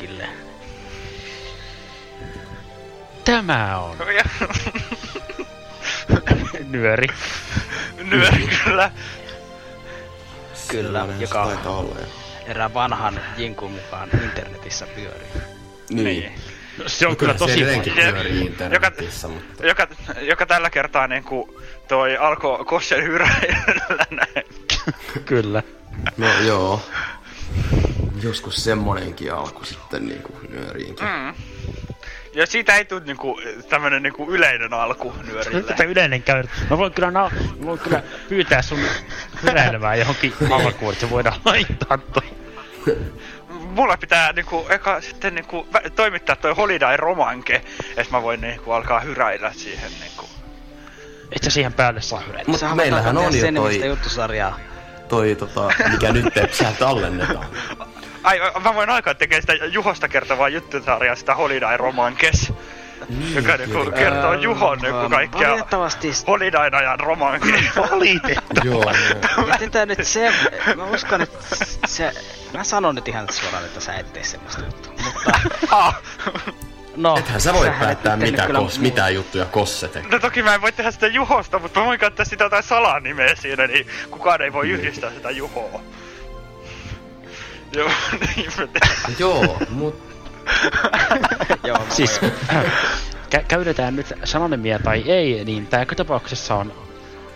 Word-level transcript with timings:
Kaikille. 0.00 0.28
Tämä 3.24 3.78
on 3.78 3.96
nyöri. 6.70 7.06
nyöri 8.02 8.48
kyllä. 8.64 8.90
Kyllä, 10.68 11.06
joka- 11.18 11.44
taitaa 11.44 11.76
olla. 11.76 11.96
Erään 12.46 12.74
vanhan 12.74 13.20
jinkun 13.36 13.72
mukaan 13.72 14.08
internetissä 14.24 14.86
pyörii. 14.86 15.28
Niin. 15.90 16.32
No, 16.78 16.88
se 16.88 17.06
on 17.06 17.12
No 17.12 17.16
kyllä 17.16 17.32
se 17.32 17.38
tosi 17.38 17.64
pyörii 17.94 18.40
internetissä, 18.46 19.28
mutta... 19.28 19.66
Joka, 19.66 19.86
joka 20.20 20.46
tällä 20.46 20.70
kertaa 20.70 21.06
niinku 21.06 21.60
toi 21.88 22.16
alkoi 22.16 22.64
Kossen 22.64 23.02
hyräillä 23.02 24.06
näin. 24.10 24.44
Kyllä. 25.24 25.62
No 26.16 26.26
joo. 26.46 26.82
Joskus 28.22 28.64
semmonenkin 28.64 29.34
alku 29.34 29.64
sitten 29.64 30.06
niinku 30.06 30.40
nyöriinkin. 30.48 31.06
Mm. 31.06 31.34
Ja 32.34 32.46
siitä 32.46 32.74
ei 32.74 32.84
tule 32.84 33.02
niinku 33.04 33.40
tämmönen 33.68 34.02
niinku 34.02 34.30
yleinen 34.30 34.72
alku 34.74 35.14
nyörille. 35.26 35.62
Tätä 35.62 35.84
yleinen 35.84 36.22
käy. 36.22 36.44
Mä 36.70 36.78
voin 36.78 36.92
kyllä, 36.92 37.10
na- 37.10 37.30
mä 37.60 37.66
voin 37.66 37.78
kyllä 37.78 38.02
pyytää 38.28 38.62
sun 38.62 38.78
hyräilemään 39.42 39.98
johonkin 39.98 40.32
alkuun, 40.50 40.92
että 40.92 41.00
se 41.06 41.10
voidaan 41.10 41.40
laittaa 41.44 41.98
toi. 41.98 42.22
Mulla 43.48 43.96
pitää 43.96 44.32
niinku 44.32 44.66
eka 44.68 45.00
sitten 45.00 45.34
niinku 45.34 45.66
vä- 45.74 45.90
toimittaa 45.90 46.36
toi 46.36 46.54
Holiday 46.54 46.96
Romanke, 46.96 47.54
että 47.96 48.12
mä 48.16 48.22
voin 48.22 48.40
niinku 48.40 48.72
alkaa 48.72 49.00
hyräillä 49.00 49.52
siihen 49.52 49.90
niinku. 50.00 50.28
Et 51.32 51.42
sä 51.42 51.50
siihen 51.50 51.72
päälle 51.72 52.00
saa 52.00 52.20
hyräillä. 52.20 52.50
Mut 52.50 52.60
Sähän 52.60 52.76
meillähän 52.76 53.16
on 53.18 53.34
jo 53.34 53.40
sen 53.40 53.54
toi, 53.54 53.86
juttusarjaa. 53.86 54.58
toi 55.08 55.34
tota, 55.34 55.68
mikä 55.90 56.12
nyt 56.12 56.24
sehän 56.52 56.76
tallennetaan. 56.76 57.46
Ai, 58.22 58.40
mä 58.62 58.74
voin 58.74 58.90
alkaa 58.90 59.14
tekemään 59.14 59.42
sitä 59.42 59.64
Juhosta 59.64 60.08
kertovaa 60.08 60.48
juttusarjaa, 60.48 61.14
sitä 61.16 61.34
Holiday 61.34 61.76
Romankes. 61.76 62.52
joka 63.34 63.56
niinku 63.56 63.72
tietenkin. 63.72 63.92
kertoo 63.92 64.32
Öö, 64.32 64.40
Juhon 64.40 64.78
niinku 64.78 65.10
kaikkea 65.10 65.48
Valitettavasti 65.48 66.10
Holidayn 66.26 66.74
ajan 66.74 67.00
romankeja. 67.00 67.62
Valitettavasti. 67.90 68.68
Joo, 68.68 68.92
joo. 69.36 69.46
Miten 69.46 69.70
tää 69.70 69.86
nyt 69.86 69.98
se... 70.02 70.32
Mä 70.76 70.84
uskon, 70.84 71.20
että 71.20 71.56
se... 71.86 72.12
Mä 72.54 72.64
sanon 72.64 72.94
nyt 72.94 73.08
ihan 73.08 73.26
suoraan, 73.30 73.64
että 73.64 73.80
sä 73.80 73.94
et 73.94 74.12
tee 74.12 74.24
semmoista 74.24 74.62
juttua. 74.64 74.92
Mutta... 75.04 75.40
ah. 75.70 76.02
No, 76.96 77.16
Ethän 77.18 77.40
sä 77.40 77.52
voi 77.52 77.70
päättää 77.80 78.16
mitä, 78.16 78.46
kyllä 78.46 78.58
kos, 78.58 78.78
mitä 78.78 79.08
juttuja 79.08 79.44
Kosse 79.44 79.88
tekee. 79.88 80.10
No 80.10 80.18
toki 80.18 80.42
mä 80.42 80.54
en 80.54 80.60
voi 80.60 80.72
tehdä 80.72 80.90
sitä 80.90 81.06
Juhosta, 81.06 81.58
mutta 81.58 81.80
mä 81.80 81.86
voin 81.86 82.00
käyttää 82.00 82.24
sitä 82.24 82.44
jotain 82.44 82.62
salanimeä 82.62 83.34
siinä, 83.34 83.66
niin 83.66 83.86
kukaan 84.10 84.42
ei 84.42 84.52
voi 84.52 84.70
yhdistää 84.70 85.10
sitä 85.10 85.30
Juhoa. 85.30 85.80
Joo, 87.72 87.90
niin 88.36 88.50
mä 88.58 88.66
teen. 88.66 89.16
Joo, 89.18 89.58
mut 89.70 90.10
Joo, 91.66 91.78
mä 91.78 91.84
siis 91.94 92.20
kä- 93.34 93.44
käytetään 93.48 93.96
nyt 93.96 94.12
sanonimia 94.24 94.78
tai 94.78 95.02
ei, 95.06 95.44
niin 95.44 95.66
tää 95.66 95.80
joka 95.80 95.94
tapauksessa 95.94 96.54
on 96.54 96.72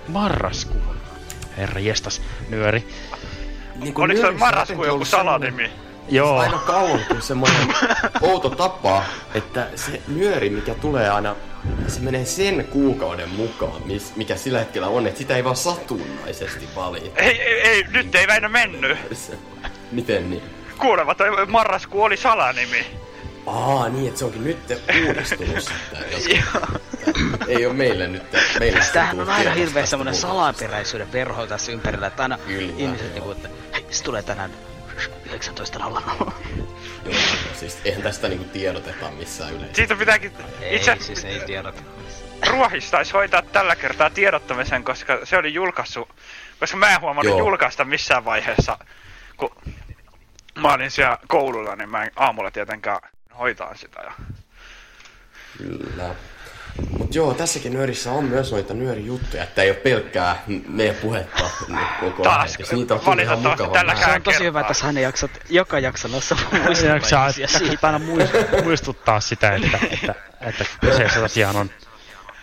marraskuu. 0.09 0.81
Herra 1.57 1.81
jestas, 1.81 2.23
nyöri. 2.49 2.89
niin 3.77 3.95
Oliko 3.97 4.01
se 4.07 4.07
nyörissä 4.07 4.39
marraskuu 4.39 4.75
jotenkin 4.77 4.95
joku 4.95 5.05
salanimi? 5.05 5.71
Joo, 6.09 6.39
aina 6.39 6.59
kauan 6.59 7.01
kuin 7.09 7.23
semmoinen 7.23 7.69
outo 8.23 8.51
tapa, 8.51 9.03
että 9.35 9.67
se 9.75 10.03
nyöri, 10.09 10.51
mikä 10.51 10.75
tulee 10.75 11.11
aina, 11.11 11.37
se 11.89 12.01
menee 12.01 12.25
sen 12.25 12.65
kuukauden 12.71 13.29
mukaan, 13.29 13.83
mis, 13.85 14.17
mikä 14.17 14.37
sillä 14.37 14.59
hetkellä 14.59 14.89
on, 14.89 15.07
että 15.07 15.19
sitä 15.19 15.37
ei 15.37 15.45
vaan 15.45 15.57
satunnaisesti 15.57 16.69
valita. 16.77 17.21
Ei, 17.21 17.41
ei, 17.43 17.61
ei, 17.61 17.85
nyt 17.93 18.15
ei 18.15 18.27
Väinö 18.27 18.49
mennyt. 18.49 18.99
Miten 19.95 20.31
niin? 20.31 20.43
Kuulemma 20.79 21.15
toi 21.15 21.47
marraskuu 21.47 22.03
oli 22.03 22.17
salanimi. 22.17 22.87
Aa, 23.47 23.89
niin, 23.89 24.09
että 24.09 24.19
se 24.19 24.25
onkin 24.25 24.45
nyt 24.45 24.59
uudistunut 25.07 25.61
sitten. 25.61 26.05
jos- 26.13 26.29
ei 27.49 27.67
ole 27.67 27.75
meille 27.75 28.07
nyt. 28.07 28.23
Meille 28.61 28.81
Siis 28.81 28.93
Tämähän 28.93 29.21
on 29.21 29.31
aina 29.31 29.51
hirveä 29.51 29.85
muuta. 29.97 30.13
salaperäisyyden 30.13 31.13
verho 31.13 31.47
tässä 31.47 31.73
ympärillä, 31.73 32.07
että 32.07 32.23
aina 32.23 32.39
Kyllä, 32.39 32.73
ihmiset 32.77 33.13
niinku, 33.15 33.31
että 33.31 33.49
hei, 33.75 33.87
se 33.91 34.05
tulee 34.05 34.23
tänään 34.23 34.51
19.00. 35.27 36.33
Joo, 37.05 37.15
siis 37.55 37.79
eihän 37.85 38.03
tästä 38.03 38.29
niinku 38.29 38.45
tiedoteta 38.45 39.11
missään 39.11 39.51
yleensä. 39.55 39.75
Siitä 39.75 39.95
pitääkin 39.95 40.33
Ei, 40.61 40.77
itse 40.77 40.97
siis 41.01 41.25
ei 41.25 41.41
tiedota. 41.47 41.83
Ruohis 42.51 42.91
taisi 42.91 43.13
hoitaa 43.13 43.43
tällä 43.43 43.77
kertaa 43.77 44.11
tiedottamisen, 44.11 44.85
koska 44.85 45.19
se 45.25 45.37
oli 45.37 45.55
julkaissut, 45.55 46.09
koska 46.61 46.77
mä 46.77 46.95
en 46.95 47.01
huomannut 47.01 47.31
Joo. 47.39 47.39
julkaista 47.49 47.85
missään 47.85 48.25
vaiheessa, 48.25 48.79
kun 49.37 49.51
mä 50.59 50.75
olin 50.75 50.91
siellä 50.91 51.19
koululla, 51.29 51.77
niin 51.77 51.89
mä 51.89 52.05
en 52.05 52.11
aamulla 52.17 52.51
tietenkään 52.51 53.01
hoitaa 53.39 53.75
sitä. 53.75 54.01
Ja... 54.01 54.13
Kyllä. 55.59 56.15
Mut 56.99 57.15
joo, 57.15 57.35
tässäkin 57.35 57.73
nyörissä 57.73 58.13
on 58.13 58.25
myös 58.25 58.53
noita 58.53 58.75
nyörijuttuja, 58.75 59.43
että 59.43 59.63
ei 59.63 59.71
ole 59.71 59.77
pelkkää 59.77 60.43
meidän 60.69 60.97
puhetta 60.97 61.51
niin 61.69 61.79
koko 62.01 62.23
ajan. 62.23 62.35
Taas, 62.35 62.59
niitä 62.73 62.95
on 62.95 63.01
kyllä 63.01 63.23
ihan 63.23 63.45
valitettavasti 63.45 63.79
tällä. 63.79 63.97
Se 63.97 64.13
on 64.13 64.23
tosi 64.23 64.35
kertaa. 64.35 64.47
hyvä, 64.47 64.61
että 64.61 64.75
sä 64.75 64.87
aina 64.87 65.01
jaksat 65.01 65.31
joka 65.49 65.79
jaksonossa 65.79 66.37
se 66.75 66.87
jaksaa 66.87 67.33
siitä. 67.33 68.01
muistuttaa 68.65 69.21
sitä, 69.21 69.55
että, 69.55 69.79
että, 69.91 70.15
että 70.41 70.65
kyseessä 70.81 71.21
tosiaan 71.21 71.57
on 71.57 71.71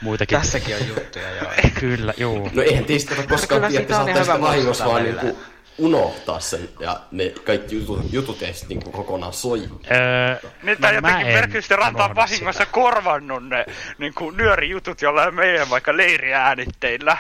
muitakin. 0.02 0.38
Tässäkin 0.38 0.76
on 0.76 0.88
juttuja, 0.88 1.30
joo. 1.36 1.52
Kyllä, 1.80 2.14
juu. 2.18 2.50
No 2.54 2.62
eihän 2.62 2.86
teistä 2.86 3.16
koskaan 3.30 3.62
tiedä, 3.62 3.82
että 3.82 3.94
ihan 3.94 4.08
sitä 4.08 4.20
hyvä 4.20 4.42
vahingossa 4.42 4.84
muistuttaa 4.84 4.88
vaan 4.88 5.04
niinku 5.04 5.40
unohtaa 5.86 6.40
sen 6.40 6.70
ja 6.80 7.00
ne 7.12 7.34
kaikki 7.46 7.76
jutut, 7.76 8.14
jutut 8.14 8.42
ei 8.42 8.54
niinku 8.70 8.92
kokonaan 8.92 9.34
soi. 9.34 9.62
Öö, 9.92 10.50
Nyt 10.64 10.80
no, 10.80 10.82
tää 10.82 11.02
mä 11.02 11.08
jotenkin 11.10 11.28
en 11.28 11.42
Perkysten 11.42 11.78
ranta 11.78 12.04
on 12.04 12.06
unohda 12.12 12.22
vahingossa 12.22 12.64
sitä. 12.64 12.72
korvannut 12.74 13.44
ne 13.50 13.66
niin 13.98 14.14
kuin 14.14 14.38
nyörijutut 14.38 15.02
jollain 15.02 15.36
meidän 15.36 15.70
vaikka 15.70 15.98
leiriäänitteillä. 15.98 17.18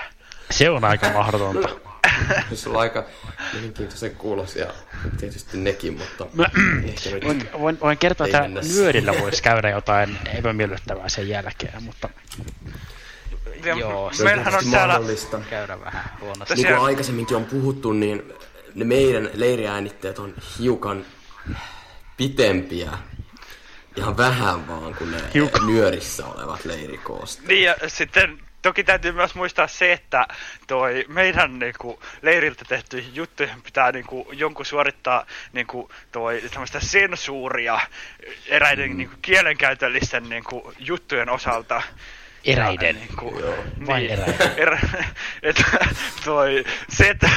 Se 0.52 0.70
on 0.70 0.84
aika 0.84 1.10
mahdotonta. 1.10 1.70
Se 2.54 2.70
on 2.70 2.76
aika 2.76 3.04
mielenkiintoisen 3.54 4.16
kuulos 4.16 4.56
ja 4.56 4.68
tietysti 5.20 5.58
nekin, 5.58 5.98
mutta 5.98 6.26
Mä, 6.34 6.46
ehkä 6.88 7.10
nyt... 7.10 7.24
voin, 7.26 7.50
voin, 7.60 7.80
voin 7.80 7.98
kertoa, 7.98 8.28
että 8.28 8.48
nyörillä 8.76 9.14
voisi 9.22 9.44
käydä 9.44 9.70
jotain 9.70 10.18
epämiellyttävää 10.38 11.10
sen 11.10 11.30
jälkeen, 11.30 11.84
mutta 11.84 12.10
Ja 13.66 13.76
Joo, 13.76 14.10
se 14.14 14.24
Meillähän 14.24 14.48
on 14.54 14.60
tietysti 14.60 14.72
täällä 14.76 14.94
mahdollista. 14.94 15.40
Käydä 15.50 15.80
vähän 15.80 16.04
huonosti. 16.22 16.40
Tässä- 16.40 16.68
Niin 16.68 16.76
kuin 16.76 16.86
aikaisemminkin 16.86 17.38
on 17.38 17.46
puhuttu, 17.46 17.92
niin 17.94 18.34
ne 18.76 18.86
meidän 18.86 19.30
leiriäänitteet 19.34 20.20
on 20.20 20.34
hiukan 20.60 21.06
pitempiä. 22.18 22.92
Ihan 23.96 24.18
vähän 24.18 24.68
vaan 24.68 24.96
kuin 24.96 25.12
ne 25.12 25.18
Hiukan. 25.34 25.68
nyörissä 25.68 26.26
olevat 26.26 26.66
leirikoosta. 26.66 27.44
Niin 27.48 27.64
ja 27.64 27.76
sitten 27.88 28.40
toki 28.62 28.84
täytyy 28.84 29.12
myös 29.12 29.36
muistaa 29.36 29.68
se, 29.68 29.94
että 29.94 30.28
toi 30.68 31.06
meidän 31.08 31.60
niinku, 31.60 32.00
leiriltä 32.22 32.66
tehtyihin 32.68 33.16
juttuihin 33.16 33.62
pitää 33.62 33.92
niinku, 33.92 34.28
jonkun 34.34 34.66
suorittaa 34.66 35.26
niinku, 35.54 35.92
toi 36.12 36.42
tämmöistä 36.52 36.80
sensuuria 36.80 37.80
eräiden 38.48 38.90
mm. 38.90 38.98
niinku, 38.98 39.16
kielenkäytöllisten 39.22 40.30
niinku, 40.30 40.74
juttujen 40.80 41.30
osalta. 41.30 41.82
Eräiden. 42.46 42.96
Ja, 42.96 43.02
niinku, 43.02 43.42
Vain 43.88 44.10
eräiden. 44.10 44.52
Erä, 44.58 44.80
että 45.44 45.64
toi, 46.26 46.64
se, 46.90 47.10
että 47.10 47.30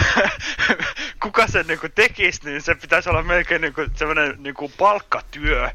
kuka 1.22 1.46
sen 1.46 1.66
niinku 1.66 1.88
tekisi, 1.94 2.40
niin 2.44 2.62
se 2.62 2.74
pitäisi 2.74 3.08
olla 3.08 3.22
melkein 3.22 3.60
niinku 3.60 3.80
semmoinen 3.94 4.34
niinku 4.38 4.72
palkkatyö. 4.78 5.70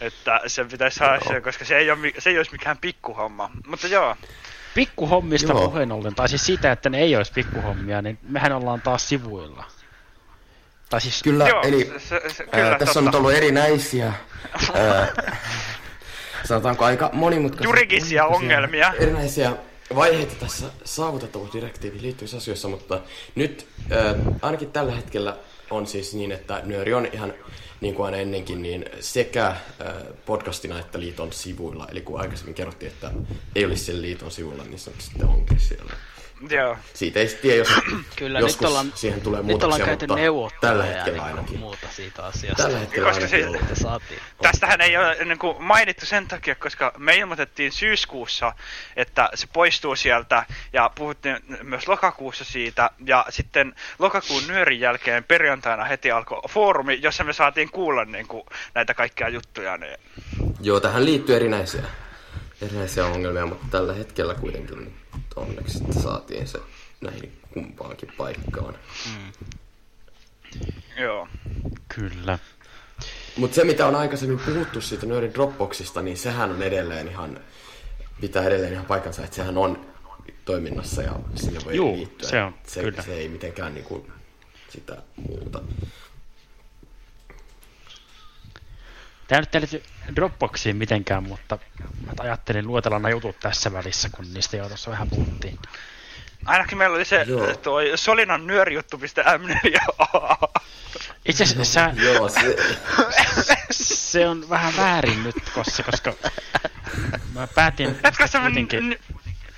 Että 0.00 0.40
sen 0.46 0.68
pitäisi 0.68 0.98
saada 0.98 1.20
se, 1.28 1.40
koska 1.40 1.64
se 1.64 1.76
ei, 1.76 1.90
ole, 1.90 2.12
se 2.18 2.30
ei 2.30 2.36
olisi 2.36 2.52
mikään 2.52 2.78
pikkuhomma. 2.78 3.50
Mutta 3.66 3.86
joo, 3.86 4.16
Pikkuhommista 4.74 5.52
Joo. 5.52 5.68
puheen 5.68 5.92
ollen, 5.92 6.14
tai 6.14 6.28
siis 6.28 6.46
siitä, 6.46 6.72
että 6.72 6.90
ne 6.90 6.98
ei 6.98 7.16
olisi 7.16 7.32
pikkuhommia, 7.32 8.02
niin 8.02 8.18
mehän 8.22 8.52
ollaan 8.52 8.80
taas 8.80 9.08
sivuilla. 9.08 9.64
Tai 10.90 11.00
siis, 11.00 11.22
Kyllä, 11.22 11.48
joo 11.48 11.62
eli 11.62 11.92
se, 11.98 12.22
se, 12.28 12.44
ää, 12.52 12.62
kyllä, 12.62 12.78
tässä 12.78 12.98
on 12.98 13.04
nyt 13.04 13.14
ollut 13.14 13.32
erinäisiä 13.32 14.12
ää, 14.74 15.08
sanotaanko 16.44 16.84
aika 16.84 17.10
monimutkaisia. 17.12 17.68
Juridisia 17.68 18.26
ongelmia. 18.26 18.92
Erinäisiä 18.98 19.52
vaiheita 19.94 20.34
tässä 20.40 20.66
saavutettavuusdirektiiviin 20.84 22.02
liittyvissä 22.02 22.36
asioissa, 22.36 22.68
mutta 22.68 23.00
nyt 23.34 23.66
äh, 23.92 24.14
ainakin 24.42 24.72
tällä 24.72 24.92
hetkellä 24.92 25.36
on 25.70 25.86
siis 25.86 26.14
niin, 26.14 26.32
että 26.32 26.62
nyöri 26.64 26.94
on 26.94 27.08
ihan 27.12 27.34
niin 27.80 27.94
kuin 27.94 28.06
aina 28.06 28.18
ennenkin, 28.18 28.62
niin 28.62 28.84
sekä 29.00 29.46
äh, 29.46 29.56
podcastina 30.26 30.78
että 30.80 31.00
liiton 31.00 31.32
sivuilla. 31.32 31.88
Eli 31.90 32.00
kun 32.00 32.20
aikaisemmin 32.20 32.54
kerrottiin, 32.54 32.92
että 32.92 33.10
ei 33.54 33.64
olisi 33.64 33.84
sen 33.84 34.02
liiton 34.02 34.30
sivuilla, 34.30 34.64
niin 34.64 34.78
se 34.78 34.90
sitten 34.98 35.28
onkin 35.28 35.60
siellä. 35.60 35.92
Joo. 36.50 36.76
Siitä 36.94 37.20
ei 37.20 37.28
sitten 37.28 37.42
tiedä, 37.42 37.58
jos 37.58 37.68
Kyllä, 38.16 38.40
joskus 38.40 38.60
nyt 38.60 38.68
ollaan, 38.68 38.92
siihen 38.94 39.20
tulee 39.20 39.40
nyt 39.40 39.46
muutoksia, 39.46 39.84
ollaan 39.84 39.98
käyty 39.98 40.06
mutta 40.32 40.56
tällä 40.60 40.84
hetkellä 40.84 41.12
niin 41.12 41.22
ainakin. 41.22 41.58
muuta 41.58 41.86
siitä 41.90 42.24
asiasta. 42.24 42.62
Tällä 42.62 42.78
hetkellä 42.78 43.08
Koska 43.08 43.24
ainakin 43.36 43.68
se- 43.76 43.82
saatiin. 43.82 44.20
Tästähän 44.42 44.80
ei 44.80 44.96
ole 44.96 45.24
niin 45.24 45.38
kuin 45.38 45.62
mainittu 45.62 46.06
sen 46.06 46.28
takia, 46.28 46.54
koska 46.54 46.92
me 46.98 47.16
ilmoitettiin 47.16 47.72
syyskuussa, 47.72 48.52
että 48.96 49.30
se 49.34 49.46
poistuu 49.52 49.96
sieltä 49.96 50.44
ja 50.72 50.90
puhuttiin 50.94 51.36
myös 51.62 51.88
lokakuussa 51.88 52.44
siitä. 52.44 52.90
Ja 53.06 53.26
sitten 53.28 53.74
lokakuun 53.98 54.42
nyörin 54.48 54.80
jälkeen 54.80 55.24
perjantaina 55.24 55.84
heti 55.84 56.10
alkoi 56.10 56.40
foorumi, 56.48 56.98
jossa 57.02 57.24
me 57.24 57.32
saatiin 57.32 57.70
kuulla 57.70 58.04
niin 58.04 58.26
kuin, 58.28 58.42
näitä 58.74 58.94
kaikkia 58.94 59.28
juttuja. 59.28 59.76
Niin 59.76 59.96
Joo, 60.60 60.80
tähän 60.80 61.04
liittyy 61.04 61.36
erinäisiä, 61.36 61.82
erinäisiä 62.62 63.06
ongelmia, 63.06 63.46
mutta 63.46 63.66
tällä 63.70 63.94
hetkellä 63.94 64.34
kuitenkin 64.34 64.99
nyt 65.20 65.32
onneksi 65.36 65.78
sitten 65.78 66.02
saatiin 66.02 66.48
se 66.48 66.58
näihin 67.00 67.40
kumpaankin 67.54 68.12
paikkaan. 68.16 68.74
joo. 70.98 71.28
Kyllä. 71.94 72.38
Mutta 73.36 73.54
se, 73.54 73.64
mitä 73.64 73.86
on 73.86 73.94
aikaisemmin 73.94 74.38
puhuttu 74.38 74.80
siitä 74.80 75.06
Nördin 75.06 75.34
Dropboxista, 75.34 76.02
niin 76.02 76.16
sehän 76.16 76.50
on 76.50 76.62
edelleen 76.62 77.08
ihan, 77.08 77.40
pitää 78.20 78.44
edelleen 78.44 78.72
ihan 78.72 78.86
paikkansa, 78.86 79.24
että 79.24 79.36
sehän 79.36 79.58
on 79.58 79.86
toiminnassa 80.44 81.02
ja 81.02 81.16
sinne 81.34 81.60
voi 81.64 81.76
Juu, 81.76 81.96
liittyä. 81.96 82.28
se 82.28 82.42
on, 82.42 82.54
se, 82.66 82.80
kyllä. 82.80 83.02
se 83.02 83.14
ei 83.14 83.28
mitenkään 83.28 83.74
niinku 83.74 84.06
sitä 84.68 85.02
muuta. 85.16 85.62
Tämä 89.30 89.40
nyt 89.40 89.54
ei 89.54 89.60
liity 89.60 89.82
Dropboxiin 90.16 90.76
mitenkään, 90.76 91.22
mutta 91.22 91.58
mä 92.06 92.12
ajattelin 92.18 92.66
luetella 92.66 92.98
nämä 92.98 93.10
jutut 93.10 93.40
tässä 93.40 93.72
välissä, 93.72 94.08
kun 94.08 94.34
niistä 94.34 94.56
jo 94.56 94.68
tuossa 94.68 94.90
vähän 94.90 95.10
puhuttiin. 95.10 95.58
Ainakin 96.46 96.78
meillä 96.78 96.96
oli 96.96 97.04
se 97.04 97.24
Joo. 97.28 97.56
toi 97.56 97.92
Solinan 97.94 98.46
nyörijuttu.m4a. 98.46 100.60
Itse 101.26 101.44
asiassa 101.44 101.72
sä, 101.72 101.92
Joo, 101.96 102.28
se, 102.28 102.56
se 104.10 104.28
on 104.28 104.50
vähän 104.50 104.76
väärin 104.76 105.22
nyt, 105.22 105.36
koska, 105.54 105.82
koska 105.82 106.14
mä 107.34 107.46
päätin 107.46 107.96
Jatka 108.02 108.26
se 108.26 108.38
n- 108.38 108.96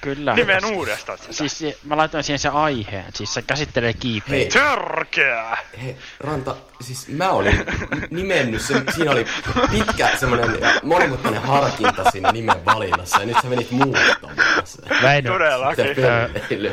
kyllä. 0.03 0.35
nimen 0.35 0.65
uudestaan 0.65 1.19
sitä. 1.19 1.33
Siis 1.33 1.59
se- 1.59 1.79
mä 1.85 1.97
laitoin 1.97 2.25
siihen 2.25 2.39
se 2.39 2.49
aiheen, 2.49 3.05
siis 3.15 3.35
se 3.35 3.43
käsittelee 3.43 3.93
kiipeitä. 3.95 4.59
Hei. 4.61 4.67
Törkeä! 4.67 5.57
Hei, 5.83 5.97
Ranta, 6.21 6.57
siis 6.81 7.09
mä 7.09 7.31
olin 7.31 7.65
nimennyt 8.11 8.63
sen, 8.63 8.85
siinä 8.95 9.11
oli 9.13 9.27
pitkä 9.71 10.09
semmoinen 10.17 10.51
monimutkainen 10.83 11.43
harkinta 11.43 12.11
siinä 12.11 12.33
nimen 12.33 12.65
valinnassa 12.65 13.21
ja 13.21 13.27
nyt 13.27 13.37
sä 13.43 13.49
menit 13.49 13.71
muuttamaan 13.71 14.37
sen. 14.65 14.85
Väinö, 15.03 15.31
Todellakin. 15.31 15.87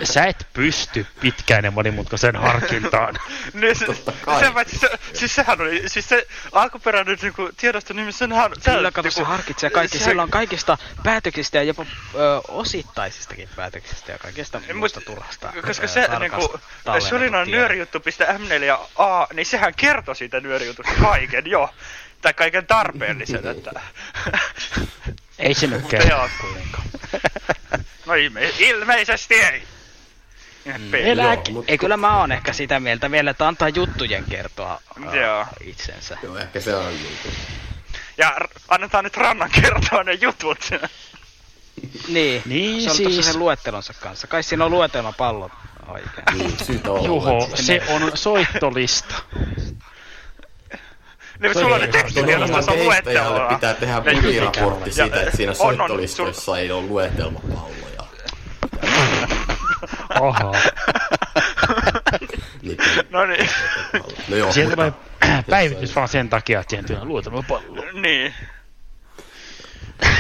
Sä 0.03 0.23
et 0.25 0.47
pysty 0.53 1.05
pitkään 1.19 1.65
ja 1.65 1.71
monimutkaiseen 1.71 2.35
harkintaan. 2.35 3.15
Niin, 3.53 3.75
se, 3.75 3.85
Totta 3.85 4.11
kai. 4.25 4.39
se, 4.39 4.79
se, 4.79 4.89
siis 5.13 5.35
sehän 5.35 5.61
oli, 5.61 5.83
siis 5.89 6.09
se 6.09 6.27
alkuperäinen 6.51 7.17
niinku, 7.21 7.49
tiedostonimi, 7.57 8.11
senhän... 8.11 8.51
sehän 8.59 8.77
Kyllä, 8.79 8.91
kato, 8.91 9.11
se 9.11 9.19
niinku- 9.19 9.31
harkitsee 9.31 9.69
kaikki. 9.69 9.97
se- 9.97 10.03
Sillä 10.03 10.23
on 10.23 10.29
kaikista 10.29 10.77
päätöksistä 11.03 11.57
ja 11.57 11.63
jopa 11.63 11.85
ö, 12.15 12.41
osittaisistakin 13.19 13.49
päätöksistä 13.55 14.11
ja 14.11 14.17
kaikesta 14.17 14.61
muusta 14.73 15.01
turhasta. 15.01 15.53
Koska 15.65 15.87
se 15.87 16.07
niinku, 16.19 16.59
tiedot. 16.83 17.47
nyörijuttu.m4a, 17.47 19.27
niin 19.33 19.45
sehän 19.45 19.73
kertoi 19.75 20.15
siitä 20.15 20.39
nyörijutusta 20.39 20.91
kaiken 21.01 21.47
jo. 21.47 21.69
Tai 22.21 22.33
kaiken 22.33 22.67
tarpeellisen, 22.67 23.47
että... 23.47 23.71
Ei 25.39 25.53
se 25.53 25.67
nyt 25.67 25.81
Mutta 25.81 25.97
kuitenkaan. 26.41 26.83
No 28.05 28.13
ilme, 28.13 28.49
ilmeisesti 28.59 29.35
ei. 29.35 29.63
Mm. 30.65 30.93
Elää, 30.93 31.33
Joo, 31.33 31.43
mut- 31.51 31.65
Ei, 31.67 31.77
kyllä 31.77 31.97
mä 31.97 32.17
oon 32.19 32.31
ehkä 32.31 32.53
sitä 32.53 32.79
mieltä 32.79 33.11
vielä, 33.11 33.31
että 33.31 33.47
antaa 33.47 33.69
juttujen 33.69 34.23
kertoa 34.29 34.81
Joo. 35.13 35.45
itsensä. 35.63 36.17
Joo, 36.23 36.37
ehkä 36.37 36.59
se 36.59 36.75
on 36.75 36.93
niinku. 36.93 37.29
Ja 38.17 38.29
r- 38.39 38.47
annetaan 38.67 39.03
nyt 39.03 39.17
Rannan 39.17 39.51
kertoa 39.61 40.03
ne 40.03 40.13
jutut. 40.13 40.69
Niin, 42.07 42.41
Niin, 42.45 42.81
se 42.81 42.89
oli 42.89 42.97
siis- 43.13 43.25
sen 43.25 43.39
luettelonsa 43.39 43.93
kanssa. 43.99 44.27
Kai 44.27 44.43
siinä 44.43 44.65
on 44.65 44.71
luetelmapallot 44.71 45.51
oikein. 45.87 46.13
Niin, 46.67 46.87
olla. 46.87 47.07
Juho, 47.07 47.49
se 47.53 47.81
on 47.89 48.11
soittolista. 48.13 49.15
Niin 51.39 51.53
sulla 51.53 51.75
on 51.75 51.81
ne 51.81 51.87
tekstitiedostossa 51.87 52.71
Ohjelman 52.71 52.91
kehittäjälle 52.93 53.29
luetteloa. 53.29 53.49
pitää 53.55 53.73
tehdä 53.73 54.01
budiraportti 54.01 54.89
ja- 54.89 54.93
siitä, 54.93 55.21
että 55.21 55.37
siinä 55.37 55.51
on- 55.59 55.67
on, 55.69 55.75
soittolistoissa 55.77 56.57
ei 56.57 56.71
ole 56.71 56.81
luetelmapalloja. 56.85 58.03
Oho. 60.19 60.55
Niin, 62.61 62.77
No 63.09 63.25
niin. 63.25 63.49
no 64.27 64.35
joo, 64.35 64.47
mutta- 64.55 64.71
tulee 64.75 64.93
päivitys 65.49 65.95
vaan 65.95 66.07
sen 66.07 66.29
takia, 66.29 66.59
että 66.59 66.69
siihen 66.69 66.85
tulee 66.85 67.05
luotama 67.05 67.43
pallo. 67.43 67.83
niin. 68.01 68.33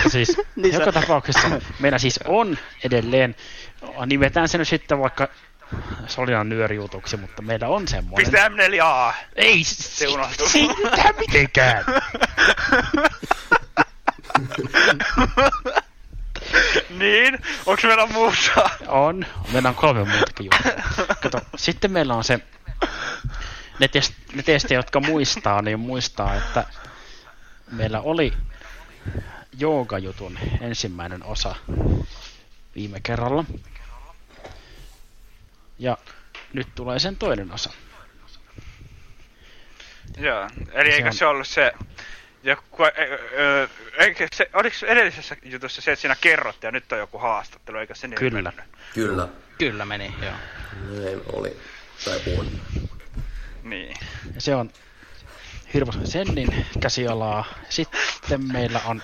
Siis 0.09 0.37
Niin 0.55 0.73
joka 0.73 0.91
tapauksessa 0.91 1.49
meillä 1.79 1.97
siis 1.97 2.19
on 2.25 2.57
edelleen, 2.83 3.35
nimetään 4.05 4.47
se 4.47 4.57
nyt 4.57 4.67
sitten 4.67 4.99
vaikka 4.99 5.27
Solinan 6.07 6.49
nyörijutuksi, 6.49 7.17
mutta 7.17 7.41
meillä 7.41 7.67
on 7.67 7.87
semmoinen. 7.87 8.31
Piste 8.31 8.47
M4A. 8.47 9.13
Ei 9.35 9.63
Se 9.63 10.07
unohtuu. 10.07 10.49
sitä 10.49 11.13
mitenkään. 11.19 11.85
niin. 16.99 17.39
Onks 17.65 17.83
meillä 17.83 18.05
muuta? 18.05 18.69
On. 18.87 19.25
Meillä 19.53 19.69
on 19.69 19.75
kolme 19.75 20.03
muutakin 20.03 20.49
juttua. 20.53 20.71
Kato, 21.23 21.41
sitten 21.55 21.91
meillä 21.91 22.15
on 22.15 22.23
se, 22.23 22.39
ne, 23.79 23.87
test, 23.87 24.13
ne 24.33 24.43
testejä, 24.43 24.79
jotka 24.79 24.99
muistaa, 24.99 25.61
niin 25.61 25.79
muistaa, 25.79 26.35
että 26.35 26.65
meillä 27.71 28.01
oli 28.01 28.33
joogajutun 29.59 30.39
ensimmäinen 30.61 31.23
osa 31.23 31.55
viime 32.75 32.99
kerralla. 33.03 33.45
Ja 35.79 35.97
nyt 36.53 36.67
tulee 36.75 36.99
sen 36.99 37.15
toinen 37.15 37.51
osa. 37.51 37.69
Joo. 40.17 40.49
Eli 40.71 40.89
Se 40.91 40.95
eikö 40.95 41.07
on- 41.07 41.13
se 41.13 41.25
ollut 41.25 41.47
se... 41.47 41.71
Joku, 42.43 42.83
ö, 42.83 42.89
ö, 43.39 43.67
eikö 43.97 44.27
se, 44.35 44.49
oliko 44.53 44.75
edellisessä 44.87 45.37
jutussa 45.43 45.81
se, 45.81 45.91
että 45.91 46.01
siinä 46.01 46.15
kerrottiin 46.21 46.67
ja 46.67 46.71
nyt 46.71 46.91
on 46.91 46.99
joku 46.99 47.17
haastattelu, 47.17 47.77
eikö 47.77 47.95
se 47.95 48.07
niin 48.07 48.17
Kyllä. 48.17 48.41
mennyt? 48.51 48.65
Kyllä, 48.93 49.27
Kyllä 49.57 49.85
meni, 49.85 50.15
joo. 50.21 50.33
näin 51.03 51.21
oli. 51.33 51.57
Tai 52.05 52.21
on. 52.39 52.47
Niin. 53.63 53.95
Ja 54.35 54.41
se 54.41 54.55
on 54.55 54.69
Hirvosen 55.73 56.07
Sennin 56.07 56.65
käsialaa. 56.79 57.45
Sitten 57.69 58.51
meillä 58.51 58.81
on, 58.85 59.01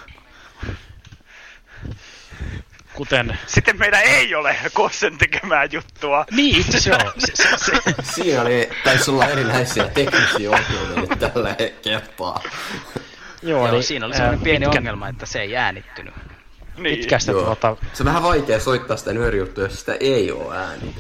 kuten... 2.94 3.40
Sitten 3.48 3.80
meillä 3.80 4.02
ei 4.02 4.36
ole 4.36 4.56
Kossen 4.74 5.18
tekemää 5.18 5.66
juttua. 5.66 6.26
Niin, 6.32 6.62
itse 6.62 6.80
se 6.80 6.94
on. 6.94 7.12
Se, 7.18 7.32
se, 7.36 7.58
se, 7.58 7.94
Siinä 8.04 8.42
oli, 8.42 8.70
taisi 8.84 9.12
olla 9.12 9.28
erinäisiä 9.28 9.84
teknisiä 9.88 10.52
ongelmia 10.52 11.02
nyt 11.10 11.20
tällä 11.20 11.56
kertaa. 11.82 12.42
joo, 13.42 13.60
Joo, 13.60 13.68
eli, 13.68 13.84
siinä 13.84 14.06
oli 14.06 14.14
ää, 14.14 14.18
semmoinen 14.18 14.44
pieni 14.44 14.66
pitkän- 14.66 14.78
ongelma, 14.78 15.08
että 15.08 15.26
se 15.26 15.42
ei 15.42 15.58
äänittynyt. 15.58 16.14
Niin. 16.78 16.98
Pitkästä 16.98 17.32
Joo. 17.32 17.44
tuota, 17.46 17.78
Se 17.94 18.04
on 18.04 18.08
vähän 18.08 18.24
vaikea 18.24 18.60
soittaa 18.60 18.98
sitä 18.98 19.14
nyörijuttua, 19.14 19.64
jos 19.64 19.80
sitä 19.80 19.96
ei 20.00 20.32
ole 20.32 20.58
ääni. 20.58 20.96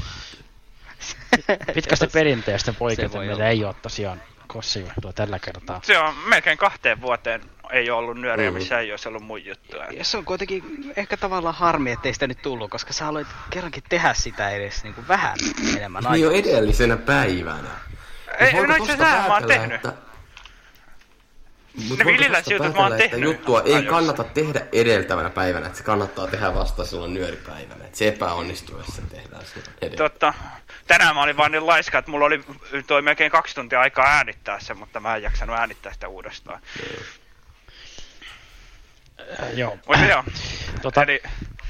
pitkästä 1.73 2.07
perinteestä 2.13 2.71
Se 2.71 2.77
poiketen 2.77 3.21
meillä 3.21 3.49
ei 3.49 3.63
ole 3.65 3.75
tosiaan 3.81 4.21
kossijuttua 4.55 5.13
tällä 5.13 5.39
kertaa. 5.39 5.79
Se 5.83 5.97
on 5.99 6.13
melkein 6.27 6.57
kahteen 6.57 7.01
vuoteen 7.01 7.41
ei 7.71 7.89
ole 7.89 7.99
ollut 7.99 8.17
nyöriä, 8.17 8.49
Mhm. 8.51 8.57
missä 8.59 8.79
ei 8.79 8.91
olisi 8.91 9.07
ollut 9.09 9.23
mun 9.23 9.45
juttuja. 9.45 9.85
Ja 9.91 10.03
se 10.05 10.17
on 10.17 10.25
kuitenkin 10.25 10.63
ehkä 10.97 11.17
tavallaan 11.17 11.55
harmi, 11.55 11.91
ettei 11.91 12.13
sitä 12.13 12.27
nyt 12.27 12.41
tullut, 12.41 12.71
koska 12.71 12.93
sä 12.93 13.07
aloit 13.07 13.27
kerrankin 13.49 13.83
tehdä 13.89 14.13
sitä 14.13 14.49
edes 14.49 14.83
niin 14.83 14.93
kuin 14.93 15.07
vähän 15.07 15.37
enemmän 15.77 16.03
Niin 16.11 16.21
jo 16.21 16.29
aikaa. 16.31 16.51
edellisenä 16.51 16.97
päivänä. 16.97 17.69
Ei, 18.39 18.53
no 18.53 18.75
itse 18.75 18.97
mä 18.97 19.25
oon 19.33 19.43
tehnyt. 19.47 19.75
Että... 19.75 19.93
Mut 21.89 21.99
Ne 21.99 22.29
tosta 22.29 22.53
jutut 22.53 22.73
mä 22.73 22.81
oon 22.81 22.97
tehnyt 22.97 23.21
juttua 23.21 23.61
ei 23.61 23.71
ajoissa. 23.73 23.91
kannata 23.91 24.23
tehdä 24.23 24.61
edeltävänä 24.71 25.29
päivänä, 25.29 25.65
että 25.65 25.77
se 25.77 25.83
kannattaa 25.83 26.27
tehdä 26.27 26.53
vasta 26.53 26.85
silloin 26.85 27.13
nyöripäivänä. 27.13 27.85
Että 27.85 27.97
se 27.97 28.07
epäonnistuu, 28.07 28.77
jos 28.77 28.87
se 28.87 29.01
tehdään 29.01 29.45
silloin 29.45 29.71
edelleen. 29.81 29.97
Totta. 29.97 30.33
Tänään 30.87 31.15
mä 31.15 31.23
olin 31.23 31.37
vaan 31.37 31.51
niin 31.51 31.67
laiska, 31.67 31.97
että 31.97 32.11
mulla 32.11 32.25
oli 32.25 32.43
toi 32.87 33.01
melkein 33.01 33.31
kaksi 33.31 33.55
tuntia 33.55 33.81
aikaa 33.81 34.05
äänittää 34.05 34.59
sen, 34.59 34.77
mutta 34.77 34.99
mä 34.99 35.15
en 35.15 35.23
jaksanut 35.23 35.55
äänittää 35.55 35.93
sitä 35.93 36.07
uudestaan. 36.07 36.61
Äh, 39.43 39.53
joo. 39.53 39.77
Mutta 39.87 40.05
joo, 40.05 40.23
Tota, 40.81 41.03
eli 41.03 41.21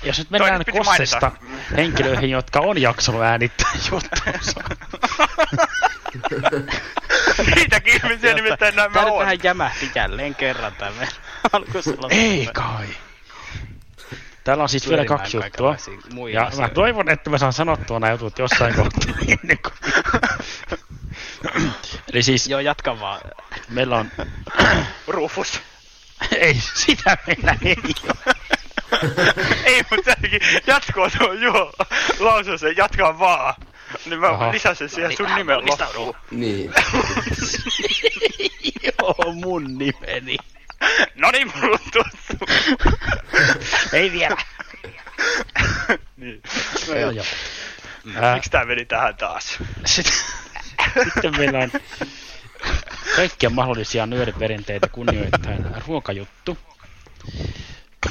jos 0.03 0.17
nyt 0.17 0.29
mennään 0.29 0.57
nyt 0.59 0.71
Kossesta 0.71 1.31
mainita. 1.31 1.55
henkilöihin, 1.77 2.29
jotka 2.29 2.59
on 2.59 2.81
jaksanut 2.81 3.21
äänittää 3.21 3.71
juttuunsa. 3.91 4.61
niitäkin 7.55 7.93
ihmisiä 7.95 8.33
nimittäin 8.33 8.75
nämä 8.75 9.01
on. 9.01 9.19
vähän 9.19 9.37
jämähti 9.43 9.91
jälleen 9.95 10.35
kerran 10.35 10.73
tämä. 10.75 11.07
Ei 12.09 12.49
kai. 12.53 12.85
Täällä 14.43 14.63
on 14.63 14.69
siis 14.69 14.89
vielä 14.89 15.05
kaksi 15.05 15.37
juttua. 15.37 15.75
Ja 16.33 16.41
mä 16.41 16.47
asioita. 16.47 16.73
toivon, 16.73 17.09
että 17.09 17.29
mä 17.29 17.37
saan 17.37 17.53
sanottua 17.53 17.99
nämä 17.99 18.11
jutut 18.13 18.39
jossain 18.39 18.75
kohtaa. 18.75 19.13
ennen 19.27 19.57
kuin- 19.57 19.73
Eli 22.13 22.23
siis 22.23 22.47
Joo, 22.47 22.59
jatka 22.59 22.99
vaan. 22.99 23.21
meillä 23.69 23.95
on... 23.97 24.11
Rufus. 25.07 25.61
ei, 26.37 26.53
sitä 26.73 27.17
meillä 27.27 27.55
ei 27.65 27.75
ole. 28.03 28.34
Ei, 29.65 29.83
mutta 29.91 30.13
jatkoa 30.67 31.09
tuo 31.09 31.33
Juho 31.33 31.73
lausuu 32.19 32.57
sen, 32.57 32.77
jatkaa 32.77 33.19
vaan. 33.19 33.53
Niin 34.05 34.19
mä 34.19 34.29
Aha. 34.29 34.51
lisäsin 34.51 34.89
siihen 34.89 35.17
sun 35.17 35.35
nimen 35.35 35.65
loppuun. 35.65 36.15
Niin. 36.31 36.73
Joo, 38.83 39.33
mun 39.33 39.77
nimeni. 39.77 40.37
No 41.15 41.31
niin, 41.31 41.51
mulla 41.55 41.77
on 41.83 41.91
tuttu. 41.91 42.45
Ei 43.93 44.11
vielä. 44.11 44.37
niin. 46.17 46.41
No, 46.87 46.95
joo, 46.95 47.11
joo. 47.11 47.25
Ää, 48.15 48.33
Miksi 48.35 48.49
tää 48.49 48.65
meni 48.65 48.85
tähän 48.85 49.15
taas? 49.15 49.57
Sitten, 49.85 50.13
sitten 51.13 51.37
meillä 51.37 51.59
on 51.59 51.71
kaikkia 53.15 53.49
mahdollisia 53.49 54.05
nyöriperinteitä 54.05 54.87
kunnioittain 54.87 55.65
ruokajuttu, 55.87 56.57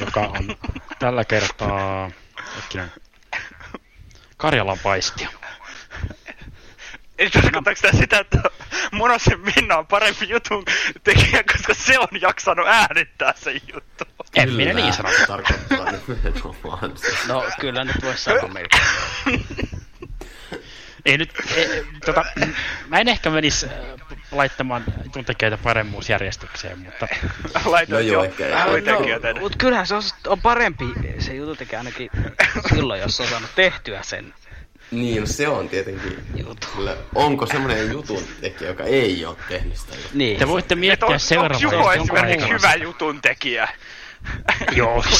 joka 0.00 0.20
on 0.20 0.56
tällä 0.98 1.24
kertaa 1.24 2.10
hetkinen, 2.56 2.92
Karjalan 4.36 4.78
paistia. 4.82 5.28
Eli 7.18 7.30
tarkoittaako 7.30 7.80
tää 7.82 7.92
sitä, 7.92 8.18
että 8.18 8.42
Monosen 8.92 9.40
Minna 9.40 9.76
on 9.78 9.86
parempi 9.86 10.28
jutun 10.28 10.64
tekijä, 11.04 11.44
koska 11.52 11.74
se 11.74 11.98
on 11.98 12.08
jaksanut 12.20 12.66
äänittää 12.66 13.34
sen 13.36 13.60
juttu? 13.74 14.04
En 14.34 14.52
minä 14.52 14.72
niin 14.72 14.92
sano. 14.92 15.08
Tarkoittaa 15.26 15.92
nimenomaan. 15.92 16.94
No, 17.28 17.44
kyllä 17.60 17.84
nyt 17.84 18.02
voisi 18.02 18.22
sanoa 18.22 18.48
melkein. 18.48 18.82
Ei 21.04 21.18
nyt, 21.18 21.32
ei, 21.56 21.84
tota, 22.06 22.24
mä 22.88 22.98
en 23.00 23.08
ehkä 23.08 23.30
menisi 23.30 23.66
äh, 23.66 23.72
laittamaan 24.32 24.84
tuntekijöitä 25.12 25.56
paremmuusjärjestykseen, 25.56 26.78
mutta 26.78 27.08
Laitoit 27.64 27.88
No 27.88 27.98
joo, 28.12 28.24
jo 28.24 28.30
ehkä- 28.30 28.64
kuitenkin, 28.70 29.02
no, 29.04 29.10
joten... 29.12 29.38
mut 29.40 29.56
kyllähän 29.56 29.86
se 29.86 29.94
on, 29.94 30.02
on 30.26 30.40
parempi 30.42 30.84
se 31.18 31.34
juttu 31.34 31.56
tekee 31.56 31.78
ainakin 31.78 32.10
silloin, 32.68 33.00
jos 33.00 33.20
on 33.20 33.26
saanut 33.26 33.50
tehtyä 33.54 34.02
sen 34.02 34.34
Niin, 34.90 35.20
no 35.20 35.26
se 35.26 35.48
on 35.48 35.68
tietenkin. 35.68 36.18
jutun. 36.36 36.56
Kyllä. 36.76 36.96
Onko 37.14 37.46
semmoinen 37.46 37.90
jutun 37.92 38.22
tekijä, 38.40 38.70
joka 38.70 38.84
ei 38.84 39.24
ole 39.26 39.36
tehnyt 39.48 39.76
sitä? 39.76 39.92
Niin. 40.14 40.38
te 40.38 40.48
voitte 40.48 40.74
Et 40.74 40.80
miettiä 40.80 41.06
on, 41.06 41.20
onko. 41.20 41.58
Juho 41.60 41.92
esimerkiksi 41.92 42.48
hyvä 42.48 42.74
jutun 42.74 43.22
tekijä? 43.22 43.68
Joo. 44.76 45.04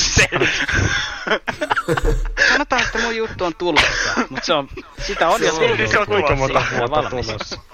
Sanotaan, 2.52 2.82
että 2.82 2.99
mun 2.99 3.16
juttu 3.16 3.44
on 3.44 3.54
tulossa, 3.54 4.12
mutta 4.30 4.46
se 4.46 4.52
on, 4.52 4.68
sitä 5.02 5.28
on 5.28 5.38
Se 5.38 5.46
jo 5.46 5.54
on- 5.54 5.88
se 5.90 5.99
on 5.99 6.06
Kuinka 6.06 6.37
monta 6.37 6.62
vuotta 6.78 7.11
tulossa? 7.11 7.61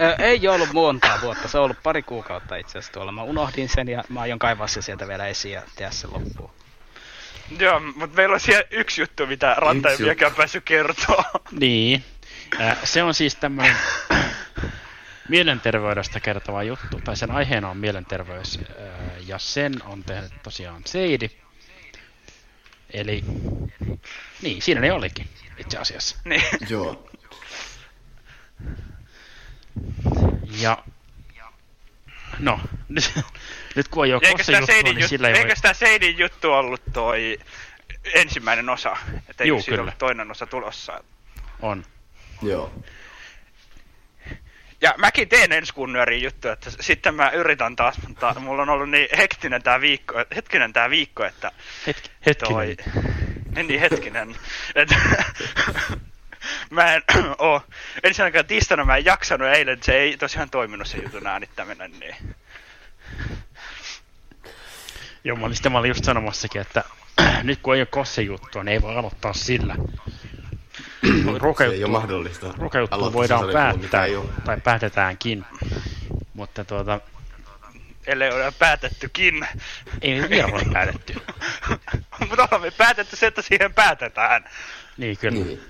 Ö, 0.00 0.14
ei 0.18 0.48
ollut 0.48 0.72
montaa 0.72 1.18
vuotta, 1.22 1.48
se 1.48 1.58
on 1.58 1.64
ollut 1.64 1.82
pari 1.82 2.02
kuukautta 2.02 2.56
itse 2.56 2.70
asiassa 2.78 2.92
tuolla. 2.92 3.12
Mä 3.12 3.22
unohdin 3.22 3.68
sen 3.68 3.88
ja 3.88 4.04
mä 4.08 4.20
aion 4.20 4.38
kaivaa 4.38 4.66
sen 4.66 4.82
sieltä 4.82 5.08
vielä 5.08 5.26
esiin 5.26 5.54
ja 5.54 5.62
tehdä 5.76 5.90
sen 5.90 6.10
loppuun. 6.12 6.50
joo, 7.58 7.80
mutta 7.80 8.16
meillä 8.16 8.34
on 8.34 8.40
siellä 8.40 8.64
yksi 8.70 9.00
juttu, 9.02 9.26
mitä 9.26 9.54
Ranta 9.58 9.90
ei 9.90 9.98
vieläkään 9.98 10.34
päässyt 10.34 10.64
kertoa. 10.64 11.24
Niin. 11.50 12.04
Se 12.84 13.02
on 13.02 13.14
siis 13.14 13.34
tämmöinen 13.36 13.76
mielenterveydestä 15.28 16.20
kertova 16.20 16.62
juttu, 16.62 17.00
tai 17.04 17.16
sen 17.16 17.30
aiheena 17.30 17.70
on 17.70 17.76
mielenterveys, 17.76 18.58
äh, 18.58 19.26
ja 19.26 19.38
sen 19.38 19.82
on 19.82 20.04
tehnyt 20.04 20.32
tosiaan 20.42 20.82
Seidi. 20.84 21.30
Eli, 22.90 23.24
niin, 24.42 24.62
siinä 24.62 24.80
ne 24.80 24.92
olikin, 24.92 25.28
itse 25.58 25.78
asiassa. 25.78 26.16
niin. 26.24 26.42
Joo. 26.68 27.08
Ja, 30.60 30.84
no, 32.38 32.60
nyt, 32.88 33.12
nyt 33.76 33.88
kun 33.88 34.02
on 34.02 34.10
jo 34.10 34.20
Eikö 34.22 34.44
sitä 34.44 34.58
juttu, 34.58 34.72
Seidin, 34.72 34.84
niin 34.84 34.96
juttu, 34.96 35.08
sillä 35.08 35.28
ei 35.28 35.36
eikö 35.36 35.56
sitä 35.56 35.72
Seidin 35.72 36.18
juttu 36.18 36.52
ollut 36.52 36.82
toi 36.92 37.38
ensimmäinen 38.14 38.68
osa? 38.68 38.96
Että 39.28 39.44
eikö 39.44 39.48
Juu, 39.48 39.62
kyllä. 39.62 39.80
ollut 39.82 39.98
toinen 39.98 40.30
osa 40.30 40.46
tulossa? 40.46 41.04
On. 41.62 41.84
Joo. 42.42 42.72
Ja 44.80 44.94
mäkin 44.98 45.28
teen 45.28 45.52
ensi 45.52 45.74
kuun 45.74 45.92
nyöriin 45.92 46.22
juttu, 46.22 46.48
että 46.48 46.70
sitten 46.80 47.14
mä 47.14 47.30
yritän 47.30 47.76
taas, 47.76 47.96
mutta 48.08 48.40
mulla 48.40 48.62
on 48.62 48.68
ollut 48.68 48.90
niin 48.90 49.08
hektinen 49.16 49.62
tää 49.62 49.80
viikko, 49.80 50.24
hetkinen 50.36 50.72
tää 50.72 50.90
viikko, 50.90 51.24
että 51.24 51.52
Hetki, 51.86 52.10
hetkinen. 52.26 52.52
toi... 52.52 52.76
Niin, 53.54 53.66
niin 53.66 53.80
hetkinen. 53.80 54.36
Et, 54.74 54.88
mä 56.70 56.94
en 56.94 57.02
oo, 57.38 57.62
ensinnäkään 58.02 58.46
tiistaina 58.46 58.84
mä 58.84 58.96
en 58.96 59.04
jaksanut 59.04 59.48
ja 59.48 59.54
eilen 59.54 59.82
se 59.82 59.94
ei 59.94 60.16
tosiaan 60.16 60.50
toiminut 60.50 60.88
se 60.88 60.98
jutun 60.98 61.26
äänittäminen, 61.26 61.92
niin... 62.00 62.16
Joo, 65.24 65.36
mä 65.36 65.46
olin, 65.46 65.56
mä 65.70 65.78
olin 65.78 65.88
just 65.88 66.04
sanomassakin, 66.04 66.60
että 66.60 66.84
nyt 67.42 67.58
kun 67.62 67.74
ei 67.74 67.80
ole 67.80 67.86
Kosse 67.86 68.22
juttua, 68.22 68.64
niin 68.64 68.72
ei 68.72 68.82
voi 68.82 68.96
aloittaa 68.96 69.32
sillä. 69.32 69.76
Se 71.58 71.64
ei 71.64 71.84
ole 71.84 71.92
mahdollista. 71.92 72.46
aloittaa 72.46 73.12
voidaan 73.12 73.52
päättää, 73.52 73.82
mitä 73.82 74.04
ei 74.04 74.16
ole. 74.16 74.28
tai 74.44 74.60
päätetäänkin. 74.64 75.44
Mutta 76.34 76.64
tuota, 76.64 77.00
Ellei 78.06 78.30
ole 78.32 78.52
päätettykin. 78.58 79.46
ei 80.02 80.20
me 80.20 80.28
vielä 80.30 80.48
ole 80.52 80.64
päätetty. 80.72 81.14
Mutta 82.28 82.48
olemme 82.50 82.70
päätetty 82.70 83.16
se, 83.16 83.26
että 83.26 83.42
siihen 83.42 83.74
päätetään. 83.74 84.44
Niin 84.96 85.18
kyllä. 85.18 85.44
Niin. 85.44 85.60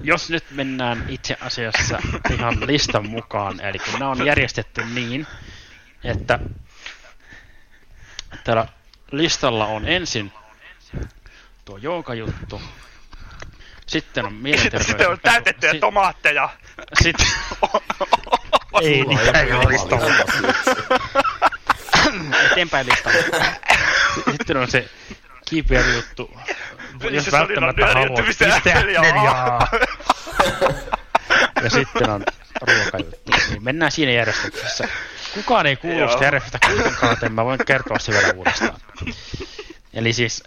Jos 0.00 0.30
nyt 0.30 0.44
mennään 0.50 1.04
itse 1.08 1.36
asiassa 1.40 1.98
ihan 2.32 2.66
listan 2.66 3.08
mukaan, 3.08 3.60
eli 3.60 3.78
kun 3.78 3.98
nämä 3.98 4.10
on 4.10 4.26
järjestetty 4.26 4.84
niin, 4.84 5.26
että 6.04 6.38
täällä 8.44 8.66
listalla 9.10 9.66
on 9.66 9.88
ensin 9.88 10.32
tuo 11.64 11.76
joukajuttu, 11.76 12.62
sitten 13.90 14.26
on 14.26 14.34
mielenterveys. 14.34 14.86
sitten 14.86 15.08
on 15.08 15.20
täytettyjä 15.20 15.72
Si- 15.72 15.78
tomaatteja. 15.78 16.48
Sitten, 17.02 17.26
ei 18.82 19.04
niitä 19.04 19.40
ei 19.40 19.52
ole 19.52 19.64
listalla. 19.68 20.14
Eteenpäin 22.52 22.86
listalla. 22.86 23.18
Sitten 24.30 24.56
on 24.56 24.70
se 24.70 24.88
kiipeäjuttu. 25.48 26.36
Jos 27.10 27.24
Se 27.24 27.36
oli 27.36 27.48
välttämättä 27.48 27.86
haluat 27.86 28.08
juttu, 28.08 28.22
pistää. 28.22 28.60
Ja 31.62 31.70
sitten 31.70 32.10
on 32.10 32.24
ruokajuttu. 32.60 33.30
Niin 33.50 33.64
mennään 33.64 33.92
siinä 33.92 34.12
järjestyksessä. 34.12 34.88
Kukaan 35.34 35.66
ei 35.66 35.76
kuulu 35.76 36.08
sitä 36.12 36.24
järjestystä 36.24 36.58
kuitenkaan, 36.66 37.12
joten 37.12 37.32
mä 37.32 37.44
voin 37.44 37.60
kertoa 37.66 37.98
se 37.98 38.12
vielä 38.12 38.32
uudestaan. 38.36 38.80
Eli 39.94 40.12
siis 40.12 40.42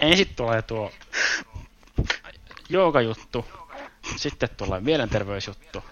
ensin 0.00 0.28
tulee 0.36 0.62
tuo 0.62 0.92
joogajuttu, 2.68 3.46
sitten 4.16 4.48
tulee 4.56 4.80
mielenterveysjuttu, 4.80 5.84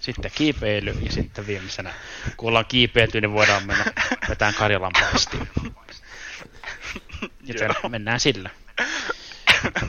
sitten 0.00 0.30
kiipeily 0.34 0.90
ja 0.90 1.12
sitten 1.12 1.46
viimeisenä, 1.46 1.94
kun 2.36 2.48
ollaan 2.48 2.66
kiipeilty, 2.66 3.20
niin 3.20 3.32
voidaan 3.32 3.66
mennä 3.66 3.84
vetään 4.28 4.54
Karjalan 4.54 4.92
paistiin. 5.00 5.48
Joten 7.48 7.70
mennään 7.88 8.20
sillä. 8.20 8.50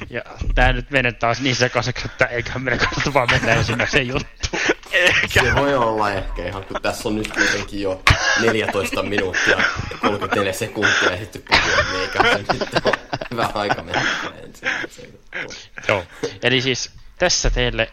Ja 0.10 0.22
tää 0.55 0.74
nyt 0.74 0.91
menee 0.91 1.12
taas 1.12 1.41
niin 1.41 1.55
sekaiseksi, 1.55 2.05
että 2.05 2.25
eiköhän 2.25 2.62
meidän 2.62 2.79
kannata 2.79 3.13
vaan 3.13 3.27
mennä 3.32 3.53
ensimmäiseen 3.53 4.08
juttuun. 4.08 4.62
Eikä. 4.91 5.44
Se 5.44 5.55
voi 5.55 5.75
olla 5.75 6.12
ehkä 6.12 6.46
ihan, 6.48 6.63
kun 6.63 6.82
tässä 6.82 7.10
on 7.10 7.15
nyt 7.15 7.34
kuitenkin 7.34 7.82
jo 7.82 8.01
14 8.41 9.03
minuuttia 9.03 9.58
ja 9.91 9.98
34 10.01 10.53
sekuntia 10.53 11.12
ja 11.12 11.17
sitten 11.17 11.41
puhua, 11.41 11.84
niin 11.91 12.01
eikä 12.01 12.53
nyt 12.53 12.86
ole 12.86 12.94
hyvä 13.32 13.50
aika 13.53 13.84
mennä 13.84 14.05
ensin. 14.44 15.20
Joo. 15.88 16.03
Eli 16.44 16.62
siis 16.62 16.91
tässä 17.17 17.50
teille 17.50 17.91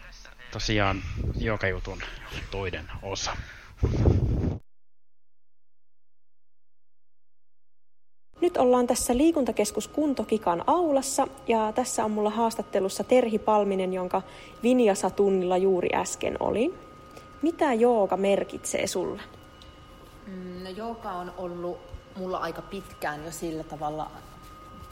tosiaan 0.51 1.03
joka 1.37 1.67
jutun 1.67 2.01
toinen 2.51 2.91
osa. 3.01 3.37
Nyt 8.43 8.57
ollaan 8.57 8.87
tässä 8.87 9.17
liikuntakeskus 9.17 9.87
Kuntokikan 9.87 10.63
aulassa 10.67 11.27
ja 11.47 11.71
tässä 11.75 12.05
on 12.05 12.11
mulla 12.11 12.29
haastattelussa 12.29 13.03
Terhi 13.03 13.39
Palminen, 13.39 13.93
jonka 13.93 14.21
Vinjasa-tunnilla 14.63 15.57
juuri 15.57 15.89
äsken 15.93 16.37
oli. 16.39 16.73
Mitä 17.41 17.73
jooga 17.73 18.17
merkitsee 18.17 18.87
sulle? 18.87 19.21
Mm, 20.27 20.63
No 20.63 20.69
jooga 20.69 21.11
on 21.11 21.33
ollut 21.37 21.77
mulla 22.17 22.37
aika 22.37 22.61
pitkään 22.61 23.25
jo 23.25 23.31
sillä 23.31 23.63
tavalla 23.63 24.11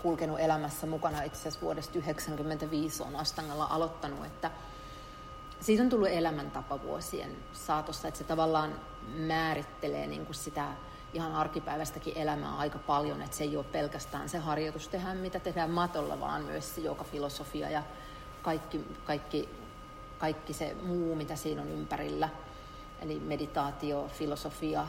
kulkenut 0.02 0.40
elämässä 0.40 0.88
mukana. 0.88 1.24
Itse 1.24 1.40
asiassa 1.40 1.62
vuodesta 1.62 1.94
1995 1.94 3.04
on 3.04 3.16
Astangalla 3.16 3.68
aloittanut, 3.70 4.26
että 4.26 4.52
siitä 5.60 5.84
on 5.84 5.90
tullut 5.90 6.10
elämäntapa 6.12 6.80
vuosien 6.84 7.32
saatossa, 7.54 8.08
että 8.08 8.18
se 8.18 8.24
tavallaan 8.24 8.76
määrittelee 9.16 10.08
niin 10.08 10.26
kuin 10.26 10.36
sitä 10.36 10.66
ihan 11.14 11.36
arkipäivästäkin 11.36 12.18
elämää 12.18 12.58
aika 12.58 12.80
paljon, 12.80 13.22
että 13.22 13.38
se 13.38 13.44
ei 13.44 13.58
ole 13.58 13.66
pelkästään 13.72 14.30
se 14.30 14.38
harjoitus 14.38 14.88
tehdä, 14.88 15.14
mitä 15.14 15.40
tehdään 15.40 15.70
matolla, 15.70 16.20
vaan 16.20 16.44
myös 16.44 16.76
se 16.76 16.82
joka 16.82 17.04
filosofia 17.04 17.70
ja 17.70 17.84
kaikki, 18.42 18.86
kaikki, 19.06 19.50
kaikki 20.20 20.54
se 20.54 20.76
muu, 20.84 21.16
mitä 21.16 21.36
siinä 21.36 21.62
on 21.62 21.70
ympärillä. 21.70 22.30
Eli 23.02 23.20
meditaatio, 23.20 24.08
filosofia, 24.14 24.88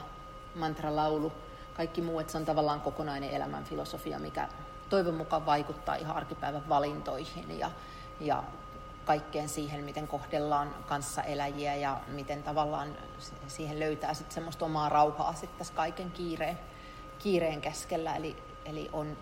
mantralaulu, 0.55 1.33
kaikki 1.75 2.03
muu, 2.03 2.21
että 2.21 2.33
se 2.33 2.39
on 2.39 2.45
tavallaan 2.45 2.81
kokonainen 2.81 3.31
elämän 3.31 3.65
filosofia, 3.65 4.19
mikä 4.19 4.49
toivon 4.89 5.15
mukaan 5.15 5.47
vaikuttaa 5.47 5.95
ihan 5.95 6.17
arkipäivän 6.17 6.69
valintoihin 6.69 7.59
ja, 7.59 7.71
ja 8.21 8.43
kaikkeen 9.05 9.49
siihen, 9.49 9.85
miten 9.85 10.09
kohdellaan 10.09 10.75
kanssaeläjiä 10.89 11.75
ja 11.75 12.01
miten 12.09 12.43
tavallaan 12.43 12.97
siihen 13.47 13.81
löytää 13.81 14.15
sitten 14.15 14.35
semmoista 14.35 14.65
omaa 14.65 14.89
rauhaa 14.89 15.33
sitten 15.33 15.59
tässä 15.59 15.75
kaiken 15.75 16.11
kiireen, 16.11 16.59
kiireen 17.19 17.61
keskellä. 17.61 18.17
Eli, 18.17 18.37
eli 18.65 18.91
on 18.93 19.17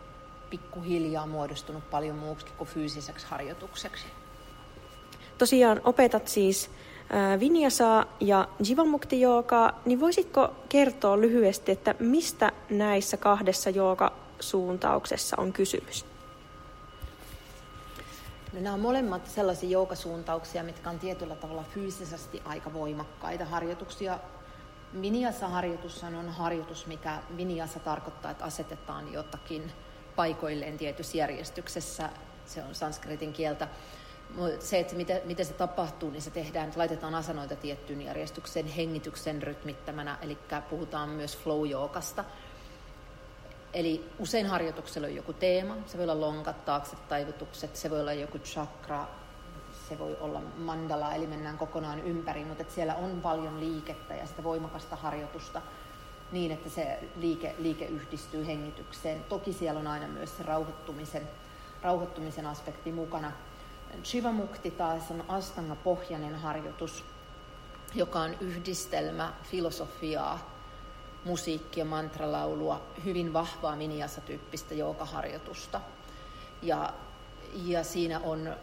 pikkuhiljaa 0.50 1.26
muodostunut 1.26 1.90
paljon 1.90 2.16
muuksi 2.16 2.46
kuin 2.58 2.68
fyysiseksi 2.68 3.26
harjoitukseksi. 3.26 4.04
Tosiaan 5.38 5.80
opetat 5.84 6.28
siis 6.28 6.70
Vinyasaa 7.40 8.04
ja 8.20 8.48
Jivamukti 8.68 9.20
joogaa, 9.20 9.80
niin 9.84 10.00
voisitko 10.00 10.54
kertoa 10.68 11.20
lyhyesti, 11.20 11.72
että 11.72 11.94
mistä 11.98 12.52
näissä 12.70 13.16
kahdessa 13.16 13.70
joogasuuntauksessa 13.70 15.36
on 15.38 15.52
kysymys? 15.52 16.09
No, 18.52 18.60
nämä 18.60 18.74
on 18.74 18.80
molemmat 18.80 19.26
sellaisia 19.26 19.70
joukasuuntauksia, 19.70 20.62
mitkä 20.62 20.90
on 20.90 20.98
tietyllä 20.98 21.36
tavalla 21.36 21.64
fyysisesti 21.74 22.42
aika 22.44 22.72
voimakkaita 22.72 23.44
harjoituksia. 23.44 24.18
Vinyasa-harjoitus 25.02 26.04
on 26.04 26.28
harjoitus, 26.28 26.86
mikä 26.86 27.18
Vinyasa 27.36 27.80
tarkoittaa, 27.80 28.30
että 28.30 28.44
asetetaan 28.44 29.12
jotakin 29.12 29.72
paikoilleen 30.16 30.78
tietyssä 30.78 31.18
järjestyksessä. 31.18 32.10
Se 32.46 32.62
on 32.62 32.74
sanskritin 32.74 33.32
kieltä. 33.32 33.68
Se, 34.60 34.78
että 34.78 34.94
miten, 34.94 35.20
miten 35.24 35.46
se 35.46 35.52
tapahtuu, 35.52 36.10
niin 36.10 36.22
se 36.22 36.30
tehdään, 36.30 36.66
että 36.66 36.78
laitetaan 36.78 37.14
asanoita 37.14 37.56
tiettyyn 37.56 38.02
järjestykseen 38.02 38.66
hengityksen 38.66 39.42
rytmittämänä, 39.42 40.18
eli 40.22 40.38
puhutaan 40.70 41.08
myös 41.08 41.38
flow-jookasta– 41.38 42.24
Eli 43.74 44.10
usein 44.18 44.46
harjoituksella 44.46 45.06
on 45.06 45.14
joku 45.14 45.32
teema. 45.32 45.76
Se 45.86 45.98
voi 45.98 46.04
olla 46.04 46.20
lonkat, 46.20 46.64
taakse 46.64 46.96
taivutukset, 47.08 47.76
se 47.76 47.90
voi 47.90 48.00
olla 48.00 48.12
joku 48.12 48.38
chakra, 48.38 49.06
se 49.88 49.98
voi 49.98 50.16
olla 50.20 50.40
mandala, 50.56 51.14
eli 51.14 51.26
mennään 51.26 51.58
kokonaan 51.58 52.00
ympäri, 52.00 52.44
mutta 52.44 52.62
että 52.62 52.74
siellä 52.74 52.94
on 52.94 53.20
paljon 53.20 53.60
liikettä 53.60 54.14
ja 54.14 54.26
sitä 54.26 54.44
voimakasta 54.44 54.96
harjoitusta 54.96 55.62
niin, 56.32 56.52
että 56.52 56.70
se 56.70 56.98
liike, 57.16 57.54
liike 57.58 57.84
yhdistyy 57.84 58.46
hengitykseen. 58.46 59.24
Toki 59.24 59.52
siellä 59.52 59.80
on 59.80 59.86
aina 59.86 60.08
myös 60.08 60.36
se 60.36 60.42
rauhoittumisen, 60.42 61.28
rauhoittumisen 61.82 62.46
aspekti 62.46 62.92
mukana. 62.92 63.32
Shivamukti 64.04 64.70
taas 64.70 65.10
on 65.10 65.24
astanga-pohjainen 65.28 66.34
harjoitus, 66.34 67.04
joka 67.94 68.20
on 68.20 68.36
yhdistelmä 68.40 69.32
filosofiaa, 69.42 70.59
musiikkia, 71.24 71.84
mantralaulua, 71.84 72.82
hyvin 73.04 73.32
vahvaa 73.32 73.76
miniassa-tyyppistä 73.76 74.74
joogaharjoitusta. 74.74 75.80
Ja, 76.62 76.92
ja 77.64 77.84
siinä 77.84 78.20
on, 78.20 78.56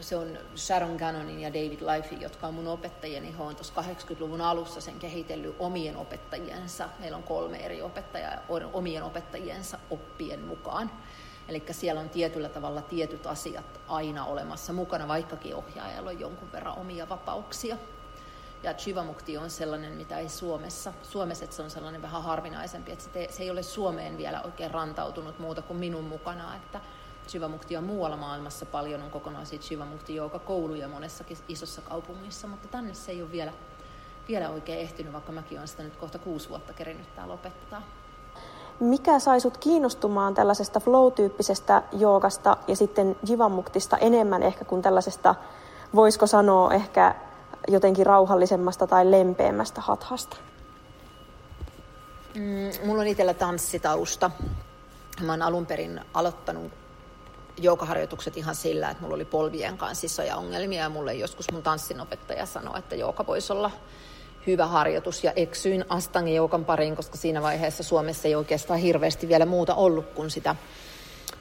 se 0.00 0.16
on 0.16 0.38
Sharon 0.56 0.96
Gannonin 0.96 1.40
ja 1.40 1.48
David 1.48 1.80
Lifey, 1.80 2.18
jotka 2.18 2.46
on 2.46 2.54
mun 2.54 2.68
opettajien 2.68 3.36
He 3.36 3.42
on 3.42 3.56
tuossa 3.56 3.82
80-luvun 3.82 4.40
alussa 4.40 4.80
sen 4.80 4.98
kehitellyt 4.98 5.56
omien 5.58 5.96
opettajiensa. 5.96 6.88
Meillä 6.98 7.16
on 7.16 7.22
kolme 7.22 7.56
eri 7.56 7.82
opettajaa 7.82 8.32
omien 8.72 9.02
opettajiensa 9.02 9.78
oppien 9.90 10.40
mukaan. 10.40 10.90
Eli 11.48 11.62
siellä 11.70 12.00
on 12.00 12.08
tietyllä 12.08 12.48
tavalla 12.48 12.82
tietyt 12.82 13.26
asiat 13.26 13.80
aina 13.88 14.24
olemassa 14.24 14.72
mukana, 14.72 15.08
vaikkakin 15.08 15.54
ohjaajalla 15.54 16.10
on 16.10 16.20
jonkun 16.20 16.52
verran 16.52 16.78
omia 16.78 17.08
vapauksia. 17.08 17.76
Ja 18.62 18.74
Chivamukti 18.74 19.38
on 19.38 19.50
sellainen, 19.50 19.92
mitä 19.92 20.18
ei 20.18 20.28
Suomessa. 20.28 20.92
Suomessa 21.02 21.46
se 21.50 21.62
on 21.62 21.70
sellainen 21.70 22.02
vähän 22.02 22.22
harvinaisempi, 22.22 22.92
että 22.92 23.04
se, 23.30 23.42
ei 23.42 23.50
ole 23.50 23.62
Suomeen 23.62 24.18
vielä 24.18 24.42
oikein 24.42 24.70
rantautunut 24.70 25.38
muuta 25.38 25.62
kuin 25.62 25.78
minun 25.78 26.04
mukana, 26.04 26.56
että 26.56 26.80
Chivamukti 27.28 27.76
on 27.76 27.84
muualla 27.84 28.16
maailmassa 28.16 28.66
paljon, 28.66 29.02
on 29.02 29.10
kokonaisia 29.10 29.58
Chivamukti 29.58 30.14
joka 30.14 30.38
kouluja 30.38 30.88
monessakin 30.88 31.38
isossa 31.48 31.82
kaupungissa, 31.82 32.46
mutta 32.48 32.68
tänne 32.68 32.94
se 32.94 33.12
ei 33.12 33.22
ole 33.22 33.32
vielä, 33.32 33.52
vielä 34.28 34.50
oikein 34.50 34.80
ehtinyt, 34.80 35.12
vaikka 35.12 35.32
mäkin 35.32 35.58
olen 35.58 35.68
sitä 35.68 35.82
nyt 35.82 35.96
kohta 35.96 36.18
kuusi 36.18 36.48
vuotta 36.48 36.72
kerinyt 36.72 37.14
täällä 37.14 37.34
opettaa. 37.34 37.82
Mikä 38.80 39.18
sai 39.18 39.40
sut 39.40 39.56
kiinnostumaan 39.56 40.34
tällaisesta 40.34 40.80
flow-tyyppisestä 40.80 41.82
joogasta 41.92 42.56
ja 42.68 42.76
sitten 42.76 43.16
jivamuktista 43.28 43.98
enemmän 43.98 44.42
ehkä 44.42 44.64
kuin 44.64 44.82
tällaisesta, 44.82 45.34
voisiko 45.94 46.26
sanoa 46.26 46.72
ehkä 46.72 47.14
jotenkin 47.68 48.06
rauhallisemmasta 48.06 48.86
tai 48.86 49.10
lempeämmästä 49.10 49.80
hathasta? 49.80 50.36
Mm, 52.34 52.86
mulla 52.86 53.00
on 53.00 53.06
itsellä 53.06 53.34
tanssitausta. 53.34 54.30
Mä 55.20 55.32
oon 55.32 55.42
alun 55.42 55.66
perin 55.66 56.00
aloittanut 56.14 56.72
joukaharjoitukset 57.58 58.36
ihan 58.36 58.54
sillä, 58.54 58.90
että 58.90 59.02
mulla 59.02 59.14
oli 59.14 59.24
polvien 59.24 59.78
kanssa 59.78 60.06
isoja 60.06 60.36
ongelmia 60.36 60.82
ja 60.82 60.88
mulle 60.88 61.14
joskus 61.14 61.52
mun 61.52 61.62
tanssinopettaja 61.62 62.46
sanoi, 62.46 62.78
että 62.78 62.96
jouka 62.96 63.26
voisi 63.26 63.52
olla 63.52 63.70
hyvä 64.46 64.66
harjoitus 64.66 65.24
ja 65.24 65.32
eksyin 65.36 65.84
Astangi 65.88 66.34
joukan 66.34 66.64
pariin, 66.64 66.96
koska 66.96 67.16
siinä 67.16 67.42
vaiheessa 67.42 67.82
Suomessa 67.82 68.28
ei 68.28 68.34
oikeastaan 68.34 68.80
hirveästi 68.80 69.28
vielä 69.28 69.46
muuta 69.46 69.74
ollut 69.74 70.06
kuin 70.06 70.30
sitä 70.30 70.56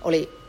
oli 0.01 0.40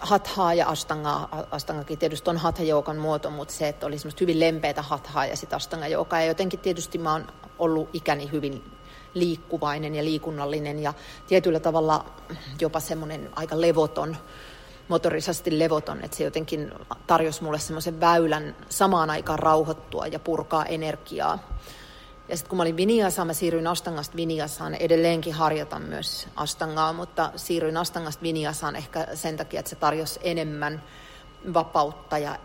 hathaa 0.00 0.54
ja 0.54 0.66
astangaa. 0.68 1.46
Astangakin 1.50 1.98
tietysti 1.98 2.30
on 2.30 2.36
hatha 2.36 2.62
muoto, 3.00 3.30
mutta 3.30 3.54
se, 3.54 3.68
että 3.68 3.86
oli 3.86 3.98
semmoista 3.98 4.20
hyvin 4.20 4.40
lempeätä 4.40 4.82
hathaa 4.82 5.26
ja 5.26 5.36
sitten 5.36 5.56
astanga 5.56 5.88
joka. 5.88 6.20
Ja 6.20 6.26
jotenkin 6.26 6.60
tietysti 6.60 6.98
mä 6.98 7.12
oon 7.12 7.26
ollut 7.58 7.88
ikäni 7.92 8.32
hyvin 8.32 8.64
liikkuvainen 9.14 9.94
ja 9.94 10.04
liikunnallinen 10.04 10.78
ja 10.78 10.94
tietyllä 11.26 11.60
tavalla 11.60 12.04
jopa 12.60 12.80
semmoinen 12.80 13.30
aika 13.36 13.60
levoton, 13.60 14.16
motorisesti 14.88 15.58
levoton, 15.58 16.04
että 16.04 16.16
se 16.16 16.24
jotenkin 16.24 16.72
tarjosi 17.06 17.42
mulle 17.42 17.58
semmoisen 17.58 18.00
väylän 18.00 18.56
samaan 18.68 19.10
aikaan 19.10 19.38
rauhoittua 19.38 20.06
ja 20.06 20.18
purkaa 20.18 20.64
energiaa. 20.64 21.38
Ja 22.28 22.36
sitten 22.36 22.48
kun 22.48 22.56
mä 22.56 22.62
olin 22.62 22.76
Viniassa, 22.76 23.24
mä 23.24 23.32
siirryin 23.32 23.66
Astangasta 23.66 24.16
Viniasaan. 24.16 24.74
Edelleenkin 24.74 25.34
harjoitan 25.34 25.82
myös 25.82 26.28
Astangaa, 26.36 26.92
mutta 26.92 27.32
siirryin 27.36 27.76
Astangasta 27.76 28.22
Viniasaan 28.22 28.76
ehkä 28.76 29.06
sen 29.14 29.36
takia, 29.36 29.60
että 29.60 29.70
se 29.70 29.76
tarjosi 29.76 30.20
enemmän 30.22 30.82
vapautta 31.54 32.18
ja 32.18 32.38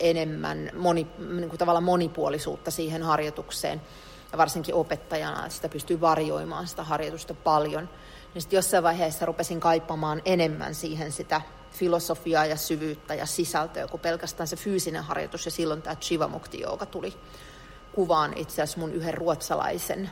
enemmän 0.00 0.70
moni, 0.76 1.06
niin 1.18 1.48
kuin 1.48 1.58
tavallaan 1.58 1.84
monipuolisuutta 1.84 2.70
siihen 2.70 3.02
harjoitukseen. 3.02 3.82
Ja 4.32 4.38
varsinkin 4.38 4.74
opettajana, 4.74 5.44
että 5.46 5.56
sitä 5.56 5.68
pystyy 5.68 6.00
varjoimaan 6.00 6.66
sitä 6.66 6.82
harjoitusta 6.82 7.34
paljon. 7.34 7.88
Niin 8.34 8.42
sitten 8.42 8.56
jossain 8.56 8.82
vaiheessa 8.82 9.26
rupesin 9.26 9.60
kaipaamaan 9.60 10.22
enemmän 10.24 10.74
siihen 10.74 11.12
sitä 11.12 11.40
filosofiaa 11.70 12.46
ja 12.46 12.56
syvyyttä 12.56 13.14
ja 13.14 13.26
sisältöä 13.26 13.88
kuin 13.88 14.00
pelkästään 14.00 14.48
se 14.48 14.56
fyysinen 14.56 15.04
harjoitus. 15.04 15.44
Ja 15.44 15.50
silloin 15.50 15.82
tämä 15.82 15.96
Chivamukti 15.96 16.60
joka 16.60 16.86
tuli 16.86 17.14
kuvaan 17.98 18.32
itse 18.36 18.62
asiassa 18.62 18.80
mun 18.80 18.92
yhden 18.92 19.14
ruotsalaisen 19.14 20.10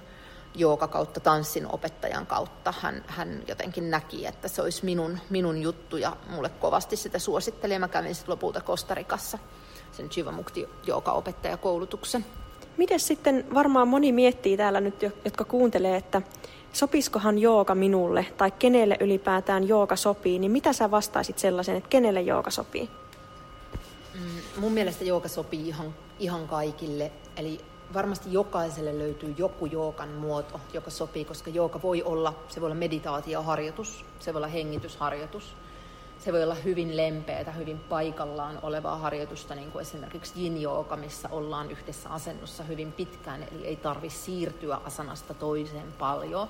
jooga 0.55 0.89
kautta 0.89 1.21
tanssin 1.21 1.67
opettajan 1.73 2.27
kautta. 2.27 2.75
Hän, 2.81 3.05
hän 3.07 3.43
jotenkin 3.49 3.91
näki, 3.91 4.27
että 4.27 4.49
se 4.49 4.63
olisi 4.63 4.85
minun, 4.85 5.19
minun 5.31 5.63
juttu 5.63 5.97
ja 5.97 6.17
mulle 6.31 6.49
kovasti 6.49 6.97
sitä 6.97 7.19
suositteli. 7.19 7.79
Mä 7.79 7.89
kävin 7.89 8.15
sitten 8.15 8.33
lopulta 8.33 8.61
Kostarikassa 8.61 9.39
sen 9.93 10.09
Chivamukti 10.09 10.69
jooga 10.87 11.13
opettajakoulutuksen. 11.13 12.27
Miten 12.77 13.01
sitten 13.01 13.47
varmaan 13.55 13.89
moni 13.89 14.13
miettii 14.13 14.57
täällä 14.57 14.81
nyt, 14.81 15.03
jotka 15.25 15.45
kuuntelee, 15.45 15.97
että 15.97 16.23
sopiskohan 16.73 17.39
jooga 17.39 17.75
minulle 17.75 18.27
tai 18.37 18.51
kenelle 18.51 18.97
ylipäätään 19.01 19.69
jooga 19.69 19.97
sopii, 19.97 20.39
niin 20.39 20.53
mitä 20.53 20.73
sä 20.73 20.91
vastaisit 20.91 21.39
sellaisen, 21.39 21.77
että 21.77 21.89
kenelle 21.89 22.21
jooga 22.21 22.51
sopii? 22.51 22.91
Mm, 24.15 24.61
mun 24.61 24.73
mielestä 24.73 25.05
jooga 25.05 25.29
sopii 25.29 25.69
ihan, 25.69 25.95
ihan 26.19 26.49
kaikille. 26.49 27.13
Eli 27.37 27.61
varmasti 27.95 28.33
jokaiselle 28.33 28.99
löytyy 28.99 29.35
joku 29.39 29.67
jookan 29.67 30.09
muoto, 30.09 30.61
joka 30.73 30.91
sopii, 30.91 31.25
koska 31.25 31.51
jooga 31.51 31.83
voi 31.83 32.03
olla, 32.03 32.35
se 32.49 32.61
voi 32.61 32.67
olla 32.67 32.75
meditaatioharjoitus, 32.75 34.05
se 34.21 34.33
voi 34.33 34.39
olla 34.39 34.47
hengitysharjoitus, 34.47 35.55
se 36.19 36.33
voi 36.33 36.43
olla 36.43 36.55
hyvin 36.55 36.97
lempeätä, 36.97 37.53
hyvin 37.53 37.79
paikallaan 37.79 38.59
olevaa 38.63 38.97
harjoitusta, 38.97 39.55
niin 39.55 39.73
kuin 39.73 39.83
esimerkiksi 39.83 40.43
yin 40.43 40.59
missä 40.97 41.29
ollaan 41.33 41.71
yhdessä 41.71 42.09
asennossa 42.09 42.63
hyvin 42.63 42.93
pitkään, 42.93 43.43
eli 43.43 43.67
ei 43.67 43.77
tarvi 43.77 44.11
siirtyä 44.11 44.81
asanasta 44.85 45.35
toiseen 45.35 45.93
paljon. 45.99 46.49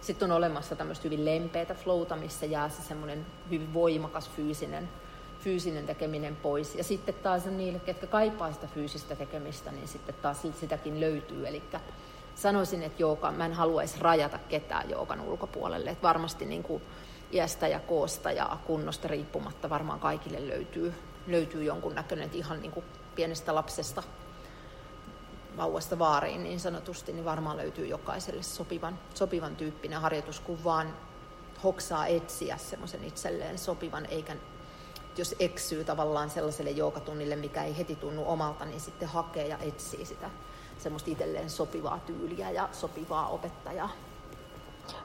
Sitten 0.00 0.30
on 0.30 0.36
olemassa 0.36 0.76
tämmöistä 0.76 1.04
hyvin 1.04 1.24
lempeätä 1.24 1.74
flowta, 1.74 2.16
missä 2.16 2.46
jää 2.46 2.68
se 2.68 2.82
semmoinen 2.82 3.26
hyvin 3.50 3.74
voimakas 3.74 4.30
fyysinen, 4.30 4.88
fyysinen 5.40 5.86
tekeminen 5.86 6.36
pois. 6.36 6.74
Ja 6.74 6.84
sitten 6.84 7.14
taas 7.14 7.46
niille, 7.46 7.78
ketkä 7.78 8.06
kaipaa 8.06 8.52
sitä 8.52 8.66
fyysistä 8.66 9.16
tekemistä, 9.16 9.72
niin 9.72 9.88
sitten 9.88 10.14
taas 10.22 10.42
sitäkin 10.60 11.00
löytyy. 11.00 11.46
Eli 11.46 11.62
sanoisin, 12.34 12.82
että 12.82 13.02
jooga, 13.02 13.32
mä 13.32 13.46
en 13.46 13.52
haluaisi 13.52 14.00
rajata 14.00 14.38
ketään 14.38 14.90
joogan 14.90 15.20
ulkopuolelle. 15.20 15.90
Että 15.90 16.08
varmasti 16.08 16.44
niin 16.44 16.62
kuin 16.62 16.82
iästä 17.32 17.68
ja 17.68 17.80
koosta 17.80 18.32
ja 18.32 18.58
kunnosta 18.66 19.08
riippumatta 19.08 19.70
varmaan 19.70 20.00
kaikille 20.00 20.48
löytyy, 20.48 20.94
löytyy 21.26 21.64
jonkunnäköinen, 21.64 22.26
että 22.26 22.38
ihan 22.38 22.60
niin 22.60 22.72
kuin 22.72 22.84
pienestä 23.14 23.54
lapsesta 23.54 24.02
vauvasta 25.56 25.98
vaariin 25.98 26.42
niin 26.42 26.60
sanotusti, 26.60 27.12
niin 27.12 27.24
varmaan 27.24 27.56
löytyy 27.56 27.86
jokaiselle 27.86 28.42
sopivan, 28.42 28.98
sopivan 29.14 29.56
tyyppinen 29.56 30.00
harjoitus, 30.00 30.40
kun 30.40 30.64
vaan 30.64 30.96
hoksaa 31.64 32.06
etsiä 32.06 32.56
semmoisen 32.56 33.04
itselleen 33.04 33.58
sopivan, 33.58 34.06
eikä 34.06 34.36
jos 35.18 35.34
eksyy 35.40 35.84
tavallaan 35.84 36.30
sellaiselle 36.30 36.70
joukatunnille, 36.70 37.36
mikä 37.36 37.64
ei 37.64 37.78
heti 37.78 37.96
tunnu 37.96 38.22
omalta, 38.26 38.64
niin 38.64 38.80
sitten 38.80 39.08
hakee 39.08 39.46
ja 39.46 39.58
etsii 39.60 40.04
sitä 40.04 40.30
semmoista 40.78 41.10
itselleen 41.10 41.50
sopivaa 41.50 42.00
tyyliä 42.06 42.50
ja 42.50 42.68
sopivaa 42.72 43.28
opettajaa. 43.28 43.90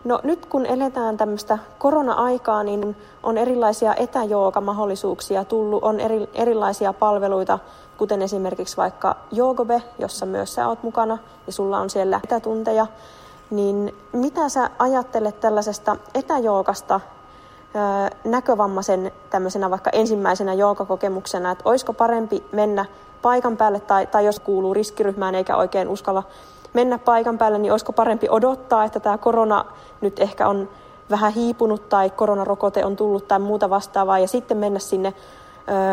No 0.03 0.19
nyt 0.23 0.45
kun 0.45 0.65
eletään 0.65 1.17
tämmöistä 1.17 1.57
korona-aikaa, 1.77 2.63
niin 2.63 2.95
on 3.23 3.37
erilaisia 3.37 3.95
etäjooga-mahdollisuuksia 3.95 5.45
tullut, 5.45 5.83
on 5.83 5.99
eri, 5.99 6.29
erilaisia 6.33 6.93
palveluita, 6.93 7.59
kuten 7.97 8.21
esimerkiksi 8.21 8.77
vaikka 8.77 9.15
Jogobe, 9.31 9.83
jossa 9.99 10.25
myös 10.25 10.53
sä 10.53 10.67
oot 10.67 10.83
mukana 10.83 11.17
ja 11.47 11.53
sulla 11.53 11.79
on 11.79 11.89
siellä 11.89 12.19
etätunteja. 12.23 12.87
Niin 13.49 13.95
mitä 14.13 14.49
sä 14.49 14.69
ajattelet 14.79 15.39
tällaisesta 15.39 15.95
etäjoogasta 16.13 16.99
näkövammaisen 18.23 19.11
tämmöisenä 19.29 19.69
vaikka 19.69 19.89
ensimmäisenä 19.93 20.53
joogakokemuksena, 20.53 21.51
että 21.51 21.69
olisiko 21.69 21.93
parempi 21.93 22.43
mennä 22.51 22.85
paikan 23.21 23.57
päälle 23.57 23.79
tai, 23.79 24.07
tai 24.07 24.25
jos 24.25 24.39
kuuluu 24.39 24.73
riskiryhmään 24.73 25.35
eikä 25.35 25.55
oikein 25.55 25.87
uskalla 25.87 26.23
mennä 26.73 26.97
paikan 26.97 27.37
päälle, 27.37 27.57
niin 27.57 27.71
olisiko 27.71 27.93
parempi 27.93 28.27
odottaa, 28.29 28.83
että 28.83 28.99
tämä 28.99 29.17
korona 29.17 29.65
nyt 30.01 30.19
ehkä 30.19 30.47
on 30.47 30.69
vähän 31.09 31.33
hiipunut 31.33 31.89
tai 31.89 32.09
koronarokote 32.09 32.85
on 32.85 32.95
tullut 32.95 33.27
tai 33.27 33.39
muuta 33.39 33.69
vastaavaa 33.69 34.19
ja 34.19 34.27
sitten 34.27 34.57
mennä 34.57 34.79
sinne 34.79 35.13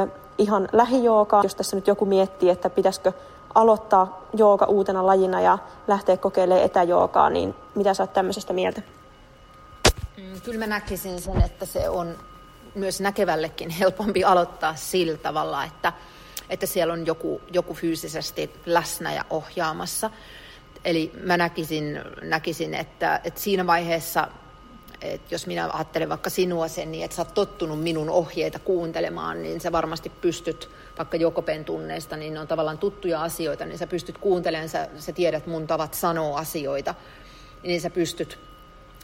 ö, 0.04 0.08
ihan 0.38 0.68
lähijoogaan, 0.72 1.44
jos 1.44 1.54
tässä 1.54 1.76
nyt 1.76 1.86
joku 1.86 2.04
miettii, 2.04 2.50
että 2.50 2.70
pitäisikö 2.70 3.12
aloittaa 3.54 4.20
jooga 4.34 4.66
uutena 4.66 5.06
lajina 5.06 5.40
ja 5.40 5.58
lähteä 5.88 6.16
kokeilemaan 6.16 6.64
etäjoogaa, 6.64 7.30
niin 7.30 7.54
mitä 7.74 7.94
sä 7.94 8.02
oot 8.02 8.12
tämmöisestä 8.12 8.52
mieltä? 8.52 8.82
Kyllä 10.50 10.66
mä 10.66 10.74
näkisin 10.74 11.20
sen, 11.20 11.42
että 11.42 11.66
se 11.66 11.88
on 11.88 12.18
myös 12.74 13.00
näkevällekin 13.00 13.70
helpompi 13.70 14.24
aloittaa 14.24 14.74
sillä 14.74 15.18
tavalla, 15.18 15.64
että, 15.64 15.92
että 16.48 16.66
siellä 16.66 16.92
on 16.92 17.06
joku, 17.06 17.40
joku 17.52 17.74
fyysisesti 17.74 18.50
läsnä 18.66 19.14
ja 19.14 19.24
ohjaamassa. 19.30 20.10
Eli 20.84 21.12
mä 21.22 21.36
näkisin, 21.36 22.00
näkisin 22.22 22.74
että, 22.74 23.20
että 23.24 23.40
siinä 23.40 23.66
vaiheessa, 23.66 24.28
että 25.00 25.34
jos 25.34 25.46
minä 25.46 25.70
ajattelen 25.72 26.08
vaikka 26.08 26.30
sinua 26.30 26.68
sen, 26.68 26.92
niin 26.92 27.04
että 27.04 27.16
sä 27.16 27.22
oot 27.22 27.34
tottunut 27.34 27.82
minun 27.82 28.10
ohjeita 28.10 28.58
kuuntelemaan, 28.58 29.42
niin 29.42 29.60
sä 29.60 29.72
varmasti 29.72 30.08
pystyt, 30.08 30.70
vaikka 30.98 31.16
Jokopen 31.16 31.64
tunneista, 31.64 32.16
niin 32.16 32.34
ne 32.34 32.40
on 32.40 32.48
tavallaan 32.48 32.78
tuttuja 32.78 33.22
asioita, 33.22 33.66
niin 33.66 33.78
sä 33.78 33.86
pystyt 33.86 34.18
kuuntelemaan, 34.18 34.68
sä, 34.68 34.88
sä 34.98 35.12
tiedät 35.12 35.46
mun 35.46 35.66
tavat 35.66 35.94
sanoa 35.94 36.38
asioita, 36.38 36.94
niin 37.62 37.80
sä 37.80 37.90
pystyt 37.90 38.49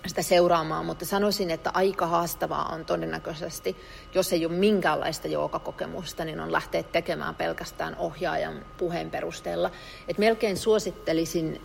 sitä 0.09 0.23
seuraamaan, 0.23 0.87
mutta 0.87 1.05
sanoisin, 1.05 1.51
että 1.51 1.71
aika 1.75 2.07
haastavaa 2.07 2.69
on 2.75 2.85
todennäköisesti, 2.85 3.77
jos 4.15 4.33
ei 4.33 4.47
ole 4.47 4.55
minkäänlaista 4.55 5.29
joogakokemusta, 5.29 6.25
niin 6.25 6.41
on 6.41 6.53
lähteä 6.53 6.83
tekemään 6.83 7.35
pelkästään 7.35 7.97
ohjaajan 7.97 8.65
puheen 8.79 9.11
perusteella. 9.11 9.71
Et 10.09 10.19
melkein 10.19 10.57
suosittelisin 10.57 11.61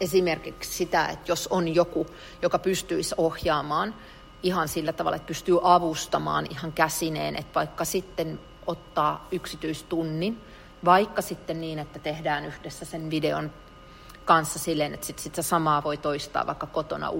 esimerkiksi 0.00 0.72
sitä, 0.72 1.06
että 1.06 1.32
jos 1.32 1.46
on 1.46 1.74
joku, 1.74 2.06
joka 2.42 2.58
pystyisi 2.58 3.14
ohjaamaan 3.18 3.94
ihan 4.42 4.68
sillä 4.68 4.92
tavalla, 4.92 5.16
että 5.16 5.26
pystyy 5.26 5.58
avustamaan 5.62 6.46
ihan 6.50 6.72
käsineen, 6.72 7.36
että 7.36 7.54
vaikka 7.54 7.84
sitten 7.84 8.40
ottaa 8.66 9.28
yksityistunnin, 9.32 10.40
vaikka 10.84 11.22
sitten 11.22 11.60
niin, 11.60 11.78
että 11.78 11.98
tehdään 11.98 12.44
yhdessä 12.44 12.84
sen 12.84 13.10
videon 13.10 13.50
kanssa 14.32 14.58
silleen, 14.58 14.94
että 14.94 15.06
sit 15.06 15.34
samaa 15.40 15.84
voi 15.84 15.96
toistaa 15.96 16.46
vaikka 16.46 16.66
kotona 16.66 17.10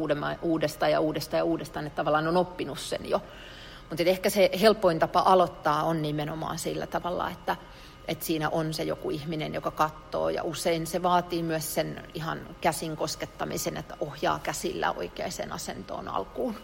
uudestaan 0.43 0.93
ja 0.93 1.01
uudestaan 1.01 1.39
ja 1.39 1.45
uudestaan, 1.45 1.87
että 1.87 1.97
tavallaan 1.97 2.29
on 2.29 2.37
oppinut 2.37 2.79
sen 2.79 3.09
jo. 3.09 3.23
Mutta 3.89 4.05
ehkä 4.07 4.31
se 4.31 4.51
helpoin 4.61 4.99
tapa 4.99 5.23
aloittaa 5.27 5.83
on 5.83 6.03
nimenomaan 6.03 6.59
sillä 6.59 6.87
tavalla, 6.87 7.31
että, 7.31 7.57
että 8.09 8.25
siinä 8.25 8.49
on 8.49 8.75
se 8.75 8.83
joku 8.83 9.11
ihminen, 9.11 9.55
joka 9.55 9.71
katsoo 9.71 10.29
ja 10.29 10.43
usein 10.45 10.87
se 10.87 11.03
vaatii 11.03 11.43
myös 11.43 11.75
sen 11.75 12.03
ihan 12.15 12.41
käsin 12.61 12.97
koskettamisen, 12.97 13.77
että 13.77 13.97
ohjaa 14.01 14.39
käsillä 14.43 14.93
oikeaan 14.93 15.53
asentoon 15.53 16.09
alkuun. 16.09 16.55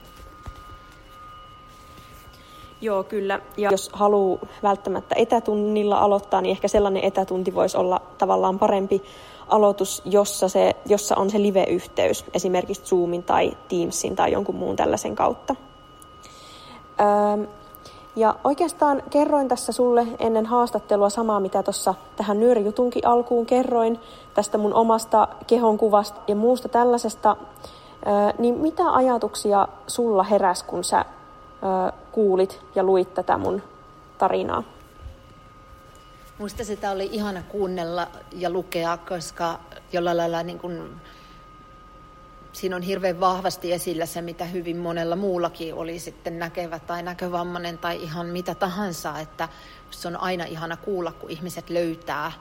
Joo, 2.80 3.04
kyllä. 3.04 3.40
Ja 3.56 3.70
jos 3.70 3.90
haluaa 3.92 4.46
välttämättä 4.62 5.14
etätunnilla 5.18 5.98
aloittaa, 5.98 6.40
niin 6.40 6.50
ehkä 6.50 6.68
sellainen 6.68 7.04
etätunti 7.04 7.54
voisi 7.54 7.76
olla 7.76 8.00
tavallaan 8.18 8.58
parempi 8.58 9.02
aloitus, 9.48 10.02
jossa, 10.04 10.48
se, 10.48 10.76
jossa 10.86 11.16
on 11.16 11.30
se 11.30 11.42
live-yhteys, 11.42 12.24
esimerkiksi 12.34 12.84
Zoomin 12.84 13.22
tai 13.22 13.56
Teamsin 13.68 14.16
tai 14.16 14.32
jonkun 14.32 14.54
muun 14.54 14.76
tällaisen 14.76 15.16
kautta. 15.16 15.56
Öö, 17.00 17.46
ja 18.16 18.34
oikeastaan 18.44 19.02
kerroin 19.10 19.48
tässä 19.48 19.72
sulle 19.72 20.06
ennen 20.18 20.46
haastattelua 20.46 21.10
samaa, 21.10 21.40
mitä 21.40 21.62
tuossa 21.62 21.94
tähän 22.16 22.40
nyörijutunkin 22.40 23.06
alkuun 23.06 23.46
kerroin, 23.46 24.00
tästä 24.34 24.58
mun 24.58 24.74
omasta 24.74 25.28
kehonkuvasta 25.46 26.20
ja 26.28 26.36
muusta 26.36 26.68
tällaisesta. 26.68 27.36
Öö, 28.06 28.12
niin 28.38 28.58
mitä 28.58 28.92
ajatuksia 28.92 29.68
sulla 29.86 30.22
heräs, 30.22 30.62
kun 30.62 30.84
sä 30.84 30.98
öö, 30.98 31.92
kuulit 32.12 32.60
ja 32.74 32.82
luit 32.82 33.14
tätä 33.14 33.38
mun 33.38 33.62
tarinaa? 34.18 34.62
Muista 36.38 36.64
sitä 36.64 36.90
oli 36.90 37.08
ihana 37.12 37.42
kuunnella 37.42 38.08
ja 38.32 38.50
lukea, 38.50 38.96
koska 38.96 39.60
jollain 39.92 40.16
lailla 40.16 40.42
niin 40.42 40.58
kuin, 40.58 40.90
siinä 42.52 42.76
on 42.76 42.82
hirveän 42.82 43.20
vahvasti 43.20 43.72
esillä 43.72 44.06
se, 44.06 44.22
mitä 44.22 44.44
hyvin 44.44 44.76
monella 44.76 45.16
muullakin 45.16 45.74
oli 45.74 45.98
sitten 45.98 46.38
näkevä 46.38 46.78
tai 46.78 47.02
näkövammainen 47.02 47.78
tai 47.78 48.02
ihan 48.02 48.26
mitä 48.26 48.54
tahansa, 48.54 49.18
että 49.18 49.48
se 49.90 50.08
on 50.08 50.16
aina 50.16 50.44
ihana 50.44 50.76
kuulla, 50.76 51.12
kun 51.12 51.30
ihmiset 51.30 51.70
löytää, 51.70 52.32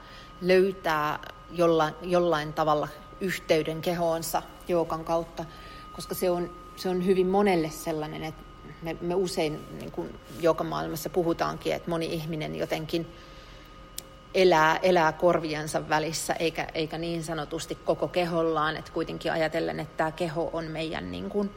löytää 0.41 1.19
jollain, 1.51 1.93
jollain 2.01 2.53
tavalla 2.53 2.87
yhteyden 3.21 3.81
kehoonsa 3.81 4.41
joukan 4.67 5.05
kautta, 5.05 5.45
koska 5.93 6.15
se 6.15 6.29
on, 6.29 6.51
se 6.75 6.89
on 6.89 7.05
hyvin 7.05 7.27
monelle 7.27 7.69
sellainen, 7.69 8.23
että 8.23 8.43
me, 8.81 8.97
me 9.01 9.15
usein 9.15 9.65
niin 9.79 9.91
kuin 9.91 10.19
joka 10.39 10.63
maailmassa 10.63 11.09
puhutaankin, 11.09 11.73
että 11.73 11.89
moni 11.89 12.05
ihminen 12.05 12.55
jotenkin 12.55 13.07
elää, 14.37 14.77
elää 14.81 15.11
korviensa 15.11 15.89
välissä, 15.89 16.33
eikä, 16.33 16.67
eikä 16.73 16.97
niin 16.97 17.23
sanotusti 17.23 17.75
koko 17.75 18.07
kehollaan, 18.07 18.77
että 18.77 18.91
kuitenkin 18.91 19.31
ajatellen, 19.31 19.79
että 19.79 19.97
tämä 19.97 20.11
keho 20.11 20.49
on 20.53 20.65
meidän, 20.65 21.11
niin 21.11 21.29
kuin, 21.29 21.51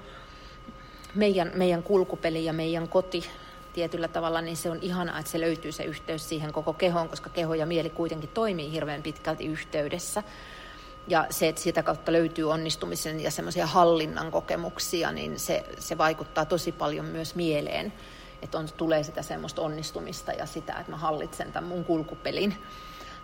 meidän, 1.14 1.52
meidän 1.54 1.82
kulkupeli 1.82 2.44
ja 2.44 2.52
meidän 2.52 2.88
koti 2.88 3.24
tietyllä 3.72 4.08
tavalla, 4.08 4.40
niin 4.40 4.56
se 4.56 4.70
on 4.70 4.78
ihanaa, 4.82 5.18
että 5.18 5.32
se 5.32 5.40
löytyy 5.40 5.72
se 5.72 5.84
yhteys 5.84 6.28
siihen 6.28 6.52
koko 6.52 6.72
kehoon, 6.72 7.08
koska 7.08 7.30
keho 7.30 7.54
ja 7.54 7.66
mieli 7.66 7.90
kuitenkin 7.90 8.30
toimii 8.34 8.72
hirveän 8.72 9.02
pitkälti 9.02 9.46
yhteydessä. 9.46 10.22
Ja 11.08 11.26
se, 11.30 11.48
että 11.48 11.60
sitä 11.60 11.82
kautta 11.82 12.12
löytyy 12.12 12.50
onnistumisen 12.50 13.20
ja 13.20 13.30
semmoisia 13.30 13.66
hallinnan 13.66 14.30
kokemuksia, 14.30 15.12
niin 15.12 15.38
se, 15.38 15.64
se 15.78 15.98
vaikuttaa 15.98 16.44
tosi 16.44 16.72
paljon 16.72 17.04
myös 17.06 17.34
mieleen 17.34 17.92
että 18.42 18.58
on, 18.58 18.68
tulee 18.76 19.02
sitä 19.02 19.22
semmoista 19.22 19.62
onnistumista 19.62 20.32
ja 20.32 20.46
sitä, 20.46 20.72
että 20.72 20.90
mä 20.90 20.96
hallitsen 20.96 21.52
tämän 21.52 21.68
mun 21.68 21.84
kulkupelin, 21.84 22.56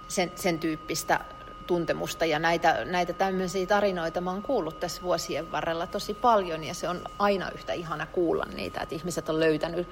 sen, 0.08 0.32
sen 0.34 0.58
tyyppistä 0.58 1.20
tuntemusta. 1.66 2.24
Ja 2.24 2.38
näitä, 2.38 2.84
näitä 2.84 3.12
tämmöisiä 3.12 3.66
tarinoita 3.66 4.20
mä 4.20 4.30
oon 4.30 4.42
kuullut 4.42 4.80
tässä 4.80 5.02
vuosien 5.02 5.52
varrella 5.52 5.86
tosi 5.86 6.14
paljon 6.14 6.64
ja 6.64 6.74
se 6.74 6.88
on 6.88 7.04
aina 7.18 7.50
yhtä 7.50 7.72
ihana 7.72 8.06
kuulla 8.06 8.44
niitä, 8.54 8.80
että 8.80 8.94
ihmiset 8.94 9.28
on 9.28 9.40
löytänyt 9.40 9.88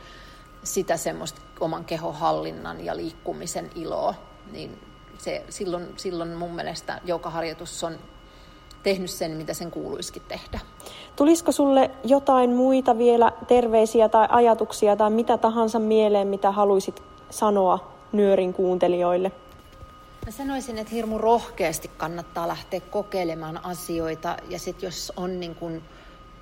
sitä 0.63 0.97
semmoista 0.97 1.41
oman 1.61 1.85
kehohallinnan 1.85 2.85
ja 2.85 2.97
liikkumisen 2.97 3.71
iloa, 3.75 4.15
niin 4.51 4.81
se, 5.19 5.45
silloin, 5.49 5.89
silloin 5.97 6.31
mun 6.35 6.55
mielestä 6.55 7.01
joka 7.05 7.31
harjoitus 7.31 7.85
on 7.85 7.99
tehnyt 8.85 9.11
sen, 9.11 9.31
mitä 9.31 9.55
sen 9.55 9.71
kuuluisikin 9.71 10.23
tehdä. 10.29 10.61
Tulisiko 11.17 11.53
sulle 11.53 11.91
jotain 12.05 12.51
muita 12.51 12.99
vielä 12.99 13.33
terveisiä 13.49 14.09
tai 14.09 14.27
ajatuksia 14.31 14.97
tai 14.97 15.11
mitä 15.11 15.39
tahansa 15.39 15.79
mieleen, 15.79 16.29
mitä 16.29 16.51
haluaisit 16.51 17.03
sanoa 17.31 17.93
nyörin 18.13 18.53
kuuntelijoille? 18.55 19.33
Mä 20.27 20.31
sanoisin, 20.31 20.79
että 20.79 20.95
hirmu 20.95 21.19
rohkeasti 21.19 21.91
kannattaa 21.97 22.49
lähteä 22.49 22.81
kokeilemaan 22.81 23.65
asioita 23.65 24.37
ja 24.49 24.59
sitten 24.59 24.87
jos 24.87 25.13
on 25.17 25.41
niin 25.41 25.55
kun 25.55 25.83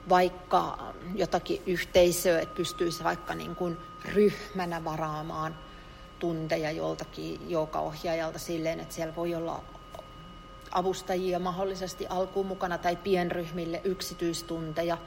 vaikka 0.09 0.79
jotakin 1.15 1.63
yhteisöä, 1.67 2.41
että 2.41 2.55
pystyisi 2.55 3.05
vaikka 3.05 3.35
niin 3.35 3.57
kuin 3.57 3.77
ryhmänä 4.05 4.85
varaamaan 4.85 5.55
tunteja 6.19 6.71
joltakin 6.71 7.51
joogaohjaajalta 7.51 8.39
silleen, 8.39 8.81
että 8.81 8.95
siellä 8.95 9.17
voi 9.17 9.35
olla 9.35 9.61
avustajia 10.73 11.39
mahdollisesti 11.39 12.07
alkuun 12.07 12.47
mukana 12.47 12.79
tai 12.79 12.97
pienryhmille 12.97 13.81
yksityistunteja, 13.85 14.99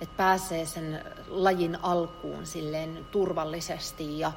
että 0.00 0.14
pääsee 0.16 0.66
sen 0.66 1.04
lajin 1.28 1.78
alkuun 1.82 2.46
silleen 2.46 3.06
turvallisesti 3.10 4.18
ja, 4.18 4.32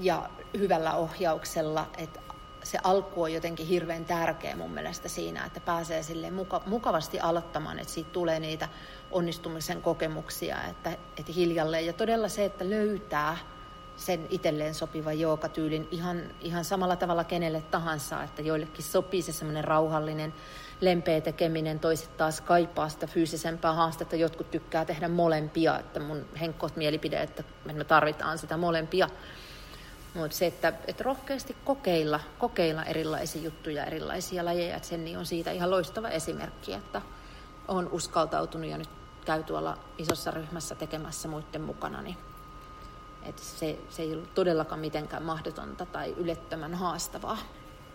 ja 0.00 0.30
hyvällä 0.58 0.94
ohjauksella, 0.94 1.86
että 1.98 2.20
se 2.62 2.78
alku 2.82 3.22
on 3.22 3.32
jotenkin 3.32 3.66
hirveän 3.66 4.04
tärkeä 4.04 4.56
mun 4.56 4.70
mielestä 4.70 5.08
siinä, 5.08 5.44
että 5.44 5.60
pääsee 5.60 6.02
sille 6.02 6.30
muka, 6.30 6.62
mukavasti 6.66 7.20
aloittamaan, 7.20 7.78
että 7.78 7.92
siitä 7.92 8.10
tulee 8.10 8.40
niitä 8.40 8.68
onnistumisen 9.10 9.82
kokemuksia, 9.82 10.64
että, 10.70 10.90
että 10.90 11.32
hiljalleen. 11.32 11.86
Ja 11.86 11.92
todella 11.92 12.28
se, 12.28 12.44
että 12.44 12.70
löytää 12.70 13.36
sen 14.00 14.26
itselleen 14.30 14.74
sopivan 14.74 15.20
joogatyylin 15.20 15.88
ihan, 15.90 16.22
ihan 16.40 16.64
samalla 16.64 16.96
tavalla 16.96 17.24
kenelle 17.24 17.62
tahansa, 17.70 18.22
että 18.22 18.42
joillekin 18.42 18.84
sopii 18.84 19.22
se 19.22 19.32
semmoinen 19.32 19.64
rauhallinen, 19.64 20.34
lempeä 20.80 21.20
tekeminen, 21.20 21.80
toiset 21.80 22.16
taas 22.16 22.40
kaipaa 22.40 22.88
sitä 22.88 23.06
fyysisempää 23.06 23.72
haastetta, 23.72 24.16
jotkut 24.16 24.50
tykkää 24.50 24.84
tehdä 24.84 25.08
molempia, 25.08 25.78
että 25.78 26.00
mun 26.00 26.26
henkkoot 26.40 26.76
mielipide, 26.76 27.22
että 27.22 27.44
me 27.64 27.84
tarvitaan 27.84 28.38
sitä 28.38 28.56
molempia. 28.56 29.08
Mutta 30.14 30.36
se, 30.36 30.46
että, 30.46 30.72
että 30.86 31.04
rohkeasti 31.04 31.56
kokeilla, 31.64 32.20
kokeilla 32.38 32.84
erilaisia 32.84 33.42
juttuja, 33.42 33.84
erilaisia 33.84 34.44
lajeja, 34.44 34.76
että 34.76 34.88
Senni 34.88 35.16
on 35.16 35.26
siitä 35.26 35.50
ihan 35.50 35.70
loistava 35.70 36.08
esimerkki, 36.08 36.72
että 36.72 37.02
on 37.68 37.88
uskaltautunut 37.88 38.70
ja 38.70 38.78
nyt 38.78 38.90
käy 39.24 39.42
tuolla 39.42 39.78
isossa 39.98 40.30
ryhmässä 40.30 40.74
tekemässä 40.74 41.28
muiden 41.28 41.62
mukana, 41.62 42.02
niin 42.02 42.16
että 43.26 43.42
se, 43.42 43.78
se 43.88 44.02
ei 44.02 44.12
ollut 44.12 44.34
todellakaan 44.34 44.80
mitenkään 44.80 45.22
mahdotonta 45.22 45.86
tai 45.86 46.14
ylettömän 46.16 46.74
haastavaa. 46.74 47.38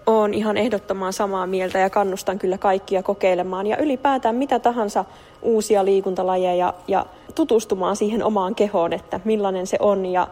Olen 0.05 0.33
ihan 0.33 0.57
ehdottomaan 0.57 1.13
samaa 1.13 1.47
mieltä 1.47 1.79
ja 1.79 1.89
kannustan 1.89 2.39
kyllä 2.39 2.57
kaikkia 2.57 3.03
kokeilemaan 3.03 3.67
ja 3.67 3.77
ylipäätään 3.77 4.35
mitä 4.35 4.59
tahansa 4.59 5.05
uusia 5.41 5.85
liikuntalajeja 5.85 6.73
ja 6.88 7.05
tutustumaan 7.35 7.95
siihen 7.95 8.23
omaan 8.23 8.55
kehoon, 8.55 8.93
että 8.93 9.19
millainen 9.25 9.67
se 9.67 9.77
on 9.79 10.05
ja 10.05 10.27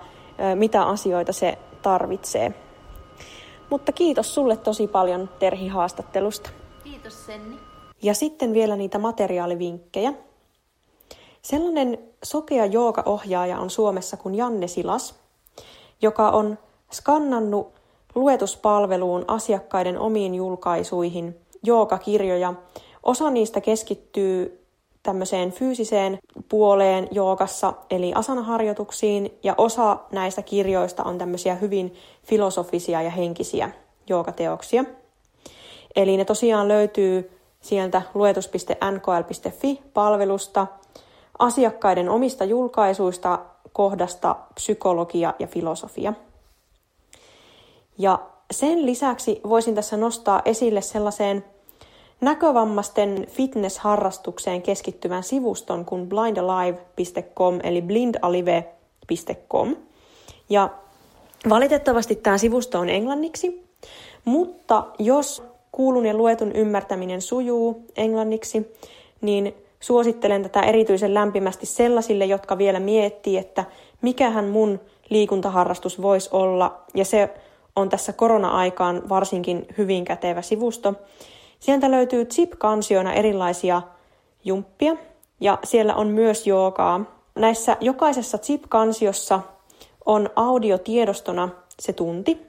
mitä 0.55 0.83
asioita 0.83 1.33
se 1.33 1.57
tarvitsee. 1.81 2.53
Mutta 3.69 3.91
kiitos 3.91 4.35
sulle 4.35 4.57
tosi 4.57 4.87
paljon 4.87 5.29
Terhi 5.39 5.67
haastattelusta. 5.67 6.49
Kiitos 6.83 7.25
Senni. 7.25 7.55
Ja 8.01 8.13
sitten 8.13 8.53
vielä 8.53 8.75
niitä 8.75 8.99
materiaalivinkkejä. 8.99 10.13
Sellainen 11.43 11.97
sokea 12.23 12.65
jooga-ohjaaja 12.65 13.59
on 13.59 13.69
Suomessa 13.69 14.17
kuin 14.17 14.35
Janne 14.35 14.67
Silas, 14.67 15.15
joka 16.01 16.29
on 16.29 16.57
skannannut 16.91 17.73
luetuspalveluun 18.15 19.25
asiakkaiden 19.27 19.99
omiin 19.99 20.35
julkaisuihin 20.35 21.35
joogakirjoja. 21.63 22.53
Osa 23.03 23.29
niistä 23.29 23.61
keskittyy 23.61 24.63
tämmöiseen 25.03 25.51
fyysiseen 25.51 26.19
puoleen 26.49 27.07
joogassa, 27.11 27.73
eli 27.89 28.11
asanaharjoituksiin, 28.15 29.39
ja 29.43 29.55
osa 29.57 29.97
näistä 30.11 30.41
kirjoista 30.41 31.03
on 31.03 31.17
tämmöisiä 31.17 31.55
hyvin 31.55 31.93
filosofisia 32.23 33.01
ja 33.01 33.09
henkisiä 33.09 33.71
joogateoksia. 34.07 34.85
Eli 35.95 36.17
ne 36.17 36.25
tosiaan 36.25 36.67
löytyy 36.67 37.31
sieltä 37.61 38.01
luetus.nkl.fi-palvelusta, 38.13 40.67
asiakkaiden 41.39 42.09
omista 42.09 42.45
julkaisuista 42.45 43.39
kohdasta 43.73 44.35
psykologia 44.55 45.33
ja 45.39 45.47
filosofia. 45.47 46.13
Ja 47.97 48.19
sen 48.51 48.85
lisäksi 48.85 49.41
voisin 49.49 49.75
tässä 49.75 49.97
nostaa 49.97 50.41
esille 50.45 50.81
sellaiseen 50.81 51.45
näkövammaisten 52.21 53.27
fitness-harrastukseen 53.29 54.61
keskittyvän 54.61 55.23
sivuston 55.23 55.85
kuin 55.85 56.09
blindalive.com 56.09 57.59
eli 57.63 57.81
blindalive.com. 57.81 59.75
Ja 60.49 60.69
valitettavasti 61.49 62.15
tämä 62.15 62.37
sivusto 62.37 62.79
on 62.79 62.89
englanniksi, 62.89 63.65
mutta 64.25 64.85
jos 64.99 65.43
kuulun 65.71 66.05
ja 66.05 66.13
luetun 66.13 66.51
ymmärtäminen 66.51 67.21
sujuu 67.21 67.85
englanniksi, 67.95 68.73
niin 69.21 69.55
suosittelen 69.83 70.43
tätä 70.43 70.61
erityisen 70.61 71.13
lämpimästi 71.13 71.65
sellaisille, 71.65 72.25
jotka 72.25 72.57
vielä 72.57 72.79
miettii, 72.79 73.37
että 73.37 73.65
mikähän 74.01 74.45
mun 74.45 74.79
liikuntaharrastus 75.09 76.01
voisi 76.01 76.29
olla, 76.31 76.81
ja 76.93 77.05
se 77.05 77.29
on 77.75 77.89
tässä 77.89 78.13
korona-aikaan 78.13 79.09
varsinkin 79.09 79.65
hyvin 79.77 80.05
kätevä 80.05 80.41
sivusto. 80.41 80.93
Sieltä 81.59 81.91
löytyy 81.91 82.25
Zip-kansioina 82.25 83.13
erilaisia 83.13 83.81
jumppia 84.43 84.95
ja 85.39 85.57
siellä 85.63 85.95
on 85.95 86.07
myös 86.07 86.47
joogaa. 86.47 87.01
Näissä 87.35 87.77
jokaisessa 87.81 88.37
Zip-kansiossa 88.37 89.39
on 90.05 90.29
audiotiedostona 90.35 91.49
se 91.79 91.93
tunti, 91.93 92.41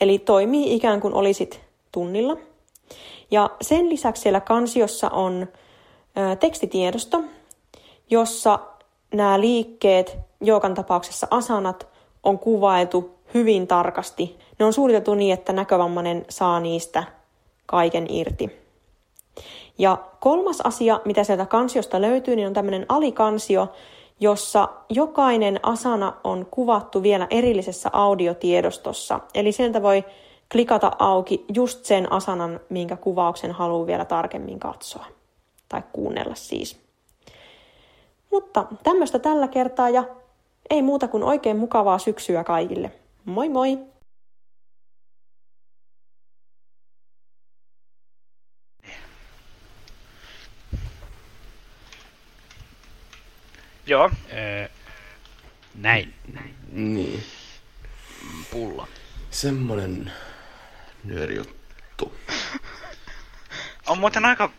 eli 0.00 0.18
toimii 0.18 0.74
ikään 0.74 1.00
kuin 1.00 1.14
olisit 1.14 1.60
tunnilla. 1.92 2.36
Ja 3.30 3.50
sen 3.62 3.90
lisäksi 3.90 4.22
siellä 4.22 4.40
kansiossa 4.40 5.08
on 5.08 5.46
tekstitiedosto, 6.40 7.22
jossa 8.10 8.58
nämä 9.14 9.40
liikkeet, 9.40 10.18
joogan 10.40 10.74
tapauksessa 10.74 11.26
asanat, 11.30 11.88
on 12.22 12.38
kuvailtu 12.38 13.10
hyvin 13.34 13.66
tarkasti. 13.66 14.38
Ne 14.58 14.64
on 14.64 14.72
suunniteltu 14.72 15.14
niin, 15.14 15.34
että 15.34 15.52
näkövammainen 15.52 16.24
saa 16.28 16.60
niistä 16.60 17.04
kaiken 17.66 18.06
irti. 18.10 18.60
Ja 19.78 19.98
kolmas 20.20 20.60
asia, 20.60 21.00
mitä 21.04 21.24
sieltä 21.24 21.46
kansiosta 21.46 22.00
löytyy, 22.00 22.36
niin 22.36 22.46
on 22.46 22.52
tämmöinen 22.52 22.86
alikansio, 22.88 23.68
jossa 24.20 24.68
jokainen 24.88 25.60
asana 25.62 26.12
on 26.24 26.46
kuvattu 26.50 27.02
vielä 27.02 27.26
erillisessä 27.30 27.90
audiotiedostossa. 27.92 29.20
Eli 29.34 29.52
sieltä 29.52 29.82
voi 29.82 30.04
klikata 30.52 30.92
auki 30.98 31.44
just 31.54 31.84
sen 31.84 32.12
asanan, 32.12 32.60
minkä 32.68 32.96
kuvauksen 32.96 33.52
haluaa 33.52 33.86
vielä 33.86 34.04
tarkemmin 34.04 34.58
katsoa. 34.58 35.06
Tai 35.70 35.82
kuunnella 35.92 36.34
siis. 36.34 36.80
Mutta 38.30 38.66
tämmöistä 38.82 39.18
tällä 39.18 39.48
kertaa 39.48 39.90
ja 39.90 40.04
ei 40.70 40.82
muuta 40.82 41.08
kuin 41.08 41.22
oikein 41.22 41.56
mukavaa 41.56 41.98
syksyä 41.98 42.44
kaikille. 42.44 42.92
Moi 43.24 43.48
moi! 43.48 43.78
Joo. 53.86 54.10
Öö, 54.32 54.68
näin. 55.74 56.14
Niin. 56.72 57.22
Pulla. 58.50 58.86
Semmonen 59.30 60.12
nyörijuttu. 61.04 62.14
On 63.88 63.98
muuten 63.98 64.24
aika 64.24 64.50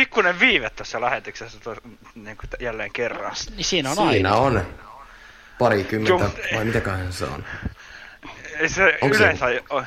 pikkuinen 0.00 0.40
viive 0.40 0.70
tässä 0.70 1.00
lähetyksessä 1.00 1.60
to, 1.60 1.76
niin 2.14 2.36
kuin 2.36 2.50
jälleen 2.60 2.92
kerran. 2.92 3.34
Niin 3.56 3.64
siinä 3.64 3.90
on 3.90 3.96
Siinä 3.96 4.28
aina. 4.34 4.36
on 4.36 4.66
parikymmentä, 5.58 6.24
Joo. 6.24 6.30
vai 6.56 6.64
mitäköhän 6.64 7.12
se 7.12 7.24
on? 7.24 7.44
Ei 8.58 8.68
se 8.68 8.98
Onko 9.02 9.16
se 9.16 9.22
yleensä 9.24 9.46
on, 9.70 9.86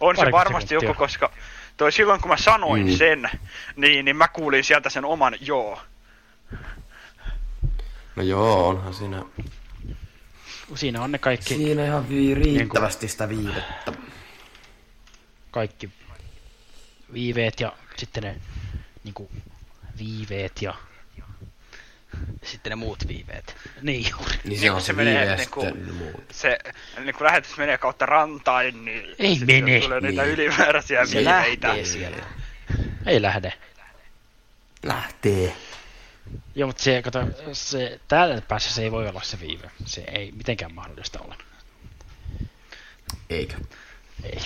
on 0.00 0.16
se 0.16 0.32
varmasti 0.32 0.68
sekuntia. 0.68 0.88
joku, 0.88 0.98
koska 0.98 1.32
toi 1.76 1.92
silloin 1.92 2.20
kun 2.20 2.28
mä 2.30 2.36
sanoin 2.36 2.86
Mm. 2.86 2.92
sen, 2.96 3.30
niin, 3.76 4.04
niin 4.04 4.16
mä 4.16 4.28
kuulin 4.28 4.64
sieltä 4.64 4.90
sen 4.90 5.04
oman 5.04 5.36
joo. 5.40 5.80
No 8.16 8.22
joo, 8.22 8.68
onhan 8.68 8.94
siinä, 8.94 9.22
Siinä 10.74 11.02
on 11.02 11.12
ne 11.12 11.18
kaikki, 11.18 11.54
siinä 11.54 11.84
ihan 11.84 12.08
vi- 12.08 12.34
riittävästi 12.34 13.08
sitä 13.08 13.28
viivettä. 13.28 13.92
kaikki 15.50 15.90
viiveet 17.12 17.60
ja 17.60 17.72
sitten 17.96 18.22
ne 18.22 18.36
niinku, 19.04 19.30
viiveet 19.98 20.62
ja 20.62 20.74
Sitten 22.42 22.70
ne 22.70 22.76
muut 22.76 23.08
viiveet. 23.08 23.56
niin 23.82 24.10
juuri. 24.10 24.34
Niin 24.34 24.40
Niin 24.44 24.60
se 24.60 24.66
kun 24.66 24.76
on 24.76 24.82
se 24.82 24.92
menee 24.92 25.38
sitten 25.38 25.86
ne 25.86 25.92
muut. 25.92 26.24
Se, 26.30 26.58
niin 27.04 27.14
kun 27.14 27.26
lähetys 27.26 27.56
menee 27.56 27.78
kautta 27.78 28.06
rantain, 28.06 28.84
niin 28.84 29.14
Ei 29.18 29.38
mene. 29.46 29.80
tulee 29.80 30.00
niitä 30.00 30.22
Niin. 30.22 30.32
ylimääräisiä 30.34 31.06
Se 31.06 31.16
viiveitä. 31.18 31.68
lähtee 31.68 31.84
sieltä. 31.84 32.22
Ei 33.06 33.22
lähde. 33.22 33.52
Lähtee. 34.82 35.56
Joo, 36.54 36.66
mutta 36.66 36.82
se, 36.82 37.02
kato, 37.02 37.26
se, 37.52 38.00
täällä 38.08 38.40
päässä 38.40 38.74
se 38.74 38.82
ei 38.82 38.90
voi 38.90 39.08
olla 39.08 39.22
se 39.22 39.40
viive. 39.40 39.70
Se 39.84 40.00
ei 40.00 40.32
mitenkään 40.32 40.74
mahdollista 40.74 41.20
olla. 41.20 41.36
Eikä. 43.30 43.56
Ei. 44.24 44.38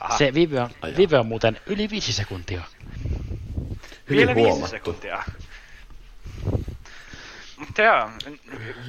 Aha. 0.00 0.18
Se 0.18 0.34
viive 0.34 0.60
on, 0.60 0.70
viive 0.96 1.18
on 1.18 1.26
muuten 1.26 1.60
yli 1.66 1.90
viisi 1.90 2.12
sekuntia. 2.12 2.62
Hyvin 4.10 4.16
Vielä 4.18 4.34
viisi 4.34 4.50
huomattu. 4.50 4.70
sekuntia. 4.76 5.22
Mutta 7.56 7.82
joo, 7.82 8.10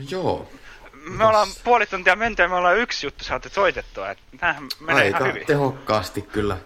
Joo. 0.10 0.49
me 0.93 1.25
ollaan 1.25 1.47
puoli 1.63 1.86
tuntia 1.86 2.15
menty 2.15 2.41
ja 2.41 2.47
me 2.49 2.56
ollaan 2.56 2.77
yksi 2.77 3.08
juttu 3.08 3.23
saatu 3.23 3.49
soitettua. 3.49 4.10
Et 4.12 4.17
tämähän 4.39 4.63
menee 4.80 5.03
Aika 5.06 5.17
ihan 5.17 5.30
hyvin. 5.30 5.47
tehokkaasti 5.47 6.21
kyllä 6.21 6.58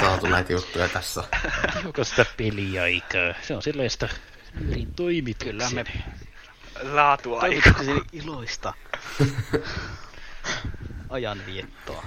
saatu 0.00 0.26
näitä 0.26 0.52
juttuja 0.52 0.88
tässä. 0.88 1.24
Tehokasta 1.72 2.26
peliaikaa. 2.36 3.34
Se 3.42 3.54
on 3.54 3.62
sellaista 3.62 4.08
nyörin 4.60 4.94
toimituksen. 4.94 5.50
Kyllä 5.52 5.70
me 5.70 5.84
toivotukseni 7.22 8.00
iloista 8.12 8.74
ajanviettoa. 11.10 12.04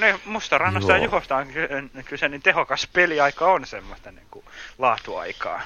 No 0.00 0.06
Mustarannasta 0.24 0.92
ja 0.92 0.96
Joo. 0.98 1.04
Juhosta 1.04 1.36
on 1.36 1.46
ky- 1.46 1.68
kyse, 2.04 2.28
niin 2.28 2.42
tehokas 2.42 2.88
peliaika 2.92 3.46
on 3.52 3.66
semmoista 3.66 4.10
niin 4.12 4.26
kuin 4.30 4.44
laatuaikaa. 4.78 5.62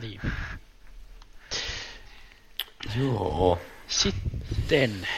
Niin. 0.00 0.20
Joo. 2.96 3.58
Sitten, 3.88 5.08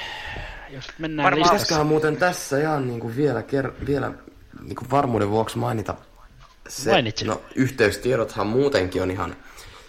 jos 0.71 0.89
mennään 0.99 1.25
Varmaan- 1.25 1.39
listassa... 1.41 1.53
Pitäisiköhän 1.55 1.87
muuten 1.87 2.17
tässä 2.17 2.61
ihan 2.61 2.87
niinku 2.87 3.17
vielä, 3.17 3.41
ker- 3.41 3.87
vielä 3.87 4.13
niinku 4.63 4.85
varmuuden 4.91 5.31
vuoksi 5.31 5.59
mainita 5.59 5.95
se, 6.69 6.91
Mainitse. 6.91 7.25
no 7.25 7.43
yhteystiedothan 7.55 8.47
muutenkin 8.47 9.03
on 9.03 9.11
ihan 9.11 9.37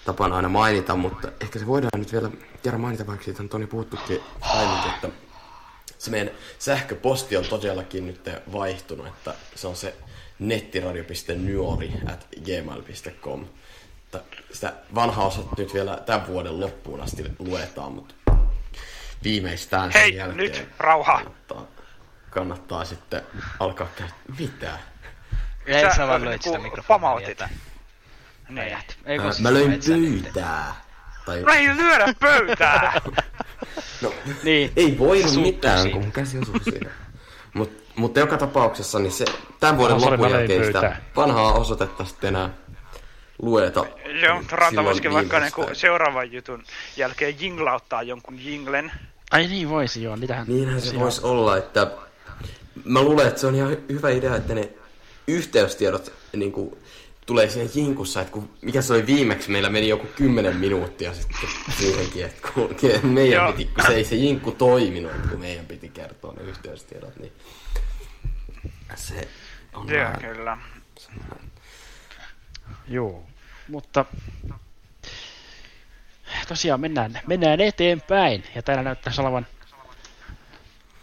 tapana 0.05 0.35
aina 0.35 0.49
mainita, 0.49 0.95
mutta 0.95 1.27
ehkä 1.41 1.59
se 1.59 1.67
voidaan 1.67 1.99
nyt 1.99 2.11
vielä 2.13 2.29
kerran 2.63 2.81
mainita, 2.81 3.07
vaikka 3.07 3.25
siitä 3.25 3.43
on 3.43 3.49
Toni 3.49 3.67
puhuttukin 3.67 4.19
aiemmin, 4.41 4.89
että 4.95 5.09
se 6.01 6.11
meidän 6.11 6.31
sähköposti 6.59 7.37
on 7.37 7.45
todellakin 7.45 8.07
nyt 8.07 8.29
vaihtunut, 8.53 9.07
että 9.07 9.33
se 9.55 9.67
on 9.67 9.75
se 9.75 9.95
nettiradio.nyori 10.39 11.91
at 12.13 12.27
gmail.com. 12.45 13.45
Sitä 14.51 14.73
vanhaa 14.95 15.25
osoitetta 15.27 15.61
nyt 15.61 15.73
vielä 15.73 15.97
tämän 16.05 16.27
vuoden 16.27 16.59
loppuun 16.59 17.01
asti 17.01 17.23
luetaan, 17.39 17.91
mutta 17.91 18.15
viimeistään 19.23 19.91
sen 19.91 20.01
Hei, 20.01 20.15
jälkeen 20.15 20.37
nyt, 20.37 20.67
rauha. 20.79 21.13
kannattaa, 21.13 21.67
kannattaa 22.29 22.85
sitten 22.85 23.21
alkaa 23.59 23.87
käyttää. 23.95 24.19
Mitä? 24.39 24.79
Ei 25.65 25.81
Sä, 25.81 25.95
sä 25.95 26.07
vaan 26.07 26.25
löit 26.25 26.41
sitä 26.41 26.57
ku- 26.57 26.63
mikrofonia. 26.63 26.87
pamautit. 26.99 27.39
Niin. 28.49 28.77
siis 29.21 29.39
Mä 29.39 29.53
löin 29.53 29.79
pyytää. 29.85 30.75
Tai, 31.25 31.41
No 31.41 31.53
ei 31.53 31.75
lyödä 31.77 32.13
pöytää! 32.19 33.01
no, 34.01 34.13
Niin. 34.43 34.71
ei 34.75 34.97
voi 34.99 35.23
mitään, 35.41 35.91
kun 35.91 36.01
mun 36.01 36.11
käsi 36.11 36.37
osui 36.39 36.63
siihen. 36.63 36.91
Mut, 37.53 37.71
mutta 37.95 38.19
joka 38.19 38.37
tapauksessa 38.37 38.99
niin 38.99 39.11
se, 39.11 39.25
tämän 39.59 39.77
vuoden 39.77 39.99
sorry, 39.99 40.17
lopun 40.17 40.31
jälkeen 40.37 40.65
sitä 40.65 40.95
vanhaa 41.15 41.53
osoitetta 41.53 42.05
sitten 42.05 42.27
enää 42.27 42.49
lueta. 43.41 43.85
Joo, 44.23 44.37
mutta 44.37 44.55
Ranta 44.55 44.83
voisikin 44.83 45.13
vaikka 45.13 45.35
viimeistään. 45.37 45.63
niinku 45.65 45.75
seuraavan 45.79 46.31
jutun 46.31 46.63
jälkeen 46.97 47.35
jinglauttaa 47.39 48.03
jonkun 48.03 48.39
jinglen. 48.45 48.91
Ai 49.31 49.47
niin 49.47 49.69
voisi 49.69 50.03
joo, 50.03 50.15
niitähän... 50.15 50.47
Niinhän 50.47 50.81
se 50.81 50.99
voisi 50.99 51.21
olla, 51.23 51.57
että 51.57 51.91
mä 52.85 53.01
luulen, 53.01 53.27
että 53.27 53.39
se 53.41 53.47
on 53.47 53.55
ihan 53.55 53.73
hy- 53.73 53.81
hyvä 53.89 54.09
idea, 54.09 54.35
että 54.35 54.55
ne 54.55 54.69
yhteystiedot 55.27 56.13
niin 56.35 56.51
kuin, 56.51 56.77
tulee 57.25 57.49
siinä 57.49 57.69
jinkussa, 57.75 58.21
että 58.21 58.33
kun, 58.33 58.49
mikä 58.61 58.81
se 58.81 58.93
oli 58.93 59.05
viimeksi, 59.05 59.51
meillä 59.51 59.69
meni 59.69 59.87
joku 59.87 60.07
10 60.07 60.55
minuuttia 60.55 61.13
sitten 61.13 61.49
siihenkin, 61.79 62.25
että 62.25 62.47
kun 62.53 62.75
meidän 63.03 63.43
Joo. 63.43 63.51
piti, 63.53 63.71
kun 63.73 63.85
se 63.87 63.93
ei 63.93 64.03
se 64.03 64.15
jinkku 64.15 64.51
toiminut, 64.51 65.11
kun 65.29 65.39
meidän 65.39 65.65
piti 65.65 65.89
kertoa 65.89 66.33
ne 66.33 66.41
yhteystiedot, 66.41 67.19
niin 67.19 67.33
se 68.95 69.27
on 69.73 69.89
Joo, 69.89 69.99
vähän 69.99 70.21
kyllä. 70.21 70.57
Joo, 72.87 73.23
mutta 73.67 74.05
tosiaan 76.47 76.81
mennään, 76.81 77.19
mennään 77.27 77.61
eteenpäin. 77.61 78.43
Ja 78.55 78.61
täällä 78.61 78.83
näyttäisi 78.83 79.21
olevan 79.21 79.47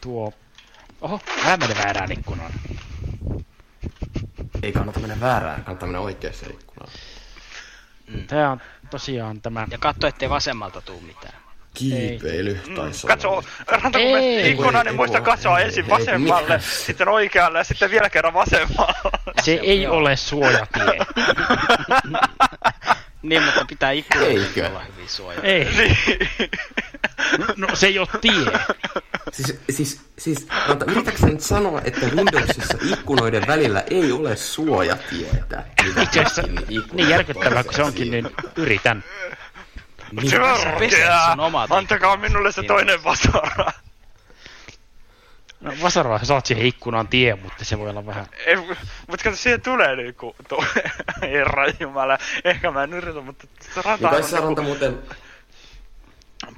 tuo... 0.00 0.32
Oho, 1.00 1.20
älä 1.44 1.56
mene 1.56 1.74
väärään 1.74 2.12
ikkunaan. 2.12 2.52
Ei 4.62 4.72
kannata 4.72 5.00
mennä 5.00 5.20
väärään, 5.20 5.64
kannattaa 5.64 5.86
mennä 5.86 6.00
oikeaan 6.00 6.34
ikkunaan. 6.50 6.92
Tää 8.26 8.50
on 8.50 8.60
tosiaan 8.90 9.40
tämä... 9.40 9.66
Ja 9.70 9.78
katso, 9.78 10.06
ettei 10.06 10.30
vasemmalta 10.30 10.80
tuu 10.80 11.00
mitään. 11.00 11.34
Kiipeily 11.74 12.54
taisi 12.54 13.06
olla. 13.06 13.14
Katso, 13.14 13.42
Ranta 13.66 13.98
kun 13.98 14.08
menet 14.08 14.22
Ei, 14.24 14.50
ikkunaan, 14.50 14.86
niin 14.86 14.92
ei, 14.92 14.96
muista 14.96 15.18
ei, 15.18 15.24
katsoa 15.24 15.58
ei, 15.58 15.64
ensin 15.64 15.84
ei, 15.84 15.90
vasemmalle, 15.90 16.56
mikä- 16.56 16.58
sitten 16.86 17.08
oikealle 17.08 17.58
ja 17.58 17.64
sitten 17.64 17.90
vielä 17.90 18.10
kerran 18.10 18.34
vasemmalle. 18.34 19.10
Se 19.42 19.52
ei 19.62 19.86
ole 19.86 20.16
suojatie. 20.16 20.98
Niin, 23.28 23.42
mutta 23.42 23.64
pitää 23.64 23.90
ikkunoita 23.90 24.32
Eikö? 24.40 24.66
olla 24.68 24.80
hyvin 24.80 25.08
suojaa. 25.08 25.42
ei. 25.42 25.68
Niin. 27.38 27.56
No 27.56 27.68
se 27.74 27.86
ei 27.86 27.98
ole 27.98 28.08
tie. 28.20 28.52
Siis, 29.32 29.58
siis, 29.70 30.00
siis 30.18 30.46
Ranta, 30.68 30.84
yritätkö 30.88 31.26
nyt 31.26 31.40
sanoa, 31.40 31.80
että 31.84 32.00
Windowsissa 32.06 32.78
ikkunoiden 32.92 33.46
välillä 33.46 33.84
ei 33.90 34.12
ole 34.12 34.36
suojatietä? 34.36 35.64
Itse 36.02 36.20
asiassa 36.20 36.42
ikkunat 36.68 36.92
niin 36.92 37.08
järkyttävää 37.08 37.64
kuin 37.64 37.74
se 37.74 37.82
onkin, 37.82 38.10
niin 38.10 38.30
yritän. 38.56 39.04
Niin, 40.12 40.32
Antakaa 41.70 42.16
minulle 42.16 42.52
se 42.52 42.60
Niin. 42.60 42.68
toinen 42.68 43.04
vasara. 43.04 43.72
No, 45.60 45.72
Vasaralla 45.82 46.18
sä 46.18 46.24
saat 46.24 46.46
siihen 46.46 46.66
ikkunaan 46.66 47.08
tie, 47.08 47.34
mutta 47.34 47.64
se 47.64 47.78
voi 47.78 47.90
olla 47.90 48.06
vähän... 48.06 48.26
Ei, 48.46 48.56
mutta 48.56 49.24
kato, 49.24 49.36
siihen 49.36 49.60
tulee 49.60 49.96
niinku 49.96 50.36
tuo 50.48 50.64
Herra 51.22 51.64
Jumala. 51.80 52.18
Ehkä 52.44 52.70
mä 52.70 52.82
en 52.82 52.94
yritä, 52.94 53.20
mutta 53.20 53.46
se 53.60 53.80
niin 54.00 54.14
on 54.14 54.24
sä 54.24 54.40
Ranta 54.40 54.62
muuten... 54.62 54.98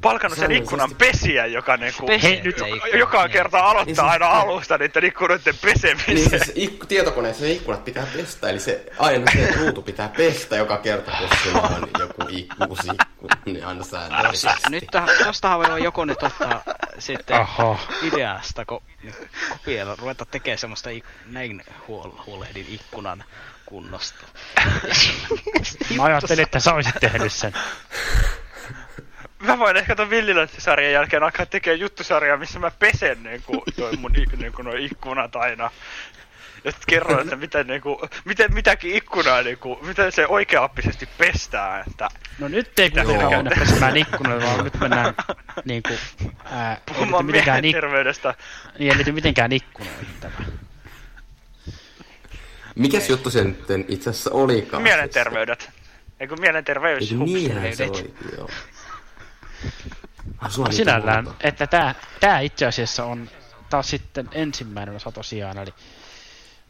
palkannut 0.02 0.38
sen 0.38 0.52
ikkunan 0.52 0.90
pesijä, 0.98 1.46
joka 1.46 1.76
niinku... 1.76 2.06
Hei, 2.22 2.40
nyt- 2.44 2.60
niitä 2.60 2.96
joka- 2.98 3.22
niin. 3.22 3.32
kerta 3.32 3.58
aloittaa 3.58 3.84
Niin 3.84 3.96
siis- 3.96 4.08
aina 4.08 4.26
alusta 4.26 4.78
niiden 4.78 5.04
ikkunoiden 5.04 5.54
pesemisen. 5.62 6.14
Niin 6.14 6.30
siis 6.30 6.52
ikku, 6.54 6.86
tietokoneessa 6.86 7.44
ne 7.44 7.50
ikkunat 7.50 7.84
pitää 7.84 8.06
pestä, 8.16 8.48
eli 8.50 8.60
se 8.60 8.84
aina 8.98 9.32
se 9.32 9.54
ruutu 9.58 9.82
pitää 9.82 10.08
pestä 10.16 10.56
joka 10.56 10.76
kerta, 10.78 11.10
kun 11.18 11.28
sulla 11.42 11.62
on 11.62 11.88
joku 11.98 12.22
ikku, 12.28 12.64
uusi 12.68 12.88
ikku, 12.92 13.28
niin 13.44 13.64
aina 13.66 13.84
säännöllisesti. 13.84 14.70
Nyt 14.70 14.84
tähän- 14.90 15.08
tostahan 15.24 15.58
voi 15.58 15.84
joku 15.84 16.04
nyt 16.04 16.22
ottaa 16.22 16.62
sitten 16.98 17.36
Aha. 17.40 17.78
ideasta, 18.02 18.64
kun 18.64 18.82
kopioida, 19.50 19.96
ruveta 19.98 20.24
tekemään 20.24 20.58
semmoista 20.58 20.90
ik- 20.90 21.04
näin 21.26 21.64
huol- 21.88 22.22
huolehdin 22.26 22.66
ikkunan 22.68 23.24
kunnosta. 23.66 24.24
Mä 25.96 26.02
ajattelin, 26.04 26.42
että 26.42 26.60
sä 26.60 26.74
olisit 26.74 26.94
tehnyt 27.00 27.32
sen. 27.32 27.52
Mä 29.40 29.58
voin 29.58 29.76
ehkä 29.76 29.96
ton 29.96 30.10
Villilönttisarjan 30.10 30.92
jälkeen 30.92 31.22
alkaa 31.22 31.46
tekemään 31.46 31.80
juttusarjaa, 31.80 32.36
missä 32.36 32.58
mä 32.58 32.70
pesen 32.70 33.22
niinku, 33.22 33.64
toi 33.76 33.96
mun 33.96 34.12
niinku, 34.36 34.62
noi 34.62 34.84
ikkunat 34.84 35.36
aina. 35.36 35.70
Ja 36.64 36.72
sit 36.72 36.86
kerron, 36.86 37.20
että 37.20 37.36
miten, 37.36 37.66
niinku, 37.66 38.08
miten 38.24 38.54
mitäkin 38.54 38.94
ikkunaa, 38.94 39.42
niinku, 39.42 39.78
miten 39.82 40.12
se 40.12 40.26
oikeaoppisesti 40.26 41.08
pestää. 41.18 41.84
Että 41.90 42.08
No 42.38 42.48
nyt 42.48 42.78
ei 42.78 42.90
kuitenkaan 42.90 43.32
Joo. 43.32 43.42
mennä 43.42 43.56
pesemään 43.58 43.96
ikkunoilla, 43.96 44.44
vaan 44.46 44.64
nyt 44.64 44.80
mennään 44.80 45.14
niinku... 45.64 45.90
Ää, 46.44 46.74
ei 46.74 46.80
puhumaan 46.94 47.26
mitenkään, 47.26 47.58
ik- 47.58 47.62
mielenterveydestä. 47.62 48.34
niin, 48.78 48.90
ei 48.90 48.96
liity 48.96 49.12
mitenkään 49.12 49.52
ikkunoihin 49.52 50.06
tämä. 50.20 50.34
Mikäs 52.74 53.08
juttu 53.10 53.30
se 53.30 53.44
nyt 53.44 53.64
itse 53.88 54.10
asiassa 54.10 54.30
olikaan? 54.32 54.82
Mielenterveydet. 54.82 55.70
Eikö 56.20 56.36
mielenterveys? 56.36 57.12
Eikö 57.12 57.24
niinhän 57.24 57.76
se 57.76 57.84
oli, 57.84 58.14
joo. 58.36 58.48
Ah, 60.38 60.50
niitä 60.58 60.72
Sinällään, 60.76 61.24
muuta. 61.24 61.48
että 61.48 61.66
tää, 61.66 61.94
tää 62.20 62.40
itse 62.40 62.66
asiassa 62.66 63.04
on 63.04 63.30
taas 63.70 63.90
sitten 63.90 64.28
ensimmäinen 64.32 64.96
osa 64.96 65.12
tosiaan, 65.12 65.58
eli, 65.58 65.74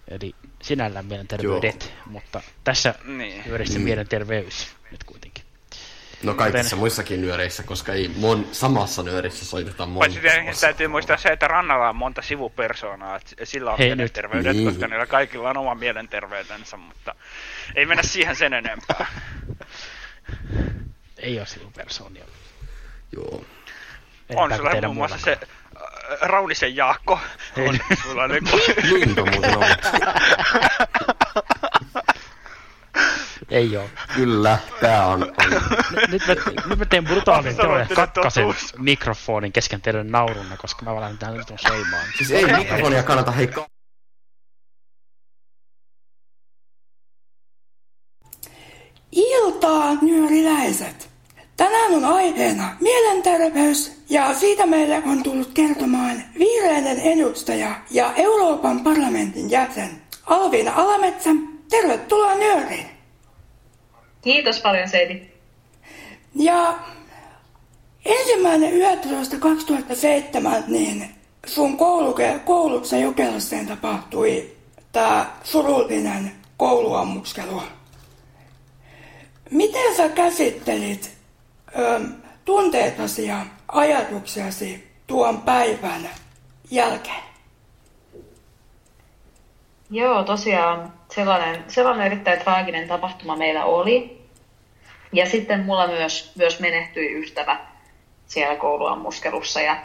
eli 0.09 0.35
sinällään 0.63 1.07
mielenterveydet, 1.07 1.93
mutta 2.07 2.41
tässä 2.65 2.95
Niin. 3.05 3.45
pyörissä 3.45 3.79
Mm. 3.79 3.85
mielenterveys 3.85 4.77
nyt 4.91 5.05
kuitenkin. 5.05 5.45
No 6.23 6.35
kaikissa 6.35 6.59
Joten- 6.67 6.79
muissakin 6.79 7.21
nyöreissä, 7.21 7.63
koska 7.63 7.93
ei 7.93 8.11
mon, 8.17 8.49
samassa 8.53 9.03
nyörissä 9.03 9.45
soitetaan 9.45 9.89
monta 9.89 9.99
Paitsi 10.01 10.21
tietenkin 10.21 10.55
täytyy 10.61 10.89
muistaa 10.89 11.17
se, 11.17 11.29
että 11.29 11.49
Rannalla 11.49 11.89
on 11.89 11.97
monta 11.97 12.23
sivupersoonaa, 12.23 13.17
että 13.17 13.45
sillä 13.45 13.73
on 13.73 13.79
Hei, 13.79 13.89
mielenterveydet, 13.89 14.57
nyt. 14.57 14.65
koska 14.65 14.87
niillä 14.89 15.07
kaikilla 15.07 15.51
on 15.51 15.57
oma 15.57 15.75
mielenterveytensä, 15.75 16.77
mutta 16.77 17.15
ei 17.75 17.87
mennä 17.87 18.03
siihen 18.03 18.37
sen 18.37 18.53
enempää. 18.55 19.07
Ei 21.19 21.39
ole 21.39 21.47
sivupersoonia. 21.47 22.25
Joo. 23.13 23.45
On 24.37 24.53
Enempää 24.53 24.71
sulla 24.75 24.83
muun 24.89 24.97
muassa 24.97 25.19
se 25.19 25.33
äh, 25.43 26.19
Raunisen 26.21 26.77
Jaakko. 26.77 27.21
On 27.69 27.79
sulla 28.03 28.29
niinku... 28.29 28.57
Linto 28.93 29.25
muuten 29.27 29.59
on. 29.59 29.65
Ei 33.51 33.77
ole. 33.77 33.91
Kyllä, 34.15 34.59
tää 34.81 35.07
on, 35.07 35.23
on 35.23 35.31
Nyt 36.09 36.23
mä, 36.27 36.35
nyt 36.67 36.79
mä 36.79 36.85
teen 36.85 37.05
brutaalin 37.05 37.57
katkasen 37.95 38.45
totuus. 38.47 38.75
mikrofonin 38.79 39.53
kesken 39.53 39.81
teidän 39.81 40.11
naurunne, 40.11 40.57
koska 40.57 40.85
mä 40.85 40.95
valan 40.95 41.19
tähän 41.19 41.37
nyt 41.37 41.51
on 41.51 41.59
soimaan. 41.59 42.05
Siis 42.19 42.31
ei 42.31 42.45
mikrofonia 42.59 43.03
kannata 43.03 43.31
hei 43.31 43.47
ka- 43.47 43.67
Iltaa, 49.13 49.95
nyöriläiset! 50.03 51.10
Tänään 51.61 51.95
on 51.95 52.05
aiheena 52.05 52.77
mielenterveys 52.81 54.03
ja 54.11 54.35
siitä 54.35 54.67
meille 54.67 55.03
on 55.07 55.23
tullut 55.23 55.51
kertomaan 55.55 56.23
vihreiden 56.39 57.01
edustaja 57.01 57.75
ja 57.91 58.13
Euroopan 58.17 58.81
parlamentin 58.81 59.51
jäsen 59.51 60.03
Alviina 60.27 60.73
Alametsä. 60.75 61.31
Tervetuloa 61.71 62.35
Nyöriin. 62.35 62.87
Kiitos 64.23 64.61
paljon 64.61 64.89
Seidi. 64.89 65.23
Ja 66.35 66.79
ensimmäinen 68.05 68.73
11.2007 68.73 70.65
niin 70.67 71.11
sun 71.47 71.77
kouluke, 71.77 72.41
koulussa 72.45 72.97
Jokelaseen 72.97 73.67
tapahtui 73.67 74.51
tämä 74.93 75.31
surullinen 75.45 76.33
kouluammuskelu. 76.57 77.63
Miten 79.51 79.97
sä 79.97 80.09
käsittelit 80.09 81.20
ö, 81.79 82.01
tunteitasi 82.45 83.27
ja 83.27 83.37
ajatuksiasi 83.69 84.91
tuon 85.07 85.43
päivän 85.43 86.09
jälkeen? 86.71 87.23
Joo, 89.91 90.23
tosiaan 90.25 90.93
sellainen, 91.09 91.65
sellainen 91.69 92.07
erittäin 92.07 92.41
traaginen 92.41 92.89
tapahtuma 92.89 93.37
meillä 93.37 93.65
oli. 93.65 94.21
Ja 95.13 95.27
sitten 95.27 95.65
mulla 95.65 95.87
myös, 95.87 96.33
myös 96.37 96.61
menehtyi 96.61 97.23
ystävä 97.23 97.61
siellä 98.27 98.57
kouluammuskelussa. 98.57 99.61
Ja 99.61 99.77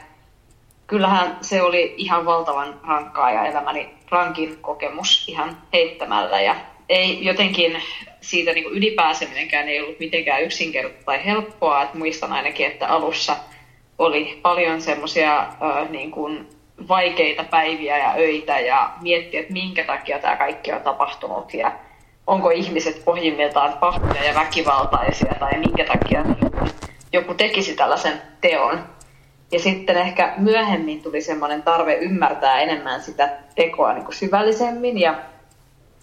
kyllähän 0.88 1.38
se 1.42 1.62
oli 1.62 1.94
ihan 1.98 2.26
valtavan 2.26 2.80
rankkaa 2.88 3.32
ja 3.32 3.46
elämäni 3.46 3.96
rankin 4.10 4.58
kokemus 4.62 5.26
ihan 5.28 5.58
heittämällä. 5.74 6.42
Ja 6.42 6.56
ei 6.90 7.26
jotenkin 7.26 7.82
siitä 8.22 8.54
niin 8.54 8.66
ylipääseminenkään 8.66 9.70
ei 9.70 9.82
ollut 9.82 10.00
mitenkään 10.00 10.44
yksinkertaista 10.44 11.06
tai 11.06 11.26
helppoa. 11.26 11.84
Et 11.84 11.94
muistan 11.94 12.34
ainakin, 12.34 12.68
että 12.68 12.88
alussa 12.88 13.36
oli 13.98 14.40
paljon 14.42 14.82
semmoisia 14.82 15.48
niin 15.90 16.12
kuin 16.12 16.50
vaikeita 16.88 17.44
päiviä 17.44 17.98
ja 17.98 18.14
öitä 18.18 18.60
ja 18.60 18.94
miettiä, 19.02 19.40
että 19.40 19.54
minkä 19.54 19.84
takia 19.84 20.20
tämä 20.20 20.36
kaikki 20.36 20.72
on 20.72 20.82
tapahtunut 20.82 21.54
ja 21.54 21.72
onko 22.28 22.50
ihmiset 22.50 23.06
pohjimmiltaan 23.06 23.74
pahoja 23.74 24.24
ja 24.24 24.36
väkivaltaisia 24.36 25.34
tai 25.40 25.58
minkä 25.58 25.86
takia 25.86 26.26
joku 27.14 27.34
tekisi 27.34 27.76
tällaisen 27.76 28.22
teon. 28.42 28.80
Ja 29.52 29.60
sitten 29.60 29.98
ehkä 29.98 30.34
myöhemmin 30.38 31.04
tuli 31.04 31.22
semmoinen 31.22 31.64
tarve 31.64 31.94
ymmärtää 31.94 32.62
enemmän 32.62 33.02
sitä 33.02 33.30
tekoa 33.56 33.94
niin 33.94 34.06
kuin 34.06 34.16
syvällisemmin 34.16 35.00
ja 35.00 35.16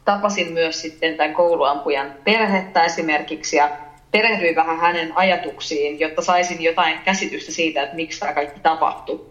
tapasin 0.04 0.52
myös 0.52 0.80
sitten 0.82 1.16
tämän 1.16 1.34
kouluampujan 1.34 2.14
perhettä 2.24 2.84
esimerkiksi 2.84 3.56
ja 3.56 3.70
perehdyin 4.10 4.56
vähän 4.56 4.78
hänen 4.78 5.12
ajatuksiin, 5.16 6.00
jotta 6.00 6.22
saisin 6.22 6.62
jotain 6.62 6.98
käsitystä 7.04 7.52
siitä, 7.52 7.82
että 7.82 7.96
miksi 7.96 8.20
tämä 8.20 8.32
kaikki 8.32 8.60
tapahtui. 8.60 9.26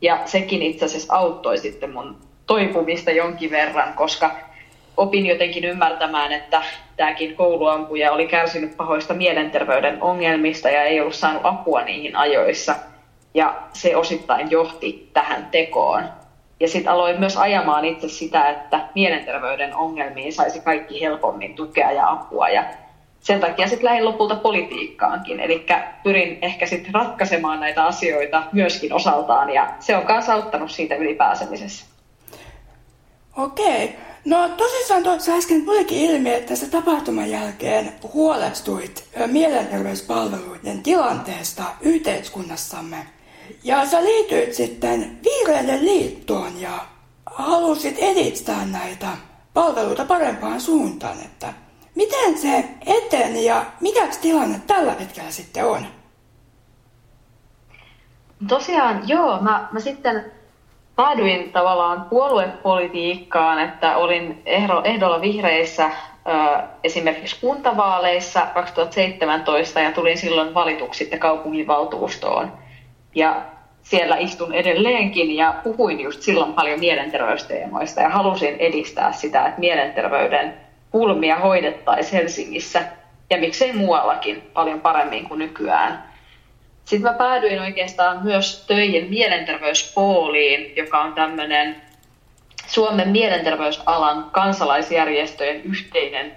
Ja 0.00 0.22
sekin 0.24 0.62
itse 0.62 0.84
asiassa 0.84 1.14
auttoi 1.14 1.58
sitten 1.58 1.92
mun 1.92 2.16
toipumista 2.46 3.10
jonkin 3.10 3.50
verran, 3.50 3.94
koska 3.94 4.36
opin 4.96 5.26
jotenkin 5.26 5.64
ymmärtämään, 5.64 6.32
että 6.32 6.62
tämäkin 6.96 7.36
kouluampuja 7.36 8.12
oli 8.12 8.26
kärsinyt 8.26 8.76
pahoista 8.76 9.14
mielenterveyden 9.14 10.02
ongelmista 10.02 10.70
ja 10.70 10.82
ei 10.82 11.00
ollut 11.00 11.14
saanut 11.14 11.42
apua 11.44 11.82
niihin 11.82 12.16
ajoissa. 12.16 12.76
Ja 13.34 13.62
se 13.72 13.96
osittain 13.96 14.50
johti 14.50 15.10
tähän 15.12 15.48
tekoon. 15.50 16.04
Ja 16.60 16.68
sitten 16.68 16.92
aloin 16.92 17.20
myös 17.20 17.36
ajamaan 17.36 17.84
itse 17.84 18.08
sitä, 18.08 18.50
että 18.50 18.88
mielenterveyden 18.94 19.74
ongelmiin 19.74 20.32
saisi 20.32 20.60
kaikki 20.60 21.00
helpommin 21.00 21.54
tukea 21.54 21.92
ja 21.92 22.10
apua. 22.10 22.48
Ja 22.48 22.64
sen 23.20 23.40
takia 23.40 23.68
sitten 23.68 23.84
lähdin 23.84 24.04
lopulta 24.04 24.36
politiikkaankin. 24.36 25.40
Eli 25.40 25.66
pyrin 26.02 26.38
ehkä 26.42 26.66
sitten 26.66 26.94
ratkaisemaan 26.94 27.60
näitä 27.60 27.84
asioita 27.84 28.42
myöskin 28.52 28.92
osaltaan. 28.92 29.54
Ja 29.54 29.74
se 29.80 29.96
on 29.96 30.04
myös 30.08 30.28
auttanut 30.28 30.70
siitä 30.70 30.94
ylipääsemisessä. 30.94 31.86
Okei. 33.36 33.96
No 34.24 34.48
tosissaan 34.48 35.02
tuossa 35.02 35.32
äsken 35.32 35.64
tulikin 35.64 35.98
ilmi, 35.98 36.34
että 36.34 36.56
se 36.56 36.70
tapahtuman 36.70 37.30
jälkeen 37.30 37.92
huolestuit 38.14 39.04
mielenterveyspalveluiden 39.26 40.82
tilanteesta 40.82 41.62
yhteiskunnassamme. 41.80 43.15
Ja 43.64 43.86
sä 43.86 44.04
liityit 44.04 44.54
sitten 44.54 45.18
Vihreiden 45.24 45.84
liittoon 45.84 46.60
ja 46.60 46.78
halusit 47.26 47.98
edistää 47.98 48.66
näitä 48.66 49.08
palveluita 49.54 50.04
parempaan 50.04 50.60
suuntaan. 50.60 51.16
Että 51.24 51.52
miten 51.94 52.38
se 52.38 52.64
eteni 52.86 53.44
ja 53.44 53.64
mikä 53.80 54.08
tilanne 54.22 54.60
tällä 54.66 54.92
hetkellä 54.92 55.30
sitten 55.30 55.66
on? 55.66 55.86
Tosiaan, 58.48 59.08
joo. 59.08 59.40
Mä, 59.40 59.68
mä 59.72 59.80
sitten 59.80 60.32
päädyin 60.96 61.52
tavallaan 61.52 62.06
puoluepolitiikkaan, 62.10 63.58
että 63.58 63.96
olin 63.96 64.42
ehdolla 64.84 65.20
vihreissä 65.20 65.90
esimerkiksi 66.84 67.40
kuntavaaleissa 67.40 68.46
2017 68.54 69.80
ja 69.80 69.92
tulin 69.92 70.18
silloin 70.18 70.54
valituksi 70.54 70.98
sitten 70.98 71.18
kaupunginvaltuustoon. 71.18 72.52
Ja 73.16 73.42
siellä 73.82 74.16
istun 74.16 74.54
edelleenkin 74.54 75.36
ja 75.36 75.54
puhuin 75.64 76.00
just 76.00 76.22
silloin 76.22 76.52
paljon 76.52 76.80
mielenterveysteemoista 76.80 78.00
ja 78.00 78.08
halusin 78.08 78.56
edistää 78.58 79.12
sitä, 79.12 79.46
että 79.46 79.60
mielenterveyden 79.60 80.54
pulmia 80.90 81.36
hoidettaisiin 81.36 82.20
Helsingissä 82.20 82.82
ja 83.30 83.38
miksei 83.38 83.72
muuallakin 83.72 84.50
paljon 84.54 84.80
paremmin 84.80 85.28
kuin 85.28 85.38
nykyään. 85.38 86.04
Sitten 86.84 87.12
mä 87.12 87.18
päädyin 87.18 87.60
oikeastaan 87.60 88.22
myös 88.22 88.64
töihin 88.66 89.10
mielenterveyspooliin, 89.10 90.76
joka 90.76 91.00
on 91.00 91.14
tämmöinen 91.14 91.82
Suomen 92.66 93.08
mielenterveysalan 93.08 94.30
kansalaisjärjestöjen 94.32 95.62
yhteinen 95.62 96.36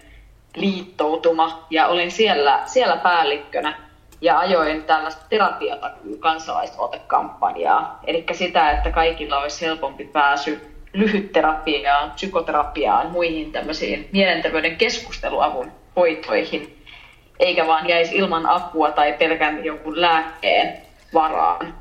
liittoutuma 0.55 1.65
ja 1.69 1.87
olin 1.87 2.11
siellä, 2.11 2.59
siellä 2.65 2.97
päällikkönä 2.97 3.88
ja 4.21 4.39
ajoin 4.39 4.83
tällaista 4.83 5.25
terapiatakuu 5.29 6.17
kansalaisaloitekampanjaa. 6.17 7.99
Eli 8.07 8.25
sitä, 8.31 8.71
että 8.71 8.91
kaikilla 8.91 9.39
olisi 9.39 9.65
helpompi 9.65 10.03
pääsy 10.03 10.61
lyhytterapiaan, 10.93 12.11
psykoterapiaan, 12.11 13.11
muihin 13.11 13.51
tämmöisiin 13.51 14.09
mielenterveyden 14.11 14.77
keskusteluavun 14.77 15.71
hoitoihin, 15.95 16.83
eikä 17.39 17.67
vaan 17.67 17.89
jäisi 17.89 18.15
ilman 18.15 18.45
apua 18.45 18.91
tai 18.91 19.13
pelkän 19.13 19.65
jonkun 19.65 20.01
lääkkeen 20.01 20.81
varaan. 21.13 21.73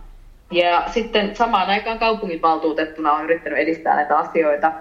Ja 0.50 0.82
sitten 0.86 1.36
samaan 1.36 1.70
aikaan 1.70 1.98
kaupunginvaltuutettuna 1.98 3.12
on 3.12 3.24
yrittänyt 3.24 3.58
edistää 3.58 3.94
näitä 3.94 4.18
asioita. 4.18 4.72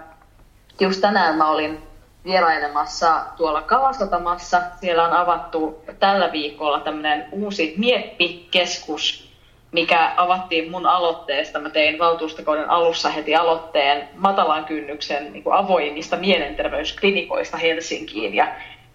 Just 0.80 1.00
tänään 1.00 1.36
mä 1.36 1.50
olin 1.50 1.87
vierailemassa 2.28 3.24
tuolla 3.36 3.62
Kalasatamassa. 3.62 4.62
Siellä 4.80 5.04
on 5.04 5.12
avattu 5.12 5.84
tällä 5.98 6.32
viikolla 6.32 6.80
tämmöinen 6.80 7.28
uusi 7.32 7.74
Mieppi-keskus, 7.76 9.28
mikä 9.72 10.12
avattiin 10.16 10.70
mun 10.70 10.86
aloitteesta. 10.86 11.58
Mä 11.58 11.70
tein 11.70 11.98
valtuustokauden 11.98 12.70
alussa 12.70 13.08
heti 13.08 13.36
aloitteen 13.36 14.08
matalan 14.16 14.64
kynnyksen 14.64 15.32
niin 15.32 15.42
kuin 15.42 15.56
avoimista 15.56 16.16
mielenterveysklinikoista 16.16 17.56
Helsinkiin. 17.56 18.34
Ja 18.34 18.48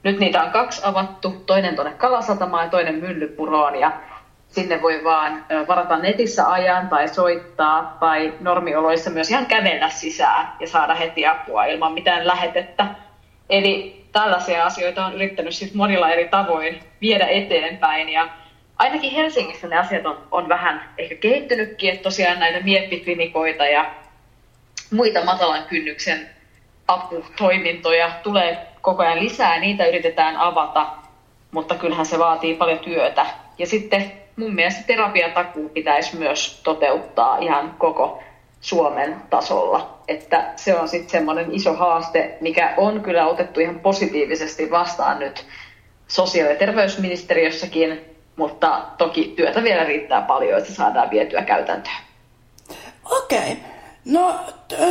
nyt 0.04 0.20
niitä 0.20 0.44
on 0.44 0.52
kaksi 0.52 0.82
avattu, 0.86 1.44
toinen 1.46 1.76
tuonne 1.76 1.94
Kalasatamaan 1.94 2.64
ja 2.64 2.70
toinen 2.70 2.96
Myllypuroon. 2.96 3.80
Ja 3.80 3.92
sinne 4.48 4.82
voi 4.82 5.04
vaan 5.04 5.46
varata 5.68 5.98
netissä 5.98 6.52
ajan 6.52 6.90
tai 6.90 7.08
soittaa 7.08 7.98
tai 8.00 8.34
normioloissa 8.40 9.10
myös 9.10 9.32
ihan 9.32 9.46
kävellä 9.46 9.90
sisään 9.90 10.54
ja 10.60 10.68
saada 10.68 10.96
heti 10.96 11.26
apua 11.26 11.66
ilman 11.66 11.94
mitään 11.94 12.28
lähetettä. 12.28 12.86
Eli 13.50 14.06
tällaisia 14.12 14.66
asioita 14.66 15.06
on 15.06 15.14
yrittänyt 15.14 15.56
siis 15.56 15.74
monilla 15.74 16.10
eri 16.10 16.28
tavoin 16.30 16.80
viedä 17.02 17.28
eteenpäin 17.28 18.10
ja 18.10 18.30
ainakin 18.78 19.12
Helsingissä 19.12 19.68
ne 19.68 19.78
asiat 19.78 20.06
on, 20.06 20.18
on 20.32 20.50
vähän 20.50 20.90
ehkä 20.98 21.16
kehittynytkin, 21.16 21.90
että 21.90 22.04
tosiaan 22.04 22.40
näitä 22.40 22.60
mieppiklinikoita 22.60 23.66
ja 23.66 23.92
muita 24.92 25.26
matalan 25.26 25.64
kynnyksen 25.64 26.30
aputoimintoja 26.88 28.12
tulee 28.24 28.68
koko 28.82 29.04
ajan 29.04 29.20
lisää, 29.20 29.60
niitä 29.60 29.86
yritetään 29.86 30.38
avata, 30.38 30.88
mutta 31.52 31.76
kyllähän 31.76 32.06
se 32.06 32.20
vaatii 32.20 32.56
paljon 32.56 32.80
työtä. 32.80 33.26
Ja 33.58 33.68
sitten 33.68 34.12
mun 34.36 34.54
mielestä 34.56 34.84
terapiatakuu 34.88 35.70
pitäisi 35.70 36.16
myös 36.18 36.62
toteuttaa 36.64 37.38
ihan 37.38 37.76
koko 37.78 38.24
Suomen 38.64 39.16
tasolla. 39.30 40.00
Että 40.08 40.54
se 40.56 40.76
on 40.76 40.88
sitten 40.88 41.10
semmoinen 41.10 41.54
iso 41.54 41.74
haaste, 41.74 42.38
mikä 42.42 42.74
on 42.78 43.02
kyllä 43.02 43.28
otettu 43.28 43.60
ihan 43.60 43.80
positiivisesti 43.80 44.72
vastaan 44.72 45.20
nyt 45.20 45.46
sosiaali- 46.08 46.54
ja 46.54 46.60
terveysministeriössäkin, 46.60 48.02
mutta 48.36 48.82
toki 48.98 49.34
työtä 49.36 49.64
vielä 49.64 49.84
riittää 49.84 50.22
paljon, 50.22 50.60
että 50.60 50.74
saadaan 50.74 51.10
vietyä 51.10 51.42
käytäntöön. 51.42 51.96
Okei. 53.12 53.40
Okay. 53.40 53.56
No, 54.06 54.36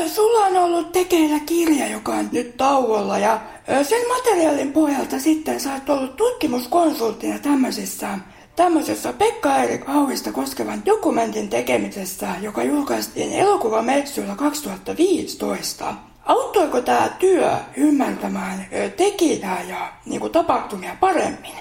sulla 0.06 0.46
on 0.46 0.56
ollut 0.56 0.92
tekeillä 0.92 1.38
kirja, 1.46 1.88
joka 1.88 2.12
on 2.12 2.28
nyt 2.32 2.56
tauolla 2.56 3.18
ja 3.18 3.40
sen 3.82 4.08
materiaalin 4.08 4.72
pohjalta 4.72 5.18
sitten 5.18 5.60
sä 5.60 5.72
oot 5.72 5.88
ollut 5.88 6.16
tutkimuskonsulttina 6.16 7.38
tämmöisissä 7.38 8.08
tämmöisessä 8.56 9.12
Pekka 9.12 9.56
Erik 9.56 9.86
Hauista 9.86 10.32
koskevan 10.32 10.82
dokumentin 10.86 11.48
tekemisessä, 11.48 12.28
joka 12.40 12.62
julkaistiin 12.62 13.32
elokuvamessuilla 13.32 14.36
2015. 14.36 15.94
Auttoiko 16.26 16.80
tämä 16.80 17.08
työ 17.18 17.50
ymmärtämään 17.76 18.66
tekijää 18.96 19.62
ja 19.68 19.92
niin 20.06 20.20
kuin, 20.20 20.32
tapahtumia 20.32 20.96
paremmin? 21.00 21.56